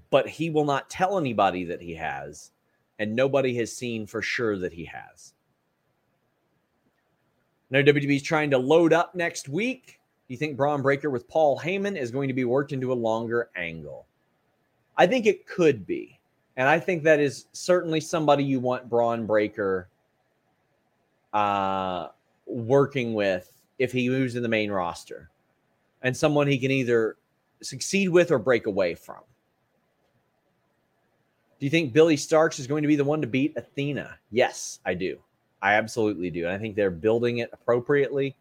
but 0.09 0.27
he 0.27 0.49
will 0.49 0.65
not 0.65 0.89
tell 0.89 1.17
anybody 1.17 1.63
that 1.65 1.81
he 1.81 1.93
has, 1.93 2.51
and 2.99 3.15
nobody 3.15 3.55
has 3.55 3.75
seen 3.75 4.07
for 4.07 4.21
sure 4.21 4.57
that 4.57 4.73
he 4.73 4.85
has. 4.85 5.33
Now 7.69 7.79
is 7.79 8.23
trying 8.23 8.51
to 8.51 8.57
load 8.57 8.93
up 8.93 9.15
next 9.15 9.49
week. 9.49 9.99
Do 10.27 10.33
you 10.33 10.37
think 10.37 10.55
Bron 10.55 10.81
Breakker 10.81 11.09
with 11.09 11.27
Paul 11.27 11.59
Heyman 11.59 11.97
is 11.97 12.11
going 12.11 12.29
to 12.29 12.33
be 12.33 12.45
worked 12.45 12.71
into 12.71 12.93
a 12.93 12.95
longer 12.95 13.49
angle? 13.55 14.05
I 14.97 15.07
think 15.07 15.25
it 15.25 15.45
could 15.45 15.85
be. 15.85 16.19
And 16.55 16.69
I 16.69 16.79
think 16.79 17.03
that 17.03 17.19
is 17.19 17.47
certainly 17.51 17.99
somebody 17.99 18.43
you 18.43 18.59
want 18.59 18.89
Bron 18.89 19.25
Breakker 19.25 19.89
uh, 21.33 22.09
working 22.45 23.13
with 23.13 23.51
if 23.79 23.91
he 23.91 24.07
moves 24.07 24.35
in 24.35 24.43
the 24.43 24.49
main 24.49 24.71
roster 24.71 25.29
and 26.03 26.15
someone 26.15 26.47
he 26.47 26.59
can 26.59 26.71
either 26.71 27.17
succeed 27.61 28.09
with 28.09 28.31
or 28.31 28.37
break 28.37 28.67
away 28.67 28.93
from. 28.93 29.19
Do 31.59 31.65
you 31.65 31.69
think 31.69 31.93
Billie 31.93 32.17
Starkz 32.17 32.59
is 32.59 32.67
going 32.67 32.81
to 32.81 32.87
be 32.87 32.97
the 32.97 33.03
one 33.03 33.21
to 33.21 33.27
beat 33.27 33.55
Athena? 33.55 34.17
Yes, 34.31 34.79
I 34.85 34.93
do. 34.93 35.17
I 35.61 35.75
absolutely 35.75 36.29
do. 36.29 36.43
And 36.43 36.53
I 36.53 36.57
think 36.57 36.75
they're 36.75 36.91
building 36.91 37.37
it 37.37 37.49
appropriately. 37.53 38.35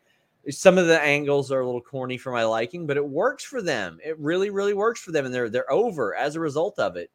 Some 0.50 0.76
of 0.76 0.86
the 0.86 1.00
angles 1.00 1.52
are 1.52 1.60
a 1.60 1.66
little 1.66 1.80
corny 1.80 2.16
for 2.18 2.32
my 2.32 2.44
liking, 2.44 2.86
but 2.86 2.96
it 2.96 3.06
works 3.06 3.44
for 3.44 3.62
them. 3.62 3.98
It 4.04 4.18
really, 4.18 4.50
really 4.50 4.74
works 4.74 5.00
for 5.00 5.12
them. 5.12 5.24
And 5.24 5.34
they're 5.34 5.48
they're 5.48 5.70
over 5.70 6.16
as 6.16 6.34
a 6.34 6.40
result 6.40 6.78
of 6.78 6.96
it. 6.96 7.10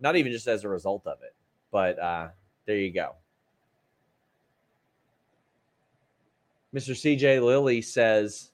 Not 0.00 0.16
even 0.16 0.32
just 0.32 0.46
as 0.46 0.64
a 0.64 0.68
result 0.68 1.06
of 1.06 1.18
it. 1.22 1.34
But 1.70 1.98
uh 1.98 2.28
there 2.66 2.76
you 2.76 2.92
go. 2.92 3.14
Mr. 6.74 6.90
CJ 6.90 7.42
Lilly 7.42 7.80
says, 7.80 8.50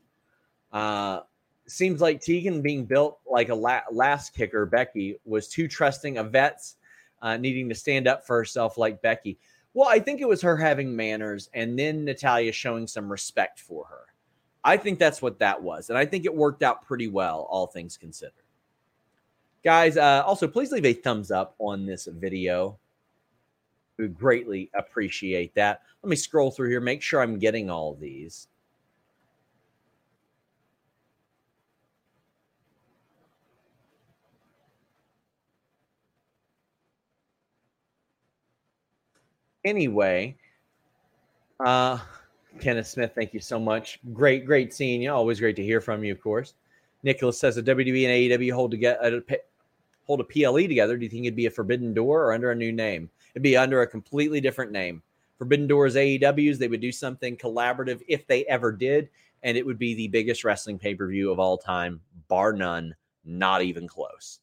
uh, 0.73 1.21
seems 1.67 2.01
like 2.01 2.21
Tegan 2.21 2.63
being 2.63 2.85
built 2.85 3.19
like 3.29 3.49
a 3.49 3.55
la- 3.55 3.81
last 3.91 4.35
kicker, 4.35 4.67
Becky, 4.67 5.19
was 5.25 5.49
too 5.49 5.67
trusting 5.67 6.19
of 6.19 6.31
vets 6.31 6.77
uh, 7.23 7.37
needing 7.37 7.69
to 7.69 7.75
stand 7.75 8.07
up 8.07 8.27
for 8.27 8.37
herself 8.37 8.79
like 8.79 9.03
Becky. 9.03 9.39
Well, 9.75 9.89
I 9.89 9.99
think 9.99 10.21
it 10.21 10.29
was 10.29 10.41
her 10.43 10.57
having 10.57 10.95
manners 10.95 11.51
and 11.53 11.77
then 11.79 12.05
Natalya 12.05 12.53
showing 12.53 12.87
some 12.87 13.11
respect 13.11 13.59
for 13.59 13.85
her. 13.87 14.07
I 14.63 14.77
think 14.77 14.99
that's 14.99 15.21
what 15.21 15.41
that 15.41 15.63
was. 15.63 15.91
And 15.91 15.99
I 15.99 16.07
think 16.07 16.25
it 16.25 16.35
worked 16.35 16.63
out 16.63 16.87
pretty 16.87 17.09
well, 17.09 17.47
all 17.51 17.67
things 17.67 17.99
considered. 17.99 18.33
Guys, 19.65 19.97
uh, 19.97 20.23
also, 20.25 20.47
please 20.47 20.73
leave 20.73 20.85
a 20.85 20.93
thumbs 20.93 21.31
up 21.31 21.55
on 21.59 21.85
this 21.85 22.07
video. 22.07 22.79
We 23.99 24.09
greatly 24.09 24.71
appreciate 24.75 25.55
that. 25.55 25.83
Let 26.03 26.11
me 26.11 26.17
scroll 26.17 26.51
through 26.51 26.71
here, 26.71 26.81
make 26.81 27.03
sure 27.03 27.21
I'm 27.21 27.39
getting 27.39 27.69
all 27.69 27.95
these. 27.95 28.49
Anyway, 39.65 40.37
uh, 41.65 41.99
Kenneth 42.61 42.87
Smith, 42.87 43.13
thank 43.15 43.35
you 43.35 43.41
so 43.41 43.59
much. 43.59 43.99
Great, 44.13 44.45
great 44.45 44.73
seeing 44.73 45.03
you. 45.03 45.13
Always 45.13 45.41
great 45.41 45.57
to 45.57 45.63
hear 45.63 45.81
from 45.81 46.05
you, 46.05 46.13
of 46.13 46.21
course. 46.21 46.55
Nicholas 47.03 47.39
says 47.39 47.57
the 47.57 47.63
WWE 47.63 48.31
and 48.31 48.43
AEW 48.43 48.53
hold 48.53 48.71
together, 48.71 49.23
uh, 49.31 49.35
hold 50.07 50.21
a 50.21 50.25
PLE 50.25 50.67
together. 50.69 50.97
Do 50.97 51.05
you 51.05 51.11
think 51.11 51.25
it'd 51.25 51.37
be 51.37 51.47
a 51.47 51.51
Forbidden 51.51 51.95
Door 51.95 52.25
or 52.25 52.33
under 52.33 52.51
a 52.51 52.55
new 52.55 52.73
name? 52.73 53.11
It'd 53.35 53.43
be 53.43 53.57
under 53.57 53.83
a 53.83 53.87
completely 53.87 54.41
different 54.41 54.73
name. 54.73 55.03
Forbidden 55.39 55.67
Doors 55.67 55.97
AEWs, 55.97 56.59
they 56.59 56.69
would 56.69 56.81
do 56.81 56.93
something 56.93 57.37
collaborative 57.37 58.01
if 58.09 58.27
they 58.27 58.45
ever 58.47 58.71
did, 58.73 59.09
and 59.43 59.57
it 59.57 59.67
would 59.67 59.79
be 59.79 59.95
the 59.95 60.09
biggest 60.09 60.45
wrestling 60.45 60.79
pay 60.79 60.95
per 60.95 61.07
view 61.09 61.31
of 61.31 61.39
all 61.39 61.59
time, 61.59 62.01
bar 62.29 62.53
none, 62.53 62.95
not 63.25 63.63
even 63.63 63.89
close. 63.89 64.41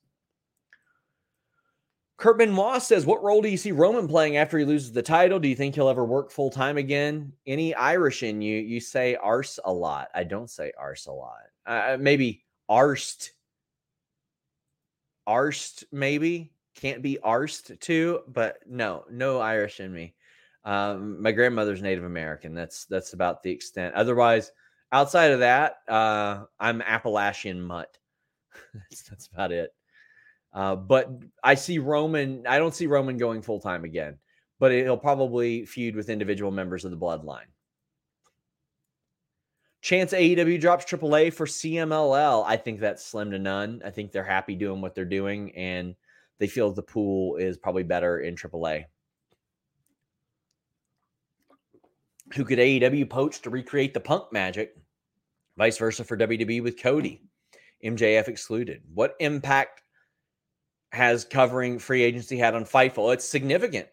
Kurt 2.21 2.37
Benoit 2.37 2.83
says, 2.83 3.03
What 3.03 3.23
role 3.23 3.41
do 3.41 3.49
you 3.49 3.57
see 3.57 3.71
Roman 3.71 4.07
playing 4.07 4.37
after 4.37 4.59
he 4.59 4.63
loses 4.63 4.91
the 4.91 5.01
title? 5.01 5.39
Do 5.39 5.47
you 5.47 5.55
think 5.55 5.73
he'll 5.73 5.89
ever 5.89 6.05
work 6.05 6.29
full 6.29 6.51
time 6.51 6.77
again? 6.77 7.33
Any 7.47 7.73
Irish 7.73 8.21
in 8.21 8.43
you? 8.43 8.59
You 8.59 8.79
say 8.79 9.15
arse 9.15 9.59
a 9.65 9.73
lot. 9.73 10.09
I 10.13 10.23
don't 10.23 10.49
say 10.49 10.71
arse 10.77 11.07
a 11.07 11.11
lot. 11.11 11.39
Uh, 11.65 11.97
maybe 11.99 12.45
arsed. 12.69 13.31
Arsed, 15.27 15.83
maybe. 15.91 16.53
Can't 16.75 17.01
be 17.01 17.17
arsed 17.25 17.79
too, 17.79 18.19
but 18.27 18.59
no, 18.67 19.03
no 19.09 19.39
Irish 19.39 19.79
in 19.79 19.91
me. 19.91 20.13
Um, 20.63 21.19
my 21.23 21.31
grandmother's 21.31 21.81
Native 21.81 22.03
American. 22.03 22.53
That's 22.53 22.85
that's 22.85 23.13
about 23.13 23.41
the 23.41 23.49
extent. 23.49 23.95
Otherwise, 23.95 24.51
outside 24.91 25.31
of 25.31 25.39
that, 25.39 25.77
uh, 25.87 26.43
I'm 26.59 26.83
Appalachian 26.83 27.59
mutt. 27.59 27.97
that's, 28.75 29.01
that's 29.09 29.25
about 29.25 29.51
it. 29.51 29.73
Uh, 30.53 30.75
but 30.75 31.09
I 31.43 31.55
see 31.55 31.79
Roman. 31.79 32.45
I 32.45 32.57
don't 32.57 32.75
see 32.75 32.87
Roman 32.87 33.17
going 33.17 33.41
full 33.41 33.59
time 33.59 33.83
again, 33.83 34.17
but 34.59 34.71
he'll 34.71 34.97
probably 34.97 35.65
feud 35.65 35.95
with 35.95 36.09
individual 36.09 36.51
members 36.51 36.85
of 36.85 36.91
the 36.91 36.97
bloodline. 36.97 37.47
Chance 39.81 40.13
AEW 40.13 40.61
drops 40.61 40.85
AAA 40.85 41.33
for 41.33 41.47
CMLL. 41.47 42.43
I 42.45 42.55
think 42.55 42.79
that's 42.79 43.03
slim 43.03 43.31
to 43.31 43.39
none. 43.39 43.81
I 43.83 43.89
think 43.89 44.11
they're 44.11 44.23
happy 44.23 44.55
doing 44.55 44.79
what 44.79 44.93
they're 44.93 45.05
doing, 45.05 45.55
and 45.55 45.95
they 46.37 46.47
feel 46.47 46.71
the 46.71 46.83
pool 46.83 47.37
is 47.37 47.57
probably 47.57 47.83
better 47.83 48.19
in 48.19 48.35
AAA. 48.35 48.85
Who 52.35 52.45
could 52.45 52.59
AEW 52.59 53.09
poach 53.09 53.41
to 53.41 53.49
recreate 53.49 53.93
the 53.93 53.99
punk 53.99 54.31
magic? 54.31 54.75
Vice 55.57 55.77
versa 55.77 56.03
for 56.03 56.17
WWE 56.17 56.63
with 56.63 56.81
Cody. 56.81 57.23
MJF 57.83 58.27
excluded. 58.27 58.83
What 58.93 59.15
impact 59.19 59.80
has 60.91 61.25
covering 61.25 61.79
free 61.79 62.03
agency 62.03 62.37
had 62.37 62.55
on 62.55 62.65
Fightful? 62.65 63.13
It's 63.13 63.25
significant. 63.25 63.87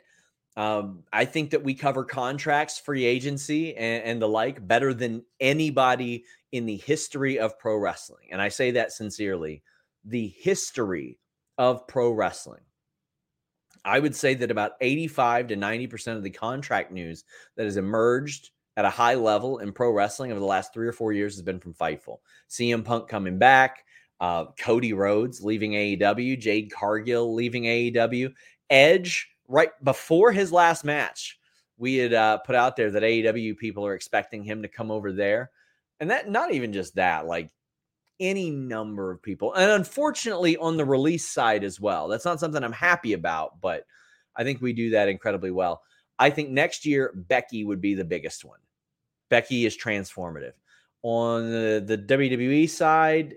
Um, 0.56 1.04
I 1.12 1.24
think 1.24 1.50
that 1.50 1.62
we 1.62 1.74
cover 1.74 2.04
contracts, 2.04 2.78
free 2.78 3.04
agency, 3.04 3.76
and, 3.76 4.02
and, 4.02 4.22
the 4.22 4.26
like 4.26 4.66
better 4.66 4.92
than 4.92 5.24
anybody 5.38 6.24
in 6.50 6.66
the 6.66 6.78
history 6.78 7.38
of 7.38 7.58
pro 7.60 7.76
wrestling. 7.76 8.26
And 8.32 8.42
I 8.42 8.48
say 8.48 8.72
that 8.72 8.90
sincerely. 8.90 9.62
The 10.04 10.34
history 10.36 11.20
of 11.58 11.86
pro 11.86 12.10
wrestling. 12.10 12.62
I 13.84 14.00
would 14.00 14.16
say 14.16 14.34
that 14.34 14.50
about 14.50 14.72
85 14.80 15.48
to 15.48 15.56
90% 15.56 16.16
of 16.16 16.24
the 16.24 16.30
contract 16.30 16.90
news 16.90 17.22
that 17.56 17.64
has 17.64 17.76
emerged 17.76 18.50
at 18.76 18.84
a 18.84 18.90
high 18.90 19.14
level 19.14 19.58
in 19.58 19.72
pro 19.72 19.90
wrestling 19.90 20.30
over 20.30 20.40
the 20.40 20.46
last 20.46 20.72
three 20.72 20.86
or 20.86 20.92
four 20.92 21.12
years 21.12 21.34
has 21.34 21.42
been 21.42 21.58
from 21.60 21.74
Fightful. 21.74 22.18
CM 22.48 22.84
Punk 22.84 23.08
coming 23.08 23.38
back, 23.38 23.84
uh, 24.20 24.46
Cody 24.58 24.92
Rhodes 24.92 25.42
leaving 25.42 25.72
AEW, 25.72 26.38
Jade 26.38 26.72
Cargill 26.72 27.34
leaving 27.34 27.64
AEW, 27.64 28.32
Edge 28.70 29.28
right 29.46 29.70
before 29.82 30.32
his 30.32 30.52
last 30.52 30.84
match. 30.84 31.38
We 31.76 31.96
had 31.96 32.12
uh, 32.12 32.38
put 32.38 32.56
out 32.56 32.76
there 32.76 32.90
that 32.90 33.02
AEW 33.02 33.56
people 33.56 33.86
are 33.86 33.94
expecting 33.94 34.42
him 34.42 34.62
to 34.62 34.68
come 34.68 34.90
over 34.90 35.12
there. 35.12 35.50
And 36.00 36.10
that, 36.10 36.28
not 36.28 36.52
even 36.52 36.72
just 36.72 36.96
that, 36.96 37.26
like 37.26 37.50
any 38.20 38.50
number 38.50 39.10
of 39.10 39.22
people. 39.22 39.54
And 39.54 39.70
unfortunately, 39.70 40.56
on 40.56 40.76
the 40.76 40.84
release 40.84 41.26
side 41.26 41.64
as 41.64 41.80
well. 41.80 42.08
That's 42.08 42.24
not 42.24 42.40
something 42.40 42.62
I'm 42.62 42.72
happy 42.72 43.12
about, 43.12 43.60
but 43.60 43.84
I 44.36 44.44
think 44.44 44.60
we 44.60 44.72
do 44.72 44.90
that 44.90 45.08
incredibly 45.08 45.50
well. 45.50 45.82
I 46.18 46.30
think 46.30 46.50
next 46.50 46.84
year, 46.84 47.12
Becky 47.14 47.64
would 47.64 47.80
be 47.80 47.94
the 47.94 48.04
biggest 48.04 48.44
one. 48.44 48.58
Becky 49.28 49.66
is 49.66 49.76
transformative. 49.76 50.52
On 51.02 51.50
the, 51.50 51.82
the 51.86 51.98
WWE 51.98 52.68
side, 52.68 53.36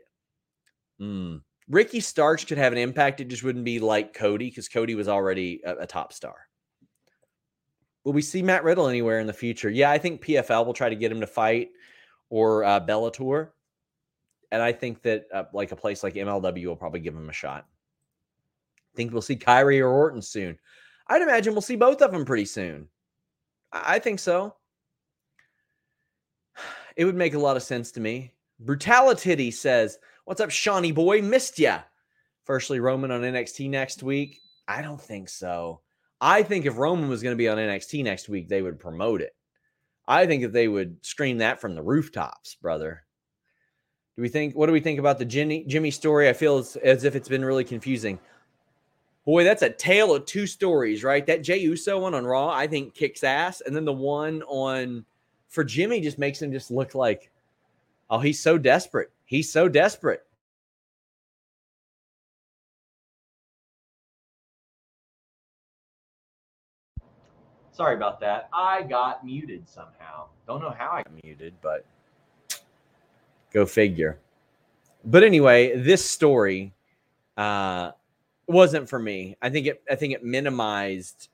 mm, 1.02 1.42
Ricky 1.70 2.00
Starks 2.00 2.46
could 2.46 2.58
have 2.58 2.72
an 2.72 2.80
impact. 2.80 3.22
It 3.22 3.28
just 3.28 3.44
wouldn't 3.44 3.66
be 3.66 3.80
like 3.80 4.14
Cody 4.14 4.50
because 4.50 4.70
Cody 4.70 4.96
was 4.96 5.08
already 5.08 5.62
a, 5.66 5.78
a 5.78 5.88
top 5.88 6.14
star. 6.14 6.36
Will 8.04 8.14
we 8.14 8.22
see 8.22 8.42
Matt 8.42 8.64
Riddle 8.64 8.88
anywhere 8.88 9.20
in 9.20 9.28
the 9.28 9.34
future? 9.34 9.70
Yeah, 9.70 9.92
I 9.92 9.98
think 9.98 10.26
PFL 10.26 10.66
will 10.66 10.74
try 10.74 10.90
to 10.90 10.96
get 10.96 11.12
him 11.12 11.22
to 11.22 11.28
fight 11.28 11.70
or 12.30 12.64
uh, 12.64 12.80
Bellator 12.80 13.50
and 14.52 14.62
I 14.62 14.72
think 14.72 15.02
that 15.04 15.26
uh, 15.34 15.46
like 15.54 15.72
a 15.72 15.76
place 15.76 16.04
like 16.04 16.16
MLW 16.16 16.66
will 16.66 16.76
probably 16.76 17.00
give 17.00 17.16
him 17.16 17.30
a 17.30 17.34
shot. 17.34 17.66
I 18.94 18.98
Think 18.98 19.14
we'll 19.14 19.22
see 19.22 19.38
Kairi 19.38 19.80
or 19.80 19.88
Orton 19.88 20.22
soon. 20.22 20.58
I'd 21.08 21.22
imagine 21.22 21.54
we'll 21.54 21.62
see 21.62 21.78
both 21.78 22.02
of 22.02 22.12
them 22.12 22.26
pretty 22.26 22.46
soon. 22.46 22.88
I 23.72 24.00
think 24.00 24.20
so. 24.20 24.56
It 26.98 27.06
would 27.06 27.16
make 27.16 27.36
a 27.36 27.40
lot 27.40 27.56
of 27.56 27.64
sense 27.64 27.90
to 27.94 28.02
me. 28.02 28.34
Brutality 28.60 29.50
says, 29.50 29.98
"What's 30.32 30.40
up, 30.40 30.50
Shawnee 30.50 30.94
boy? 30.94 31.22
Missed 31.22 31.60
ya." 31.60 31.82
Firstly, 32.46 32.80
Roman 32.80 33.12
on 33.12 33.20
NXT 33.20 33.70
next 33.70 34.02
week. 34.02 34.40
I 34.66 34.82
don't 34.82 35.02
think 35.02 35.28
so. 35.28 35.82
I 36.22 36.42
think 36.42 36.66
if 36.66 36.78
Roman 36.78 37.10
was 37.10 37.22
going 37.22 37.34
to 37.34 37.38
be 37.38 37.50
on 37.50 37.58
NXT 37.58 38.02
next 38.06 38.30
week, 38.30 38.48
they 38.48 38.62
would 38.62 38.80
promote 38.80 39.20
it. 39.22 39.36
I 40.08 40.26
think 40.26 40.42
if 40.42 40.54
they 40.54 40.70
would 40.70 41.06
scream 41.06 41.40
that 41.40 41.60
from 41.60 41.76
the 41.76 41.82
rooftops, 41.84 42.56
brother. 42.56 43.04
Do 44.16 44.22
we 44.22 44.30
think? 44.30 44.56
What 44.56 44.68
do 44.68 44.72
we 44.72 44.80
think 44.80 45.00
about 45.00 45.20
the 45.20 45.26
Jimmy 45.26 45.66
Jimmy 45.68 45.92
story? 45.92 46.30
I 46.30 46.34
feel 46.34 46.60
as, 46.60 46.78
as 46.78 47.04
if 47.04 47.14
it's 47.14 47.28
been 47.28 47.44
really 47.44 47.66
confusing. 47.66 48.18
Boy, 49.26 49.44
that's 49.44 49.64
a 49.64 49.70
tale 49.70 50.16
of 50.16 50.26
two 50.26 50.48
stories, 50.48 51.04
right? 51.04 51.26
That 51.26 51.44
Jey 51.44 51.58
Uso 51.58 52.00
one 52.00 52.14
on 52.14 52.26
Raw, 52.26 52.48
I 52.48 52.68
think 52.68 52.94
kicks 52.94 53.26
ass, 53.26 53.60
and 53.60 53.76
then 53.76 53.84
the 53.84 53.92
one 53.92 54.44
on 54.44 55.04
for 55.50 55.66
Jimmy 55.66 56.00
just 56.00 56.18
makes 56.18 56.42
him 56.42 56.54
just 56.54 56.72
look 56.72 56.96
like, 56.96 57.32
oh, 58.10 58.20
he's 58.20 58.40
so 58.40 58.58
desperate 58.58 59.12
he's 59.32 59.50
so 59.50 59.70
desperate. 59.70 60.24
Sorry 67.72 67.96
about 67.96 68.20
that. 68.20 68.50
I 68.54 68.84
got 68.84 69.26
muted 69.26 69.68
somehow. 69.68 70.28
Don't 70.46 70.62
know 70.62 70.76
how 70.78 70.92
I 70.92 71.04
got 71.04 71.24
muted, 71.24 71.54
but 71.62 71.86
go 73.54 73.66
figure. 73.66 74.20
But 75.06 75.24
anyway, 75.24 75.78
this 75.78 76.08
story 76.08 76.74
uh, 77.38 77.92
wasn't 78.48 78.90
for 78.90 79.00
me. 79.00 79.38
I 79.42 79.50
think 79.50 79.66
it. 79.66 79.82
I 79.90 79.96
think 79.96 80.14
it 80.14 80.24
minimized 80.24 81.30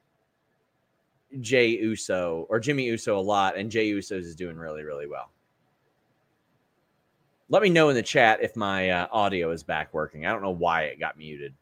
Jey 1.42 1.70
Uso 1.70 2.46
or 2.48 2.60
Jimmy 2.60 2.86
Uso 2.86 3.18
a 3.18 3.20
lot, 3.20 3.58
and 3.58 3.72
Jey 3.72 3.88
Uso's 3.88 4.28
is 4.28 4.36
doing 4.36 4.56
really, 4.56 4.84
really 4.84 5.08
well. 5.08 5.32
Let 7.50 7.64
me 7.64 7.70
know 7.70 7.90
in 7.90 7.96
the 7.96 8.04
chat 8.04 8.42
if 8.42 8.56
my 8.56 8.90
uh, 8.90 9.08
audio 9.12 9.52
is 9.52 9.64
back 9.64 9.94
working. 9.94 10.26
I 10.26 10.32
don't 10.32 10.42
know 10.42 10.52
why 10.52 10.84
it 10.84 11.00
got 11.00 11.18
muted. 11.18 11.54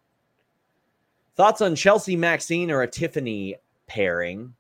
Thoughts 1.36 1.62
on 1.62 1.76
Chelsea 1.76 2.16
Maxxine 2.16 2.72
or 2.72 2.82
a 2.82 2.88
Tiffany 2.88 3.56
pairing? 3.88 4.54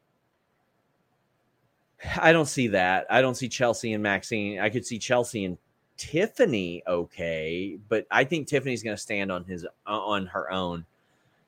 I 2.17 2.31
don't 2.31 2.47
see 2.47 2.67
that. 2.67 3.07
I 3.09 3.21
don't 3.21 3.35
see 3.35 3.49
Chelsea 3.49 3.93
and 3.93 4.03
Maxxine. 4.03 4.59
I 4.59 4.69
could 4.69 4.85
see 4.85 4.99
Chelsea 4.99 5.45
and 5.45 5.57
Tiffany 5.97 6.83
okay, 6.85 7.79
but 7.87 8.05
I 8.11 8.25
think 8.25 8.47
Tiffany's 8.47 8.83
going 8.83 8.95
to 8.95 9.01
stand 9.01 9.31
on 9.31 9.45
his 9.45 9.65
on 9.87 10.25
her 10.27 10.51
own. 10.51 10.85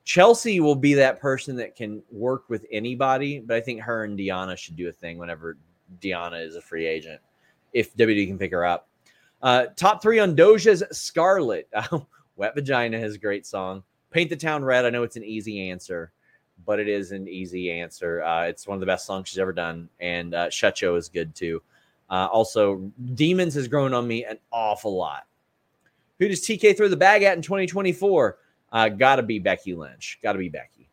Chelsea 0.04 0.58
will 0.60 0.74
be 0.74 0.94
that 0.94 1.20
person 1.20 1.54
that 1.56 1.76
can 1.76 2.02
work 2.10 2.48
with 2.48 2.64
anybody, 2.72 3.40
but 3.40 3.56
I 3.56 3.60
think 3.60 3.82
her 3.82 4.04
and 4.04 4.18
Deonna 4.18 4.56
should 4.56 4.74
do 4.74 4.88
a 4.88 4.92
thing 4.92 5.18
whenever 5.18 5.58
Deonna 6.00 6.42
is 6.42 6.56
a 6.56 6.62
free 6.62 6.86
agent, 6.86 7.20
if 7.74 7.94
WD 7.94 8.26
can 8.26 8.38
pick 8.38 8.52
her 8.52 8.64
up. 8.64 8.88
Uh, 9.42 9.66
top 9.76 10.02
three 10.02 10.18
on 10.18 10.36
Doja's 10.36 10.82
Scarlet. 10.96 11.68
Wet 12.36 12.54
Vagina 12.54 12.98
has 12.98 13.14
a 13.14 13.18
great 13.18 13.46
song. 13.46 13.82
Paint 14.10 14.30
the 14.30 14.36
Town 14.36 14.64
Red. 14.64 14.84
I 14.84 14.90
know 14.90 15.02
it's 15.02 15.16
an 15.16 15.24
easy 15.24 15.70
answer, 15.70 16.12
but 16.64 16.80
it 16.80 16.88
is 16.88 17.12
an 17.12 17.28
easy 17.28 17.70
answer. 17.70 18.22
Uh, 18.22 18.44
it's 18.44 18.66
one 18.66 18.76
of 18.76 18.80
the 18.80 18.86
best 18.86 19.06
songs 19.06 19.28
she's 19.28 19.38
ever 19.38 19.52
done, 19.52 19.88
and 20.00 20.34
uh, 20.34 20.50
Shut 20.50 20.82
is 20.82 21.08
good 21.08 21.34
too. 21.34 21.62
Uh, 22.10 22.28
also, 22.32 22.90
Demons 23.14 23.54
has 23.54 23.68
grown 23.68 23.92
on 23.92 24.06
me 24.06 24.24
an 24.24 24.38
awful 24.50 24.96
lot. 24.96 25.26
Who 26.18 26.28
does 26.28 26.40
TK 26.40 26.76
throw 26.76 26.88
the 26.88 26.96
bag 26.96 27.22
at 27.22 27.36
in 27.36 27.42
2024? 27.42 28.38
Uh, 28.72 28.88
gotta 28.88 29.22
be 29.22 29.38
Becky 29.38 29.74
Lynch. 29.74 30.18
Gotta 30.22 30.38
be 30.38 30.48
Becky. 30.48 30.88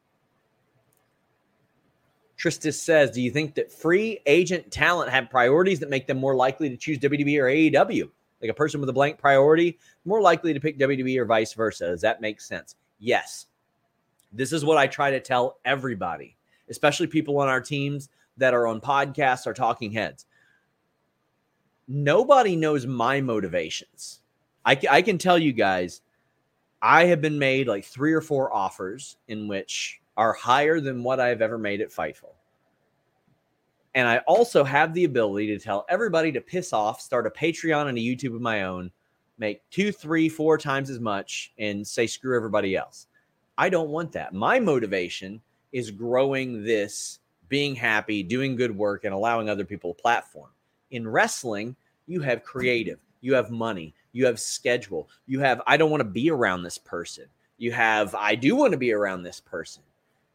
Tristis 2.38 2.76
says, 2.76 3.12
Do 3.12 3.22
you 3.22 3.32
think 3.32 3.56
that 3.56 3.72
free 3.72 4.20
agent 4.26 4.72
talent 4.72 5.10
have 5.10 5.30
priorities 5.30 5.80
that 5.80 5.90
make 5.90 6.06
them 6.06 6.18
more 6.18 6.36
likely 6.36 6.70
to 6.70 6.78
choose 6.78 7.00
WWE 7.00 7.40
or 7.40 7.86
AEW? 7.86 8.10
Like 8.46 8.52
a 8.52 8.58
person 8.58 8.80
with 8.80 8.90
a 8.90 8.94
blank 8.94 9.18
priority, 9.18 9.80
more 10.06 10.22
likely 10.22 10.54
to 10.54 10.60
pick 10.60 10.78
WWE 10.78 11.18
or 11.18 11.26
vice 11.26 11.54
versa. 11.54 11.88
Does 11.88 12.02
that 12.02 12.22
make 12.22 12.40
sense? 12.40 12.76
Yes. 13.00 13.48
This 14.32 14.54
is 14.54 14.64
what 14.64 14.78
I 14.78 14.86
try 14.86 15.10
to 15.12 15.20
tell 15.20 15.58
everybody, 15.66 16.36
especially 16.70 17.08
people 17.08 17.40
on 17.40 17.48
our 17.48 17.62
teams 17.62 18.10
that 18.38 18.54
are 18.54 18.68
on 18.68 18.82
podcasts 18.82 19.48
or 19.48 19.54
talking 19.54 19.92
heads. 19.92 20.28
Nobody 21.88 22.56
knows 22.56 22.86
my 22.86 23.20
motivations. 23.22 24.22
I, 24.64 24.80
I 24.90 25.02
can 25.02 25.18
tell 25.18 25.40
you 25.40 25.54
guys, 25.54 26.02
I 26.82 27.06
have 27.06 27.22
been 27.22 27.40
made 27.40 27.68
like 27.68 27.86
three 27.86 28.14
or 28.14 28.22
four 28.22 28.54
offers 28.54 29.18
in 29.28 29.48
which 29.48 30.02
are 30.18 30.34
higher 30.34 30.80
than 30.80 31.04
what 31.04 31.20
I've 31.20 31.42
ever 31.42 31.58
made 31.58 31.82
at 31.82 31.90
Fightful. 31.90 32.35
And 33.96 34.10
I 34.10 34.18
also 34.28 34.66
have 34.66 34.94
the 34.94 35.06
ability 35.06 35.48
to 35.48 35.58
tell 35.58 35.86
everybody 35.90 36.32
to 36.34 36.42
piss 36.42 36.74
off, 36.74 37.00
start 37.00 37.26
a 37.26 37.30
Patreon 37.30 37.88
and 37.88 37.98
a 37.98 38.02
YouTube 38.02 38.36
of 38.36 38.42
my 38.42 38.64
own, 38.64 38.92
make 39.38 39.68
two, 39.70 39.92
three, 39.94 40.28
four 40.28 40.58
times 40.58 40.90
as 40.90 41.00
much, 41.00 41.54
and 41.58 41.88
say 41.88 42.06
screw 42.06 42.36
everybody 42.36 42.76
else. 42.76 43.08
I 43.58 43.70
don't 43.70 43.90
want 43.90 44.12
that. 44.12 44.34
My 44.34 44.60
motivation 44.60 45.42
is 45.72 45.92
growing 45.92 46.64
this, 46.64 47.20
being 47.48 47.74
happy, 47.74 48.22
doing 48.22 48.58
good 48.58 48.76
work, 48.76 49.06
and 49.06 49.14
allowing 49.14 49.50
other 49.50 49.64
people 49.64 49.92
a 49.92 49.94
platform. 49.94 50.50
In 50.92 51.08
wrestling, 51.08 51.76
you 52.06 52.20
have 52.20 52.44
creative, 52.44 53.00
you 53.22 53.34
have 53.34 53.50
money, 53.50 53.94
you 54.12 54.26
have 54.26 54.42
schedule, 54.42 55.10
you 55.26 55.40
have, 55.40 55.62
I 55.68 55.78
don't 55.78 55.90
want 55.90 56.02
to 56.02 56.10
be 56.10 56.30
around 56.30 56.64
this 56.64 56.78
person. 56.78 57.26
You 57.58 57.72
have, 57.72 58.14
I 58.14 58.36
do 58.36 58.58
want 58.58 58.74
to 58.74 58.78
be 58.78 58.92
around 58.92 59.24
this 59.24 59.40
person. 59.40 59.84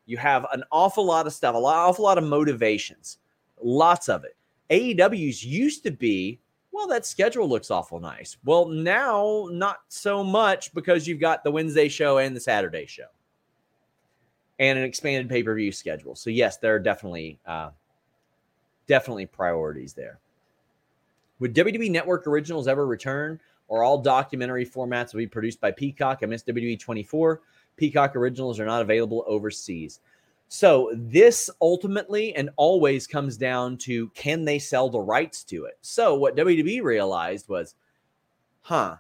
You 0.06 0.16
have 0.16 0.46
an 0.52 0.64
awful 0.72 1.04
lot 1.04 1.26
of 1.26 1.34
stuff, 1.34 1.54
a 1.54 1.58
lot, 1.58 1.76
awful 1.76 2.04
lot 2.04 2.16
of 2.16 2.24
motivations, 2.24 3.18
lots 3.62 4.08
of 4.08 4.24
it. 4.24 4.36
AEW's 4.70 5.44
used 5.44 5.82
to 5.84 5.90
be 5.90 6.40
well, 6.72 6.86
that 6.88 7.04
schedule 7.04 7.48
looks 7.48 7.70
awful 7.70 8.00
nice. 8.00 8.36
Well, 8.44 8.66
now 8.66 9.48
not 9.50 9.80
so 9.88 10.22
much 10.22 10.72
because 10.72 11.06
you've 11.06 11.20
got 11.20 11.42
the 11.42 11.50
Wednesday 11.50 11.88
show 11.88 12.18
and 12.18 12.34
the 12.34 12.40
Saturday 12.40 12.86
show 12.86 13.06
and 14.60 14.78
an 14.78 14.84
expanded 14.84 15.28
pay 15.28 15.42
per 15.42 15.54
view 15.54 15.72
schedule. 15.72 16.14
So 16.14 16.30
yes, 16.30 16.58
there 16.58 16.74
are 16.74 16.78
definitely 16.78 17.40
uh, 17.44 17.70
definitely 18.86 19.26
priorities 19.26 19.94
there. 19.94 20.20
Would 21.40 21.54
WWE 21.54 21.90
Network 21.90 22.26
originals 22.26 22.68
ever 22.68 22.86
return, 22.86 23.40
or 23.68 23.82
all 23.82 23.98
documentary 23.98 24.66
formats 24.66 25.12
will 25.12 25.20
be 25.20 25.26
produced 25.26 25.60
by 25.60 25.72
Peacock? 25.72 26.20
I 26.22 26.26
missed 26.26 26.46
WWE 26.46 26.78
24. 26.78 27.40
Peacock 27.76 28.14
originals 28.14 28.60
are 28.60 28.66
not 28.66 28.82
available 28.82 29.24
overseas. 29.26 30.00
So 30.52 30.90
this 30.96 31.48
ultimately 31.60 32.34
and 32.34 32.50
always 32.56 33.06
comes 33.06 33.36
down 33.36 33.76
to 33.78 34.08
can 34.16 34.44
they 34.44 34.58
sell 34.58 34.90
the 34.90 34.98
rights 34.98 35.44
to 35.44 35.66
it? 35.66 35.78
So 35.80 36.16
what 36.16 36.36
WWE 36.36 36.82
realized 36.82 37.48
was, 37.48 37.76
huh, 38.62 38.96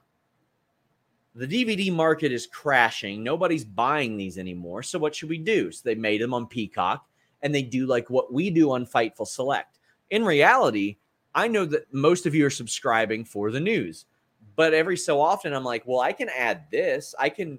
the 1.34 1.48
DVD 1.48 1.92
market 1.92 2.30
is 2.30 2.46
crashing. 2.46 3.24
Nobody's 3.24 3.64
buying 3.64 4.16
these 4.16 4.38
anymore. 4.38 4.84
So 4.84 5.00
what 5.00 5.12
should 5.12 5.28
we 5.28 5.38
do? 5.38 5.72
So 5.72 5.80
they 5.84 5.96
made 5.96 6.20
them 6.20 6.34
on 6.34 6.46
Peacock 6.46 7.08
and 7.42 7.52
they 7.52 7.62
do 7.62 7.84
like 7.84 8.08
what 8.10 8.32
we 8.32 8.50
do 8.50 8.70
on 8.70 8.86
Fightful 8.86 9.26
Select. 9.26 9.80
In 10.10 10.24
reality, 10.24 10.98
I 11.34 11.48
know 11.48 11.64
that 11.64 11.92
most 11.92 12.26
of 12.26 12.34
you 12.34 12.46
are 12.46 12.50
subscribing 12.50 13.24
for 13.24 13.50
the 13.50 13.58
news, 13.58 14.06
but 14.54 14.72
every 14.72 14.96
so 14.96 15.20
often 15.20 15.52
I'm 15.52 15.64
like, 15.64 15.82
well, 15.84 16.00
I 16.00 16.12
can 16.12 16.28
add 16.28 16.70
this. 16.70 17.12
I 17.18 17.28
can 17.28 17.58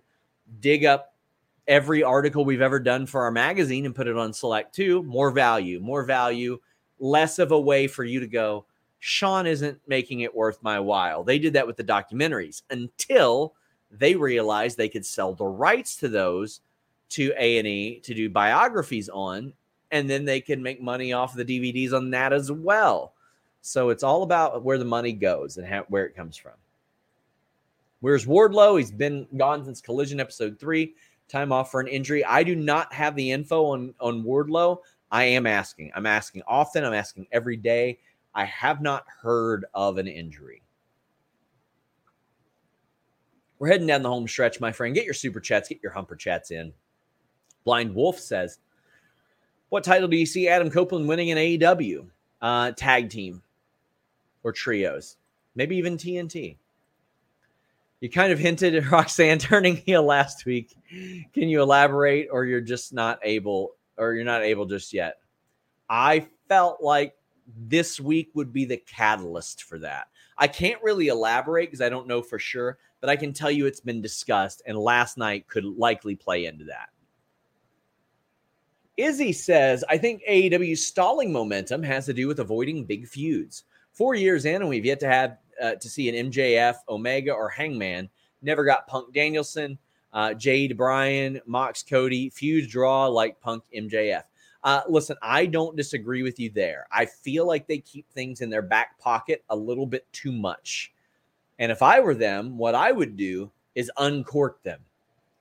dig 0.62 0.86
up 0.86 1.11
every 1.68 2.03
article 2.03 2.43
we've 2.43 2.62
ever 2.62 2.80
done 2.80 3.05
for 3.05 3.22
our 3.22 3.32
magazine 3.32 3.86
and 3.86 3.95
put 3.95 4.07
it 4.07 4.18
on 4.18 4.34
select 4.34 4.74
two 4.74 5.03
more 5.03 5.30
value 5.30 5.80
more 5.80 6.03
value 6.03 6.57
less 6.99 7.39
of 7.39 7.51
a 7.51 7.59
way 7.59 7.88
for 7.88 8.03
you 8.03 8.20
to 8.20 8.28
go 8.28 8.66
sean 9.01 9.47
isn't 9.47 9.82
making 9.88 10.22
it 10.22 10.34
worth 10.34 10.62
my 10.62 10.80
while. 10.80 11.24
They 11.24 11.39
did 11.39 11.53
that 11.53 11.68
with 11.68 11.76
the 11.76 11.84
documentaries 11.84 12.62
until 12.70 13.55
they 13.89 14.16
realized 14.16 14.78
they 14.78 14.88
could 14.88 15.05
sell 15.05 15.34
the 15.34 15.45
rights 15.45 15.97
to 15.97 16.07
those 16.07 16.62
to 17.09 17.34
a&e 17.38 17.99
to 17.99 18.14
do 18.14 18.30
biographies 18.30 19.09
on 19.09 19.51
and 19.89 20.09
then 20.09 20.24
they 20.24 20.39
can 20.39 20.64
make 20.64 20.82
money 20.82 21.12
off 21.12 21.36
the 21.36 21.43
dvds 21.43 21.91
on 21.91 22.12
that 22.12 22.32
as 22.32 22.49
well. 22.49 23.14
So 23.62 23.89
it's 23.89 24.03
all 24.03 24.24
about 24.24 24.64
where 24.64 24.78
the 24.78 24.86
money 24.86 25.12
goes 25.12 25.57
and 25.57 25.68
how, 25.68 25.84
where 25.89 26.05
it 26.05 26.16
comes 26.16 26.38
from. 26.38 26.53
Where's 27.99 28.26
wardlow? 28.26 28.78
He's 28.78 28.91
been 28.91 29.28
gone 29.36 29.66
since 29.66 29.82
collision 29.82 30.20
episode 30.20 30.59
three 30.59 30.93
time 31.32 31.52
off 31.52 31.72
for 31.72 31.80
an 31.80 31.88
injury. 31.88 32.24
I 32.26 32.44
do 32.44 32.56
not 32.56 32.94
have 32.94 33.16
the 33.16 33.32
info 33.32 33.66
on 33.66 33.94
on 34.00 34.24
Wardlow. 34.24 34.80
I 35.12 35.24
am 35.26 35.48
asking. 35.48 35.92
I'm 35.96 36.06
asking 36.06 36.44
often. 36.48 36.84
I'm 36.84 36.94
asking 36.94 37.28
every 37.32 37.58
day. 37.58 38.00
I 38.34 38.46
have 38.46 38.82
not 38.82 39.06
heard 39.22 39.66
of 39.74 39.98
an 39.98 40.08
injury. 40.08 40.62
We're 43.60 43.68
heading 43.68 43.88
down 43.88 44.02
the 44.02 44.10
home 44.10 44.28
stretch, 44.28 44.60
my 44.60 44.72
friend. 44.72 44.96
Get 44.96 45.06
your 45.06 45.14
super 45.14 45.40
chats, 45.40 45.70
get 45.70 45.84
your 45.84 45.92
humper 45.92 46.16
chats 46.16 46.50
in. 46.50 46.74
Blind 47.64 47.94
Wolf 47.94 48.18
says, 48.18 48.58
What 49.70 49.84
title 49.84 50.08
do 50.08 50.18
you 50.18 50.26
see 50.26 50.48
Adam 50.48 50.72
Copeland 50.72 51.08
winning 51.08 51.30
in 51.30 51.38
AEW? 51.38 52.08
Uh, 52.42 52.72
tag 52.72 53.10
team 53.10 53.44
or 54.42 54.52
trios, 54.52 55.18
maybe 55.54 55.76
even 55.76 55.96
TNT. 55.96 56.58
You 58.02 58.10
kind 58.10 58.34
of 58.34 58.39
hinted 58.39 58.76
at 58.76 58.91
Roxanne 58.91 59.39
turning 59.39 59.78
heel 59.78 60.04
last 60.04 60.45
week. 60.45 60.76
Can 61.34 61.47
you 61.47 61.62
elaborate, 61.62 62.28
or 62.32 62.45
you're 62.45 62.60
just 62.60 62.93
not 62.93 63.20
able, 63.24 63.76
or 63.97 64.14
you're 64.14 64.26
not 64.26 64.41
able 64.41 64.66
just 64.66 64.91
yet? 64.91 65.18
I 65.89 66.28
felt 66.49 66.82
like 66.82 67.16
this 67.56 67.99
week 67.99 68.32
would 68.34 68.52
be 68.52 68.66
the 68.66 68.78
catalyst 68.78 69.64
for 69.64 69.78
that. 69.80 70.08
I 70.38 70.47
can't 70.47 70.82
really 70.82 71.08
elaborate 71.10 71.68
because 71.68 71.82
I 71.82 71.89
don't 71.89 72.08
know 72.08 72.22
for 72.22 72.39
sure, 72.39 72.80
but 72.99 73.10
I 73.10 73.16
can 73.16 73.34
tell 73.34 73.52
you 73.52 73.68
it's 73.68 73.80
been 73.80 74.02
discussed, 74.02 74.64
and 74.66 74.78
last 74.78 75.18
night 75.18 75.47
could 75.47 75.66
likely 75.66 76.16
play 76.16 76.45
into 76.45 76.66
that. 76.66 76.89
Izzy 78.97 79.32
says, 79.32 79.84
I 79.89 79.97
think 79.97 80.22
AEW's 80.28 80.86
stalling 80.86 81.32
momentum 81.32 81.84
has 81.84 82.06
to 82.08 82.14
do 82.14 82.28
with 82.28 82.39
avoiding 82.39 82.86
big 82.86 83.08
feuds. 83.08 83.64
Four 83.93 84.16
years 84.16 84.45
in, 84.45 84.62
and 84.62 84.70
we've 84.70 84.86
yet 84.86 84.99
to 85.02 85.08
have 85.08 85.38
uh, 85.62 85.76
to 85.76 85.89
see 85.89 86.10
an 86.10 86.32
MJF, 86.32 86.76
Omega, 86.89 87.34
or 87.34 87.49
Hangman. 87.49 88.10
Never 88.41 88.64
got 88.64 88.88
Punk 88.88 89.14
Danielson, 89.14 89.78
uh, 90.14 90.34
Jade 90.34 90.78
Bryan, 90.78 91.41
Mox 91.45 91.84
Cody, 91.84 92.30
fuse 92.30 92.68
draw 92.68 93.08
like 93.08 93.39
Punk 93.39 93.64
MJF. 93.76 94.24
Uh, 94.64 94.82
listen, 94.88 95.16
I 95.22 95.47
don't 95.47 95.76
disagree 95.76 96.22
with 96.22 96.39
you 96.39 96.52
there. 96.52 96.88
I 96.91 97.06
feel 97.06 97.47
like 97.47 97.68
they 97.68 97.80
keep 97.80 98.10
things 98.12 98.41
in 98.41 98.49
their 98.49 98.62
back 98.62 98.99
pocket 98.99 99.43
a 99.49 99.56
little 99.56 99.88
bit 99.88 100.06
too 100.14 100.32
much. 100.32 100.93
And 101.58 101.72
if 101.72 101.82
I 101.82 101.99
were 101.99 102.16
them, 102.16 102.58
what 102.58 102.76
I 102.76 102.91
would 102.91 103.18
do 103.18 103.52
is 103.76 103.91
uncork 103.97 104.62
them. 104.64 104.82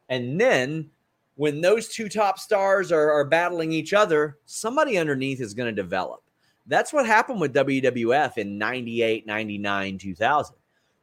And 0.08 0.40
then 0.40 0.90
when 1.36 1.60
those 1.60 1.88
two 1.88 2.08
top 2.08 2.38
stars 2.38 2.92
are, 2.92 3.10
are 3.12 3.24
battling 3.24 3.72
each 3.72 3.92
other, 3.92 4.38
somebody 4.46 4.98
underneath 4.98 5.40
is 5.40 5.54
going 5.54 5.74
to 5.74 5.82
develop. 5.82 6.22
That's 6.66 6.92
what 6.92 7.06
happened 7.06 7.40
with 7.40 7.54
WWF 7.54 8.38
in 8.38 8.58
98, 8.58 9.26
99, 9.26 9.98
2000. 9.98 10.56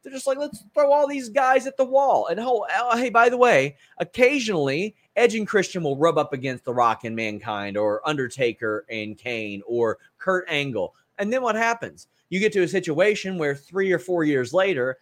They're 0.04 0.14
just 0.14 0.28
like, 0.28 0.38
let's 0.38 0.64
throw 0.74 0.92
all 0.92 1.08
these 1.08 1.28
guys 1.28 1.68
at 1.68 1.76
the 1.76 1.84
wall. 1.84 2.28
And 2.28 2.40
oh, 2.40 2.66
hey, 2.96 3.10
by 3.10 3.28
the 3.28 3.38
way, 3.38 3.76
occasionally 3.98 4.96
Edge 5.18 5.36
and 5.36 5.48
Christian 5.48 5.84
will 5.84 5.98
rub 5.98 6.18
up 6.18 6.32
against 6.32 6.64
The 6.64 6.74
Rock 6.74 7.04
and 7.04 7.16
Mankind 7.16 7.76
or 7.76 8.08
Undertaker 8.08 8.86
and 8.90 9.18
Kane 9.18 9.62
or 9.68 9.98
Kurt 10.18 10.46
Angle. 10.48 10.96
And 11.18 11.34
then 11.34 11.42
what 11.42 11.56
happens? 11.56 12.08
You 12.30 12.40
get 12.40 12.54
to 12.54 12.64
a 12.64 12.68
situation 12.68 13.38
where 13.38 13.56
three 13.56 13.92
or 13.92 14.00
four 14.00 14.24
years 14.24 14.54
later, 14.54 14.98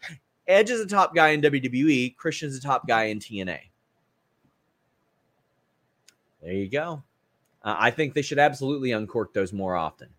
Edge 0.47 0.69
is 0.69 0.79
a 0.79 0.87
top 0.87 1.13
guy 1.13 1.29
in 1.29 1.41
WWE, 1.41 2.15
Christian's 2.15 2.55
a 2.55 2.61
top 2.61 2.87
guy 2.87 3.05
in 3.05 3.19
TNA. 3.19 3.59
There 6.41 6.53
you 6.53 6.69
go. 6.69 7.03
Uh, 7.63 7.75
I 7.77 7.91
think 7.91 8.13
they 8.13 8.21
should 8.21 8.39
absolutely 8.39 8.91
uncork 8.91 9.33
those 9.33 9.51
more 9.51 9.75
often. 9.75 10.09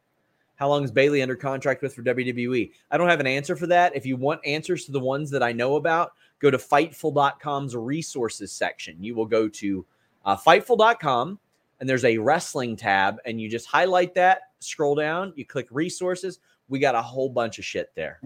How 0.57 0.68
long 0.68 0.84
is 0.84 0.90
Bayley 0.90 1.22
under 1.22 1.36
contract 1.36 1.82
with 1.82 1.94
for 1.94 2.02
WWE? 2.02 2.72
I 2.90 2.96
don't 2.96 3.09
have 3.09 3.20
an 3.20 3.26
answer 3.26 3.57
for 3.57 3.66
that. 3.68 3.94
If 3.94 4.07
you 4.07 4.16
want 4.16 4.40
answers 4.44 4.84
to 4.86 4.92
the 4.92 5.00
ones 5.00 5.30
that 5.30 5.42
I 5.42 5.52
know 5.52 5.76
about, 5.76 6.12
go 6.38 6.50
to 6.50 6.59
Fightful.com's 6.59 7.76
resources 7.76 8.52
section. 8.52 8.96
You 9.02 9.14
will 9.14 9.26
go 9.26 9.48
to 9.48 9.86
uh, 10.24 10.36
Fightful.com 10.36 11.38
and 11.80 11.88
there's 11.88 12.04
a 12.04 12.18
wrestling 12.18 12.76
tab, 12.76 13.18
and 13.24 13.40
you 13.40 13.48
just 13.48 13.66
highlight 13.66 14.14
that, 14.14 14.42
scroll 14.61 14.94
down, 14.94 15.32
you 15.36 15.44
click 15.44 15.68
resources. 15.70 16.38
We 16.68 16.78
got 16.78 16.94
a 16.94 17.02
whole 17.02 17.28
bunch 17.28 17.59
of 17.59 17.64
shit 17.64 17.90
there. 17.94 18.20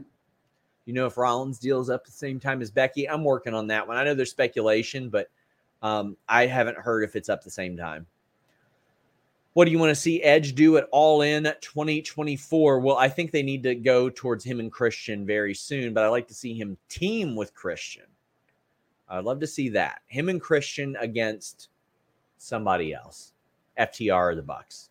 You 0.86 0.94
know, 0.94 1.06
if 1.06 1.18
Rollins 1.18 1.58
deals 1.58 1.90
up 1.90 2.04
the 2.04 2.12
same 2.12 2.40
time 2.40 2.62
as 2.62 2.70
Becky, 2.70 3.08
I'm 3.08 3.24
working 3.24 3.54
on 3.54 3.66
that 3.68 3.86
one. 3.86 3.96
I 3.96 4.04
know 4.04 4.14
there's 4.14 4.30
speculation, 4.30 5.10
but 5.10 5.28
um, 5.82 6.16
I 6.28 6.46
haven't 6.46 6.78
heard 6.78 7.02
if 7.02 7.16
it's 7.16 7.28
up 7.28 7.42
the 7.42 7.50
same 7.50 7.76
time. 7.76 8.06
What 9.52 9.64
do 9.64 9.72
you 9.72 9.78
want 9.80 9.90
to 9.90 10.00
see 10.00 10.22
Edge 10.22 10.54
do 10.54 10.76
at 10.76 10.88
All 10.92 11.22
In 11.22 11.42
2024? 11.60 12.78
Well, 12.78 12.96
I 12.96 13.08
think 13.08 13.32
they 13.32 13.42
need 13.42 13.64
to 13.64 13.74
go 13.74 14.08
towards 14.08 14.44
him 14.44 14.60
and 14.60 14.70
Christian 14.70 15.26
very 15.26 15.54
soon, 15.54 15.92
but 15.92 16.04
I 16.04 16.08
like 16.08 16.28
to 16.28 16.34
see 16.34 16.54
him 16.54 16.76
team 16.88 17.34
with 17.34 17.52
Christian. 17.52 18.04
I'd 19.08 19.24
love 19.24 19.40
to 19.40 19.48
see 19.48 19.68
that. 19.70 20.02
Him 20.06 20.28
and 20.28 20.40
Christian 20.40 20.96
against 21.00 21.68
somebody 22.38 22.94
else. 22.94 23.32
FTR 23.76 24.32
or 24.32 24.34
the 24.36 24.42
Bucks. 24.42 24.90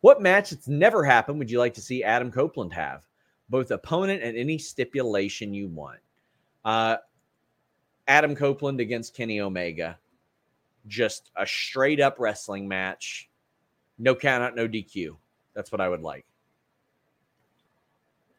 What 0.00 0.20
match 0.20 0.50
that's 0.50 0.66
never 0.66 1.04
happened 1.04 1.38
would 1.38 1.50
you 1.50 1.60
like 1.60 1.74
to 1.74 1.80
see 1.80 2.02
Adam 2.02 2.32
Copeland 2.32 2.72
have? 2.72 3.02
Both 3.48 3.70
opponent 3.70 4.22
and 4.24 4.36
any 4.36 4.58
stipulation 4.58 5.54
you 5.54 5.68
want. 5.68 6.00
Uh, 6.64 6.96
Adam 8.08 8.34
Copeland 8.34 8.80
against 8.80 9.14
Kenny 9.14 9.40
Omega 9.40 9.98
just 10.86 11.30
a 11.36 11.46
straight 11.46 12.00
up 12.00 12.16
wrestling 12.18 12.68
match. 12.68 13.28
No 13.98 14.14
count 14.14 14.42
out, 14.42 14.56
no 14.56 14.68
DQ. 14.68 15.16
That's 15.54 15.72
what 15.72 15.80
I 15.80 15.88
would 15.88 16.02
like. 16.02 16.26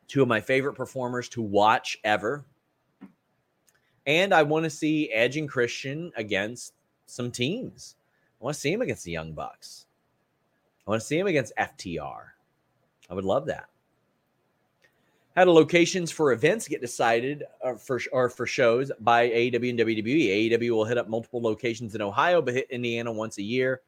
Two 0.08 0.22
of 0.22 0.28
my 0.28 0.42
favorite 0.42 0.74
performers 0.74 1.30
to 1.30 1.42
watch 1.42 1.98
ever. 2.04 2.46
And 4.06 4.34
I 4.34 4.44
want 4.44 4.66
to 4.66 4.70
see 4.70 5.12
Edge 5.12 5.38
and 5.38 5.50
Christian 5.50 6.12
against 6.16 6.74
some 7.08 7.32
teams. 7.32 7.96
I 8.40 8.44
want 8.44 8.54
to 8.54 8.60
see 8.60 8.72
him 8.72 8.82
against 8.82 9.04
the 9.04 9.12
Young 9.12 9.34
Bucks. 9.34 9.88
I 10.86 10.92
want 10.92 11.02
to 11.02 11.08
see 11.08 11.18
him 11.18 11.28
against 11.28 11.54
FTR. 11.58 12.22
I 13.10 13.14
would 13.14 13.26
love 13.26 13.48
that. 13.48 13.66
How 15.36 15.44
do 15.44 15.52
locations 15.52 16.12
for 16.12 16.32
events 16.32 16.68
get 16.68 16.80
decided 16.80 17.44
uh, 17.62 17.76
for 17.76 18.00
or 18.14 18.30
for 18.30 18.46
shows 18.46 18.90
by 19.02 19.28
AEW 19.28 19.70
and 19.70 19.80
WWE? 19.80 20.52
AEW 20.52 20.70
will 20.70 20.86
hit 20.86 20.98
up 20.98 21.10
multiple 21.10 21.42
locations 21.42 21.94
in 21.94 22.02
Ohio, 22.02 22.42
but 22.42 22.54
hit 22.54 22.72
Indiana 22.72 23.12
once 23.12 23.38
a 23.38 23.44
year. 23.44 23.82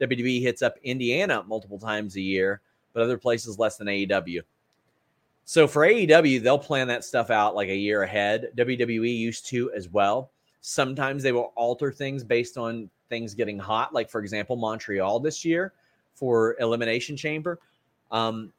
WWE 0.00 0.40
hits 0.40 0.62
up 0.62 0.76
Indiana 0.82 1.44
multiple 1.46 1.78
times 1.78 2.16
a 2.16 2.20
year, 2.20 2.62
but 2.94 3.02
other 3.02 3.18
places 3.18 3.58
less 3.58 3.76
than 3.76 3.86
AEW. 3.86 4.40
So 5.44 5.68
for 5.68 5.82
AEW, 5.82 6.42
they'll 6.42 6.58
plan 6.58 6.88
that 6.88 7.04
stuff 7.04 7.28
out 7.28 7.54
like 7.54 7.68
a 7.68 7.76
year 7.76 8.02
ahead. 8.02 8.48
WWE 8.56 9.16
used 9.16 9.46
to 9.48 9.70
as 9.72 9.90
well. 9.90 10.30
Sometimes 10.62 11.22
they 11.22 11.32
will 11.32 11.52
alter 11.54 11.92
things 11.92 12.24
based 12.24 12.56
on 12.56 12.88
things 13.10 13.34
getting 13.34 13.58
hot, 13.58 13.92
like 13.92 14.08
for 14.08 14.22
example, 14.22 14.56
Montreal 14.56 15.20
this 15.20 15.44
year 15.44 15.74
for 16.14 16.56
Elimination 16.60 17.14
Chamber. 17.14 17.60
Um, 18.10 18.54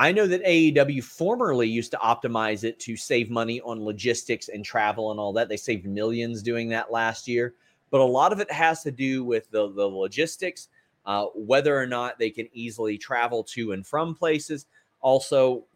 I 0.00 0.12
know 0.12 0.26
that 0.26 0.42
AEW 0.44 1.04
formerly 1.04 1.68
used 1.68 1.90
to 1.90 1.98
optimize 1.98 2.64
it 2.64 2.80
to 2.80 2.96
save 2.96 3.28
money 3.28 3.60
on 3.60 3.84
logistics 3.84 4.48
and 4.48 4.64
travel 4.64 5.10
and 5.10 5.20
all 5.20 5.34
that. 5.34 5.50
They 5.50 5.58
saved 5.58 5.84
millions 5.84 6.42
doing 6.42 6.70
that 6.70 6.90
last 6.90 7.28
year, 7.28 7.52
but 7.90 8.00
a 8.00 8.04
lot 8.04 8.32
of 8.32 8.40
it 8.40 8.50
has 8.50 8.82
to 8.84 8.90
do 8.90 9.24
with 9.24 9.50
the, 9.50 9.70
the 9.70 9.86
logistics, 9.86 10.68
uh, 11.04 11.26
whether 11.34 11.78
or 11.78 11.86
not 11.86 12.18
they 12.18 12.30
can 12.30 12.48
easily 12.54 12.96
travel 12.96 13.44
to 13.44 13.72
and 13.72 13.86
from 13.86 14.14
places, 14.14 14.64
also 15.02 15.66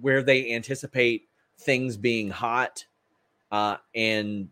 where 0.00 0.24
they 0.24 0.52
anticipate 0.52 1.28
things 1.58 1.96
being 1.96 2.30
hot, 2.30 2.84
uh, 3.52 3.76
and 3.94 4.48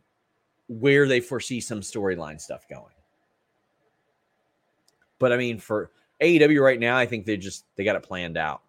where 0.69 1.09
they 1.09 1.19
foresee 1.19 1.61
some 1.61 1.81
storyline 1.81 2.41
stuff 2.41 2.69
going. 2.69 2.95
But 5.19 5.33
I 5.33 5.37
mean, 5.37 5.59
for 5.59 5.91
AEW 6.21 6.63
right 6.63 6.79
now, 6.79 6.97
I 6.97 7.05
think 7.05 7.27
they 7.27 7.37
just 7.37 7.65
they 7.75 7.83
got 7.83 7.97
it 7.97 8.05
planned 8.05 8.37
out. 8.37 8.63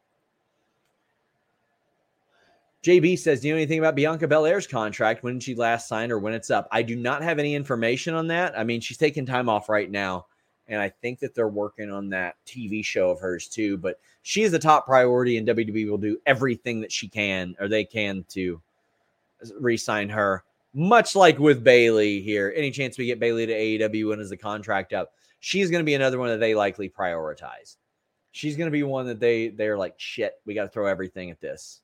JB 2.84 3.18
says, 3.18 3.40
Do 3.40 3.48
you 3.48 3.54
know 3.54 3.58
anything 3.58 3.80
about 3.80 3.96
Bianca 3.96 4.28
Belair's 4.28 4.68
contract? 4.68 5.24
When 5.24 5.40
she 5.40 5.56
last 5.56 5.88
signed 5.88 6.12
or 6.12 6.20
when 6.20 6.34
it's 6.34 6.52
up? 6.52 6.68
I 6.70 6.82
do 6.82 6.98
not 6.98 7.24
have 7.24 7.40
any 7.40 7.56
information 7.56 8.14
on 8.14 8.28
that. 8.28 8.58
I 8.60 8.66
mean, 8.66 8.82
she's 8.82 8.98
taking 8.98 9.26
time 9.26 9.48
off 9.48 9.70
right 9.70 9.90
now. 9.90 10.28
And 10.68 10.82
I 10.82 10.90
think 10.90 11.20
that 11.20 11.34
they're 11.34 11.48
working 11.48 11.92
on 11.92 12.10
that 12.10 12.36
TV 12.46 12.84
show 12.84 13.10
of 13.10 13.20
hers 13.20 13.48
too. 13.48 13.78
But 13.78 14.00
she 14.22 14.44
is 14.44 14.52
the 14.52 14.60
top 14.60 14.86
priority, 14.86 15.38
and 15.38 15.48
WWE 15.48 15.90
will 15.90 15.98
do 15.98 16.18
everything 16.26 16.82
that 16.82 16.92
she 16.92 17.08
can 17.08 17.56
or 17.60 17.68
they 17.70 17.86
can 17.86 18.26
to 18.30 18.62
re 19.60 19.78
sign 19.78 20.10
her. 20.10 20.44
Much 20.74 21.16
like 21.16 21.40
with 21.40 21.64
Bayley 21.64 22.22
here. 22.22 22.54
Any 22.56 22.72
chance 22.72 22.98
we 22.98 23.06
get 23.06 23.20
Bayley 23.20 23.46
to 23.46 23.54
AEW 23.54 24.10
when 24.10 24.20
is 24.20 24.30
the 24.30 24.38
contract 24.38 24.92
up? 24.92 25.14
She's 25.40 25.70
going 25.70 25.82
to 25.82 25.86
be 25.86 25.94
another 25.94 26.18
one 26.20 26.30
that 26.30 26.40
they 26.40 26.56
likely 26.56 26.90
prioritize. 26.90 27.78
She's 28.32 28.58
going 28.58 28.68
to 28.68 28.72
be 28.72 28.84
one 28.84 29.06
that 29.06 29.20
they 29.20 29.50
they're 29.50 29.78
like, 29.78 29.94
shit, 29.98 30.34
we 30.46 30.54
got 30.54 30.64
to 30.64 30.70
throw 30.70 30.88
everything 30.88 31.30
at 31.30 31.40
this. 31.40 31.83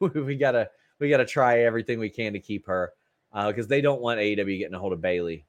we 0.14 0.36
gotta 0.36 0.70
we 0.98 1.08
gotta 1.08 1.24
try 1.24 1.60
everything 1.60 1.98
we 1.98 2.10
can 2.10 2.32
to 2.32 2.40
keep 2.40 2.66
her 2.66 2.92
because 3.32 3.66
uh, 3.66 3.68
they 3.68 3.80
don't 3.80 4.00
want 4.00 4.20
AEW 4.20 4.58
getting 4.58 4.74
a 4.74 4.78
hold 4.78 4.92
of 4.92 5.00
Bayley. 5.00 5.44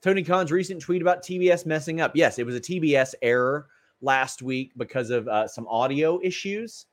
Tony 0.00 0.22
Khan's 0.22 0.52
recent 0.52 0.80
tweet 0.80 1.02
about 1.02 1.22
TBS 1.22 1.66
messing 1.66 2.00
up. 2.00 2.12
Yes, 2.14 2.38
it 2.38 2.46
was 2.46 2.54
a 2.54 2.60
TBS 2.60 3.14
error 3.22 3.66
last 4.00 4.42
week 4.42 4.72
because 4.76 5.10
of 5.10 5.26
uh, 5.28 5.48
some 5.48 5.66
audio 5.68 6.20
issues. 6.22 6.86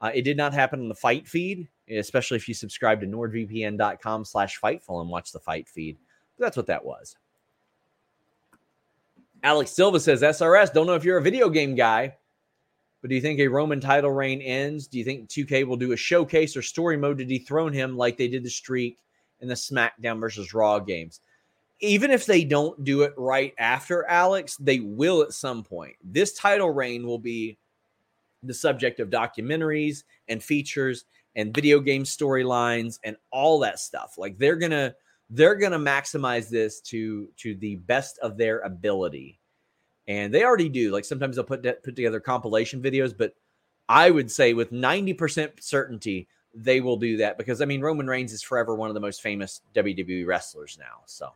Uh, 0.00 0.10
it 0.14 0.22
did 0.22 0.36
not 0.36 0.52
happen 0.52 0.80
on 0.80 0.88
the 0.88 0.94
fight 0.94 1.26
feed, 1.26 1.68
especially 1.90 2.36
if 2.36 2.46
you 2.46 2.54
subscribe 2.54 3.00
to 3.00 3.06
nordvpn.com 3.06 4.24
slash 4.24 4.60
fightful 4.60 5.00
and 5.00 5.10
watch 5.10 5.32
the 5.32 5.40
fight 5.40 5.68
feed. 5.68 5.96
But 6.38 6.46
that's 6.46 6.56
what 6.56 6.66
that 6.66 6.84
was. 6.84 7.16
Alex 9.42 9.72
Silva 9.72 10.00
says, 10.00 10.22
SRS, 10.22 10.72
don't 10.72 10.86
know 10.86 10.94
if 10.94 11.04
you're 11.04 11.18
a 11.18 11.22
video 11.22 11.48
game 11.50 11.74
guy, 11.74 12.16
but 13.04 13.10
do 13.10 13.16
you 13.16 13.20
think 13.20 13.38
a 13.38 13.48
Roman 13.48 13.80
title 13.80 14.12
reign 14.12 14.40
ends? 14.40 14.86
Do 14.86 14.96
you 14.96 15.04
think 15.04 15.28
2K 15.28 15.66
will 15.66 15.76
do 15.76 15.92
a 15.92 15.96
showcase 15.96 16.56
or 16.56 16.62
story 16.62 16.96
mode 16.96 17.18
to 17.18 17.26
dethrone 17.26 17.74
him 17.74 17.98
like 17.98 18.16
they 18.16 18.28
did 18.28 18.42
the 18.42 18.48
streak 18.48 18.98
in 19.40 19.48
the 19.48 19.52
SmackDown 19.52 20.18
versus 20.18 20.54
Raw 20.54 20.78
games? 20.78 21.20
Even 21.80 22.10
if 22.10 22.24
they 22.24 22.44
don't 22.44 22.82
do 22.82 23.02
it 23.02 23.12
right 23.18 23.52
after 23.58 24.06
Alex, 24.06 24.56
they 24.56 24.80
will 24.80 25.20
at 25.20 25.34
some 25.34 25.62
point. 25.62 25.96
This 26.02 26.32
title 26.32 26.70
reign 26.70 27.06
will 27.06 27.18
be 27.18 27.58
the 28.42 28.54
subject 28.54 29.00
of 29.00 29.10
documentaries 29.10 30.04
and 30.30 30.42
features 30.42 31.04
and 31.36 31.54
video 31.54 31.80
game 31.80 32.04
storylines 32.04 33.00
and 33.04 33.18
all 33.30 33.58
that 33.58 33.80
stuff. 33.80 34.14
Like 34.16 34.38
they're 34.38 34.56
going 34.56 34.70
to 34.72 34.94
they're 35.28 35.56
going 35.56 35.72
to 35.72 35.78
maximize 35.78 36.48
this 36.48 36.80
to 36.80 37.28
to 37.36 37.54
the 37.56 37.76
best 37.76 38.18
of 38.20 38.38
their 38.38 38.60
ability 38.60 39.40
and 40.08 40.32
they 40.32 40.44
already 40.44 40.68
do. 40.68 40.90
Like 40.92 41.04
sometimes 41.04 41.36
they'll 41.36 41.44
put 41.44 41.62
put 41.62 41.96
together 41.96 42.20
compilation 42.20 42.82
videos, 42.82 43.16
but 43.16 43.34
I 43.88 44.10
would 44.10 44.30
say 44.30 44.52
with 44.54 44.72
ninety 44.72 45.14
percent 45.14 45.52
certainty 45.62 46.28
they 46.54 46.80
will 46.80 46.96
do 46.96 47.16
that 47.16 47.36
because 47.36 47.60
I 47.60 47.64
mean 47.64 47.80
Roman 47.80 48.06
Reigns 48.06 48.32
is 48.32 48.42
forever 48.42 48.74
one 48.74 48.88
of 48.88 48.94
the 48.94 49.00
most 49.00 49.22
famous 49.22 49.60
WWE 49.74 50.26
wrestlers 50.26 50.78
now, 50.78 51.02
so 51.06 51.30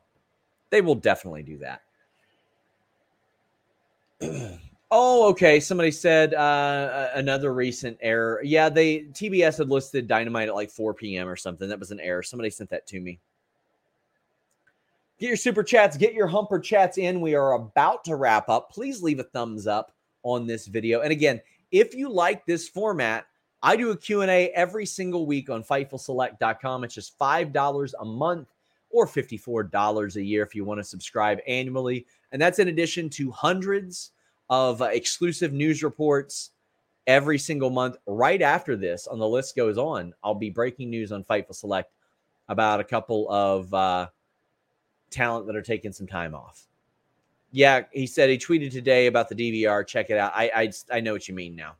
they 0.71 0.81
will 0.81 0.95
definitely 0.95 1.43
do 1.43 1.59
that. 1.59 1.81
oh, 4.91 5.29
okay. 5.29 5.61
Somebody 5.61 5.91
said 5.91 6.35
uh, 6.35 7.11
another 7.15 7.53
recent 7.53 7.99
error. 8.01 8.41
Yeah, 8.45 8.69
they 8.69 9.01
TBS 9.01 9.59
had 9.59 9.71
listed 9.71 10.07
Dynamite 10.07 10.49
at 10.49 10.55
like 10.55 10.71
4 10.71 10.95
p.m. 10.95 11.29
or 11.29 11.37
something. 11.37 11.69
That 11.69 11.79
was 11.81 11.91
an 11.91 12.01
error. 12.01 12.23
Somebody 12.23 12.51
sent 12.51 12.71
that 12.71 12.87
to 12.89 13.01
me. 13.01 13.19
Get 15.19 15.29
your 15.29 15.37
super 15.37 15.65
chats, 15.65 15.97
get 15.97 16.15
your 16.15 16.29
humper 16.29 16.61
chats 16.61 16.97
in. 16.97 17.21
We 17.21 17.35
are 17.35 17.55
about 17.55 18.05
to 18.05 18.15
wrap 18.15 18.49
up. 18.49 18.71
Please 18.71 19.03
leave 19.03 19.19
a 19.19 19.25
thumbs 19.25 19.67
up 19.67 19.93
on 20.23 20.47
this 20.47 20.67
video. 20.67 21.01
And 21.01 21.11
again, 21.11 21.41
if 21.73 21.95
you 21.95 22.09
like 22.09 22.47
this 22.47 22.69
format, 22.69 23.27
I 23.63 23.75
do 23.75 23.91
a 23.91 23.97
Q&A 23.97 24.51
every 24.51 24.87
single 24.87 25.27
week 25.27 25.51
on 25.51 25.65
FightfulSelect.com. 25.65 26.85
It's 26.85 26.95
just 26.95 27.19
$5 27.19 27.95
a 28.01 28.05
month. 28.05 28.49
or 28.91 29.07
$54 29.07 30.17
a 30.17 30.25
year 30.25 30.43
if 30.43 30.55
you 30.55 30.65
want 30.65 30.79
to 30.79 30.85
subscribe 30.85 31.41
annually. 31.47 32.07
And 32.33 32.41
that's 32.41 32.59
in 32.59 32.69
addition 32.69 33.11
to 33.11 33.31
hundreds 33.31 34.13
of 34.49 34.81
exclusive 34.81 35.53
news 35.53 35.83
reports 35.83 36.53
every 37.07 37.39
single 37.39 37.71
month. 37.71 37.97
Right 38.07 38.41
after 38.41 38.77
this, 38.77 39.07
on 39.07 39.19
the 39.19 39.29
list 39.29 39.57
goes 39.57 39.77
on, 39.77 40.15
I'll 40.25 40.35
be 40.35 40.49
breaking 40.49 40.89
news 40.89 41.13
on 41.13 41.25
Fightful 41.25 41.55
Select 41.55 41.93
about 42.49 42.81
a 42.81 42.85
couple 42.85 43.29
of 43.31 43.75
uh, 43.75 44.09
talent 45.11 45.47
that 45.47 45.57
are 45.57 45.63
taking 45.63 45.93
some 45.93 46.07
time 46.07 46.35
off. 46.35 46.67
Yeah, 47.51 47.83
he 47.93 48.07
said 48.07 48.29
he 48.29 48.37
tweeted 48.39 48.71
today 48.73 49.07
about 49.07 49.29
the 49.29 49.35
DVR. 49.35 49.87
Check 49.87 50.11
it 50.11 50.19
out. 50.19 50.33
I 50.35 50.51
I, 50.55 50.73
I 50.97 51.01
know 51.01 51.13
what 51.13 51.29
you 51.29 51.35
mean 51.35 51.57
now. 51.57 51.77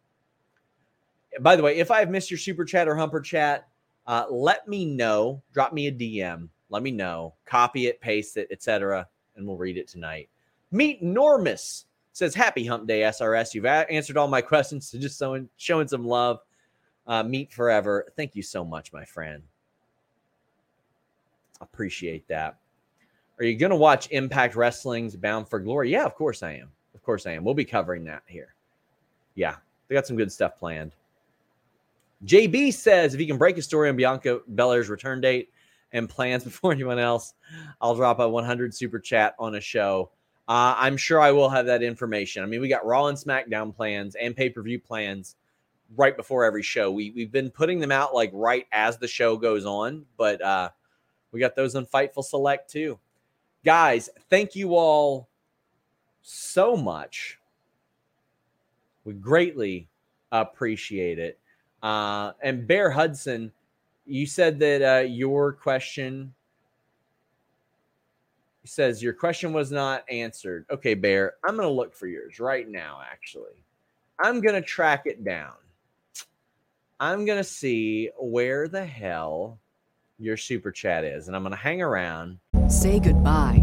By 1.41 1.57
the 1.57 1.63
way, 1.63 1.77
if 1.77 1.91
I've 1.91 2.11
missed 2.11 2.31
your 2.31 2.39
super 2.39 2.65
chat 2.65 2.89
or 2.89 2.97
humper 2.97 3.21
chat, 3.21 3.69
uh, 4.07 4.25
let 4.31 4.67
me 4.67 4.87
know. 4.87 5.43
Drop 5.53 5.73
me 5.73 5.87
a 5.89 5.93
DM. 5.93 6.49
Let 6.71 6.83
me 6.83 6.91
know. 6.91 7.35
Copy 7.45 7.87
it, 7.87 8.01
paste 8.01 8.37
it, 8.37 8.49
etc., 8.51 9.07
and 9.37 9.47
we'll 9.47 9.57
read 9.57 9.77
it 9.77 9.89
tonight. 9.89 10.29
Meet 10.71 11.03
Normus 11.03 11.85
says, 12.13 12.35
"Happy 12.35 12.65
Hump 12.65 12.87
Day, 12.87 13.01
SRS. 13.03 13.55
You've 13.55 13.65
a- 13.67 13.91
answered 13.91 14.17
all 14.17 14.29
my 14.29 14.41
questions. 14.43 14.89
So 14.89 14.99
just 14.99 15.19
showing 15.19 15.49
showing 15.57 15.89
some 15.89 16.07
love. 16.07 16.41
Uh, 17.07 17.23
meet 17.23 17.53
forever. 17.53 18.13
Thank 18.17 18.37
you 18.37 18.43
so 18.43 18.65
much, 18.65 18.93
my 18.93 19.05
friend. 19.05 19.43
Appreciate 21.61 22.29
that. 22.29 22.59
Are 23.39 23.45
you 23.45 23.57
going 23.57 23.71
to 23.71 23.77
watch 23.77 24.09
Impact 24.11 24.57
Wrestling's 24.57 25.15
Bound 25.15 25.49
for 25.49 25.61
Glory? 25.61 25.91
Yeah, 25.91 26.05
of 26.05 26.15
course 26.15 26.43
I 26.43 26.53
am. 26.55 26.71
Of 26.95 27.03
course 27.03 27.27
I 27.27 27.33
am. 27.33 27.45
We'll 27.45 27.55
be 27.55 27.65
covering 27.65 28.05
that 28.05 28.23
here. 28.27 28.55
Yeah, 29.37 29.57
they 29.87 29.95
got 29.95 30.07
some 30.07 30.17
good 30.17 30.33
stuff 30.33 30.59
planned. 30.59 30.93
JB 32.25 32.75
says 32.75 33.15
if 33.15 33.21
you 33.21 33.27
can 33.27 33.39
break 33.39 33.57
a 33.59 33.63
story 33.63 33.89
on 33.89 33.97
Bianca 33.97 34.41
Belair's 34.49 34.89
return 34.89 35.21
date 35.21 35.51
and 35.93 36.09
plans 36.09 36.45
before 36.45 36.73
anyone 36.73 36.99
else, 36.99 37.35
I'll 37.81 37.95
drop 37.95 38.19
a 38.19 38.29
100 38.29 38.75
super 38.75 38.99
chat 38.99 39.37
on 39.39 39.55
a 39.55 39.61
show. 39.61 40.11
Uh, 40.49 40.75
I'm 40.77 40.97
sure 40.97 41.21
I 41.21 41.31
will 41.31 41.51
have 41.51 41.67
that 41.67 41.83
information. 41.83 42.43
I 42.43 42.47
mean, 42.47 42.61
we 42.61 42.69
got 42.69 42.85
Raw 42.85 43.07
and 43.07 43.19
SmackDown 43.19 43.75
plans 43.75 44.17
and 44.17 44.35
pay 44.35 44.49
per 44.49 44.63
view 44.63 44.81
plans 44.81 45.37
right 45.97 46.17
before 46.17 46.45
every 46.45 46.63
show. 46.63 46.91
We 46.91 47.13
we've 47.13 47.31
been 47.31 47.51
putting 47.51 47.79
them 47.79 47.93
out 47.93 48.15
like 48.15 48.31
right 48.33 48.67
as 48.73 48.99
the 48.99 49.07
show 49.07 49.37
goes 49.37 49.67
on, 49.67 50.07
but 50.17 50.43
uh, 50.43 50.71
we 51.33 51.39
got 51.39 51.55
those 51.55 51.75
on 51.77 51.87
Fightful 51.87 52.25
Select 52.25 52.71
too. 52.71 52.99
Guys, 53.65 54.09
thank 54.31 54.55
you 54.55 54.75
all 54.77 55.29
so 56.23 56.77
much. 56.77 57.39
We 59.05 59.15
greatly 59.15 59.89
appreciate 60.33 61.19
it. 61.19 61.39
Uh, 61.83 62.33
and 62.43 62.67
Bear 62.67 62.91
Hudson, 62.91 63.53
you 64.07 64.27
said 64.27 64.59
that 64.61 64.83
uh, 64.83 65.05
your 65.05 65.53
question 65.53 66.35
says 68.65 69.03
your 69.03 69.13
question 69.13 69.53
was 69.53 69.73
not 69.73 70.05
answered. 70.11 70.67
Okay, 70.71 70.95
Bear, 70.95 71.35
I'm 71.45 71.57
going 71.57 71.67
to 71.67 71.73
look 71.73 71.95
for 71.95 72.07
yours 72.07 72.39
right 72.39 72.69
now, 72.69 73.01
actually. 73.11 73.65
I'm 74.19 74.41
going 74.41 74.55
to 74.55 74.63
track 74.63 75.07
it 75.07 75.25
down. 75.25 75.55
I'm 77.01 77.25
going 77.25 77.39
to 77.39 77.45
see 77.45 78.11
where 78.19 78.69
the 78.69 78.85
hell 78.85 79.59
your 80.19 80.37
super 80.37 80.71
chat 80.71 81.05
is, 81.05 81.29
and 81.29 81.37
I'm 81.37 81.43
going 81.43 81.53
to 81.53 81.59
hang 81.59 81.81
around. 81.81 82.39
Say 82.69 82.99
goodbye 82.99 83.63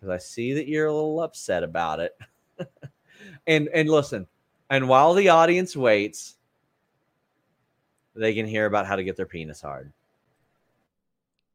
Because 0.00 0.12
I 0.12 0.18
see 0.18 0.54
that 0.54 0.66
you're 0.66 0.86
a 0.86 0.92
little 0.92 1.20
upset 1.20 1.62
about 1.62 2.00
it. 2.00 2.18
and 3.46 3.68
and 3.68 3.88
listen, 3.88 4.26
and 4.70 4.88
while 4.88 5.14
the 5.14 5.28
audience 5.28 5.76
waits, 5.76 6.36
they 8.14 8.34
can 8.34 8.46
hear 8.46 8.66
about 8.66 8.86
how 8.86 8.96
to 8.96 9.04
get 9.04 9.16
their 9.16 9.26
penis 9.26 9.60
hard. 9.60 9.92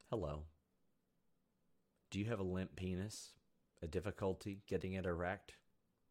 Hello. 0.10 0.44
Do 2.12 2.20
you 2.20 2.26
have 2.26 2.40
a 2.40 2.44
limp 2.44 2.76
penis? 2.76 3.32
A 3.82 3.88
difficulty 3.88 4.62
getting 4.68 4.94
it 4.94 5.06
erect? 5.06 5.54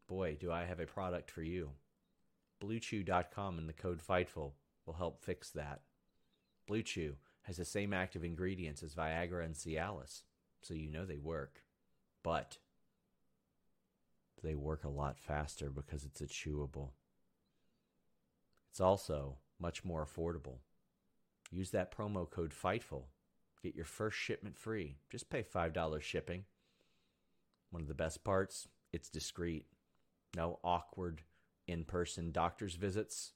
Boy, 0.07 0.37
do 0.39 0.51
I 0.51 0.65
have 0.65 0.79
a 0.79 0.85
product 0.85 1.31
for 1.31 1.41
you. 1.41 1.71
BlueChew.com 2.63 3.57
and 3.57 3.67
the 3.67 3.73
code 3.73 4.01
FIGHTFUL 4.01 4.53
will 4.85 4.93
help 4.93 5.23
fix 5.23 5.49
that. 5.51 5.81
BlueChew 6.69 7.15
has 7.43 7.57
the 7.57 7.65
same 7.65 7.91
active 7.91 8.23
ingredients 8.23 8.83
as 8.83 8.93
Viagra 8.93 9.43
and 9.43 9.55
Cialis, 9.55 10.21
so 10.61 10.73
you 10.73 10.89
know 10.89 11.05
they 11.05 11.17
work. 11.17 11.64
But 12.25 12.57
they 14.41 14.55
work 14.55 14.83
a 14.83 14.89
lot 14.89 15.19
faster 15.19 15.69
because 15.69 16.03
it's 16.03 16.21
a 16.21 16.25
chewable. 16.25 16.89
It's 18.71 18.81
also 18.81 19.37
much 19.59 19.85
more 19.85 20.03
affordable. 20.03 20.57
Use 21.51 21.69
that 21.69 21.95
promo 21.95 22.27
code 22.27 22.51
FIGHTFUL. 22.51 23.03
Get 23.61 23.75
your 23.75 23.85
first 23.85 24.17
shipment 24.17 24.57
free. 24.57 24.97
Just 25.11 25.29
pay 25.29 25.43
$5 25.43 26.01
shipping. 26.01 26.45
One 27.69 27.83
of 27.83 27.87
the 27.87 27.93
best 27.93 28.23
parts, 28.23 28.67
it's 28.91 29.09
discreet. 29.09 29.67
No 30.35 30.57
awkward 30.63 31.21
in 31.67 31.83
person 31.83 32.31
doctor's 32.31 32.73
visits. 32.73 33.33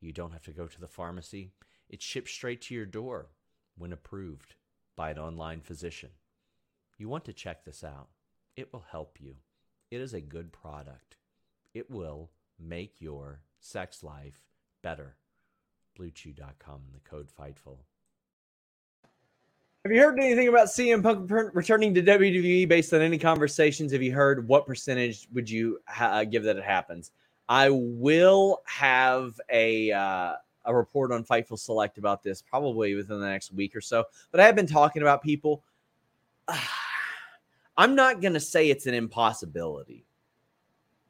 You 0.00 0.12
don't 0.12 0.32
have 0.32 0.42
to 0.42 0.50
go 0.50 0.66
to 0.66 0.80
the 0.80 0.88
pharmacy. 0.88 1.52
It 1.88 2.02
ships 2.02 2.32
straight 2.32 2.62
to 2.62 2.74
your 2.74 2.86
door 2.86 3.28
when 3.78 3.92
approved 3.92 4.56
by 4.96 5.12
an 5.12 5.18
online 5.18 5.60
physician. 5.60 6.10
You 6.98 7.08
want 7.08 7.24
to 7.26 7.32
check 7.32 7.64
this 7.64 7.84
out. 7.84 8.08
It 8.56 8.72
will 8.72 8.84
help 8.90 9.18
you. 9.20 9.34
It 9.90 10.00
is 10.00 10.14
a 10.14 10.20
good 10.20 10.52
product. 10.52 11.16
It 11.74 11.90
will 11.90 12.30
make 12.58 13.00
your 13.00 13.40
sex 13.60 14.02
life 14.02 14.40
better. 14.82 15.16
BlueChew.com 15.98 16.80
the 16.92 17.00
code 17.00 17.28
FIGHTFUL. 17.38 17.78
Have 19.84 19.92
you 19.92 20.00
heard 20.00 20.18
anything 20.18 20.48
about 20.48 20.66
CM 20.66 21.02
Punk 21.02 21.30
returning 21.54 21.94
to 21.94 22.02
WWE 22.02 22.66
based 22.66 22.92
on 22.92 23.02
any 23.02 23.18
conversations? 23.18 23.92
Have 23.92 24.02
you 24.02 24.12
heard 24.12 24.48
what 24.48 24.66
percentage 24.66 25.28
would 25.32 25.48
you 25.48 25.78
ha- 25.86 26.24
give 26.24 26.42
that 26.42 26.56
it 26.56 26.64
happens? 26.64 27.12
I 27.48 27.68
will 27.70 28.62
have 28.64 29.40
a 29.48 29.92
uh, 29.92 30.34
a 30.64 30.74
report 30.74 31.12
on 31.12 31.24
Fightful 31.24 31.58
Select 31.58 31.98
about 31.98 32.22
this 32.22 32.42
probably 32.42 32.96
within 32.96 33.20
the 33.20 33.28
next 33.28 33.52
week 33.52 33.76
or 33.76 33.80
so. 33.80 34.04
But 34.32 34.40
I 34.40 34.46
have 34.46 34.56
been 34.56 34.66
talking 34.66 35.02
about 35.02 35.22
people. 35.22 35.62
I'm 37.76 37.94
not 37.94 38.20
going 38.20 38.34
to 38.34 38.40
say 38.40 38.70
it's 38.70 38.86
an 38.86 38.94
impossibility. 38.94 40.06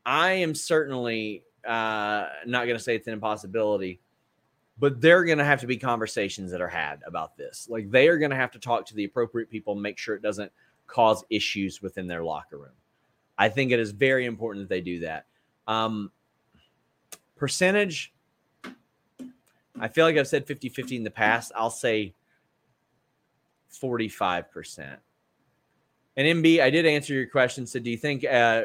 I 0.04 0.32
am 0.32 0.54
certainly 0.54 1.44
uh, 1.66 2.26
not 2.46 2.64
going 2.64 2.76
to 2.76 2.82
say 2.82 2.94
it's 2.96 3.06
an 3.06 3.12
impossibility, 3.12 4.00
but 4.78 5.00
there 5.00 5.18
are 5.18 5.24
going 5.24 5.38
to 5.38 5.44
have 5.44 5.60
to 5.60 5.66
be 5.66 5.76
conversations 5.76 6.50
that 6.50 6.60
are 6.60 6.68
had 6.68 7.00
about 7.06 7.36
this. 7.36 7.66
Like 7.70 7.90
they 7.90 8.08
are 8.08 8.18
going 8.18 8.30
to 8.30 8.36
have 8.36 8.52
to 8.52 8.58
talk 8.58 8.86
to 8.86 8.94
the 8.94 9.04
appropriate 9.04 9.50
people, 9.50 9.74
make 9.74 9.98
sure 9.98 10.14
it 10.14 10.22
doesn't 10.22 10.52
cause 10.86 11.24
issues 11.30 11.82
within 11.82 12.06
their 12.06 12.24
locker 12.24 12.58
room. 12.58 12.74
I 13.38 13.48
think 13.48 13.72
it 13.72 13.80
is 13.80 13.90
very 13.92 14.26
important 14.26 14.68
that 14.68 14.74
they 14.74 14.80
do 14.80 15.00
that. 15.00 15.26
Um, 15.66 16.10
percentage, 17.36 18.12
I 19.78 19.88
feel 19.88 20.04
like 20.04 20.16
I've 20.16 20.28
said 20.28 20.46
50 20.46 20.68
50 20.68 20.96
in 20.96 21.04
the 21.04 21.10
past. 21.10 21.52
I'll 21.54 21.70
say 21.70 22.14
45%. 23.72 24.96
And 26.16 26.42
MB, 26.42 26.60
I 26.60 26.70
did 26.70 26.86
answer 26.86 27.12
your 27.12 27.26
question. 27.26 27.66
So, 27.66 27.78
do 27.78 27.90
you 27.90 27.96
think 27.96 28.24
uh, 28.24 28.64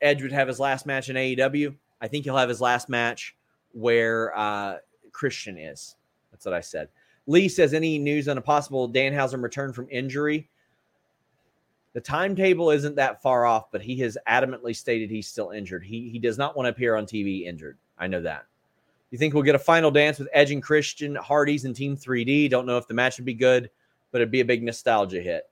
Edge 0.00 0.22
would 0.22 0.32
have 0.32 0.48
his 0.48 0.58
last 0.58 0.86
match 0.86 1.08
in 1.08 1.16
AEW? 1.16 1.74
I 2.00 2.08
think 2.08 2.24
he'll 2.24 2.36
have 2.36 2.48
his 2.48 2.60
last 2.60 2.88
match 2.88 3.36
where 3.72 4.36
uh, 4.36 4.78
Christian 5.12 5.56
is. 5.56 5.96
That's 6.32 6.44
what 6.44 6.54
I 6.54 6.60
said. 6.60 6.88
Lee 7.26 7.48
says, 7.48 7.74
any 7.74 7.98
news 7.98 8.28
on 8.28 8.38
a 8.38 8.42
possible 8.42 8.90
Danhausen 8.90 9.42
return 9.42 9.72
from 9.72 9.86
injury? 9.90 10.48
The 11.92 12.00
timetable 12.00 12.70
isn't 12.70 12.96
that 12.96 13.20
far 13.20 13.46
off, 13.46 13.70
but 13.70 13.82
he 13.82 13.96
has 13.98 14.16
adamantly 14.28 14.74
stated 14.74 15.10
he's 15.10 15.28
still 15.28 15.50
injured. 15.50 15.84
He 15.84 16.08
he 16.08 16.18
does 16.20 16.38
not 16.38 16.56
want 16.56 16.66
to 16.66 16.70
appear 16.70 16.94
on 16.94 17.04
TV 17.04 17.46
injured. 17.46 17.78
I 17.98 18.06
know 18.06 18.22
that. 18.22 18.46
You 19.10 19.18
think 19.18 19.34
we'll 19.34 19.42
get 19.42 19.56
a 19.56 19.60
final 19.60 19.90
dance 19.90 20.20
with 20.20 20.28
Edge 20.32 20.52
and 20.52 20.62
Christian, 20.62 21.16
Hardys 21.16 21.64
and 21.64 21.74
Team 21.74 21.96
3D? 21.96 22.48
Don't 22.48 22.66
know 22.66 22.78
if 22.78 22.86
the 22.86 22.94
match 22.94 23.18
would 23.18 23.24
be 23.24 23.34
good, 23.34 23.70
but 24.12 24.20
it'd 24.20 24.30
be 24.30 24.40
a 24.40 24.44
big 24.44 24.62
nostalgia 24.62 25.20
hit. 25.20 25.49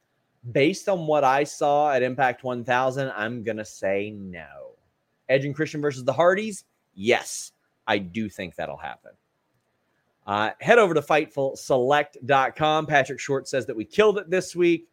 Based 0.53 0.89
on 0.89 1.07
what 1.07 1.25
I 1.25 1.45
saw 1.45 1.93
at 1.93 2.03
Impact 2.03 2.45
1000, 2.45 3.13
I'm 3.17 3.43
going 3.43 3.57
to 3.57 3.65
say 3.65 4.11
no. 4.11 4.47
Edge 5.29 5.45
and 5.45 5.55
Christian 5.55 5.81
versus 5.81 6.05
the 6.05 6.13
Hardys? 6.13 6.65
Yes, 6.95 7.53
I 7.87 7.99
do 7.99 8.29
think 8.29 8.55
that'll 8.55 8.77
happen. 8.77 9.13
Uh, 10.27 10.51
head 10.61 10.79
over 10.79 10.95
to 10.95 11.01
FightfulSelect.com. 11.01 12.87
Patrick 12.87 13.19
Short 13.19 13.49
says 13.49 13.67
that 13.67 13.77
we 13.77 13.85
killed 13.85 14.19
it 14.19 14.29
this 14.31 14.55
week. 14.55 14.89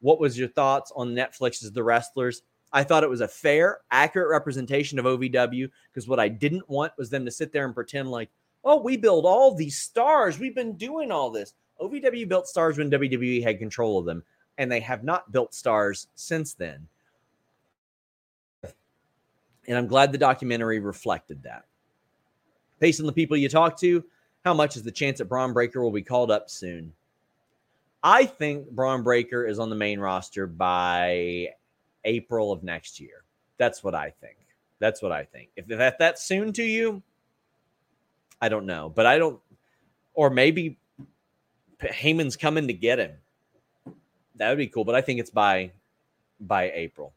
What 0.00 0.20
was 0.20 0.38
your 0.38 0.48
thoughts 0.48 0.92
on 0.96 1.14
Netflix's 1.14 1.72
The 1.72 1.82
Wrestlers? 1.82 2.42
I 2.72 2.84
thought 2.84 3.04
it 3.04 3.10
was 3.10 3.20
a 3.20 3.28
fair, 3.28 3.80
accurate 3.90 4.30
representation 4.30 4.98
of 4.98 5.04
OVW 5.04 5.70
because 5.92 6.08
what 6.08 6.20
I 6.20 6.28
didn't 6.28 6.68
want 6.68 6.92
was 6.98 7.10
them 7.10 7.24
to 7.24 7.30
sit 7.30 7.52
there 7.52 7.64
and 7.64 7.74
pretend 7.74 8.10
like, 8.10 8.30
oh, 8.64 8.80
we 8.80 8.96
build 8.96 9.24
all 9.24 9.54
these 9.54 9.78
stars. 9.78 10.38
We've 10.38 10.54
been 10.54 10.76
doing 10.76 11.10
all 11.10 11.30
this. 11.30 11.54
OVW 11.80 12.28
built 12.28 12.48
stars 12.48 12.76
when 12.76 12.90
WWE 12.90 13.42
had 13.42 13.58
control 13.58 13.98
of 13.98 14.04
them, 14.04 14.22
and 14.58 14.70
they 14.70 14.80
have 14.80 15.04
not 15.04 15.32
built 15.32 15.54
stars 15.54 16.08
since 16.14 16.52
then. 16.52 16.88
And 19.66 19.78
I'm 19.78 19.86
glad 19.86 20.12
the 20.12 20.18
documentary 20.18 20.80
reflected 20.80 21.42
that. 21.44 21.64
Based 22.80 23.00
on 23.00 23.06
the 23.06 23.12
people 23.12 23.36
you 23.36 23.48
talk 23.48 23.78
to, 23.80 24.04
how 24.44 24.54
much 24.54 24.76
is 24.76 24.82
the 24.82 24.90
chance 24.90 25.18
that 25.18 25.26
Bron 25.26 25.52
Breakker 25.52 25.82
will 25.82 25.90
be 25.90 26.02
called 26.02 26.30
up 26.30 26.50
soon? 26.50 26.92
I 28.02 28.26
think 28.26 28.70
Bron 28.70 29.02
Breakker 29.02 29.46
is 29.46 29.58
on 29.58 29.70
the 29.70 29.76
main 29.76 30.00
roster 30.00 30.46
by 30.46 31.48
April 32.04 32.52
of 32.52 32.62
next 32.62 33.00
year. 33.00 33.24
That's 33.58 33.82
what 33.82 33.94
I 33.94 34.10
think. 34.20 34.36
That's 34.78 35.02
what 35.02 35.12
I 35.12 35.24
think. 35.24 35.50
If 35.56 35.66
that 35.66 35.98
that's 35.98 36.24
soon 36.24 36.52
to 36.54 36.62
you, 36.62 37.02
I 38.40 38.48
don't 38.48 38.66
know, 38.66 38.88
but 38.88 39.04
I 39.06 39.18
don't, 39.18 39.40
or 40.14 40.30
maybe 40.30 40.78
Heyman's 41.82 42.36
coming 42.36 42.68
to 42.68 42.72
get 42.72 43.00
him. 43.00 43.12
That 44.38 44.48
would 44.48 44.58
be 44.58 44.68
cool, 44.68 44.84
but 44.84 44.94
I 44.94 45.00
think 45.00 45.20
it's 45.20 45.30
by 45.30 45.72
by 46.40 46.70
April. 46.70 47.12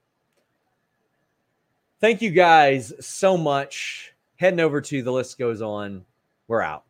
Thank 1.99 2.21
you 2.21 2.31
guys 2.31 2.93
so 2.99 3.37
much. 3.37 4.13
Heading 4.37 4.59
over 4.59 4.81
to 4.81 5.03
the 5.03 5.11
list 5.11 5.37
goes 5.37 5.61
on. 5.61 6.03
We're 6.47 6.61
out. 6.61 6.83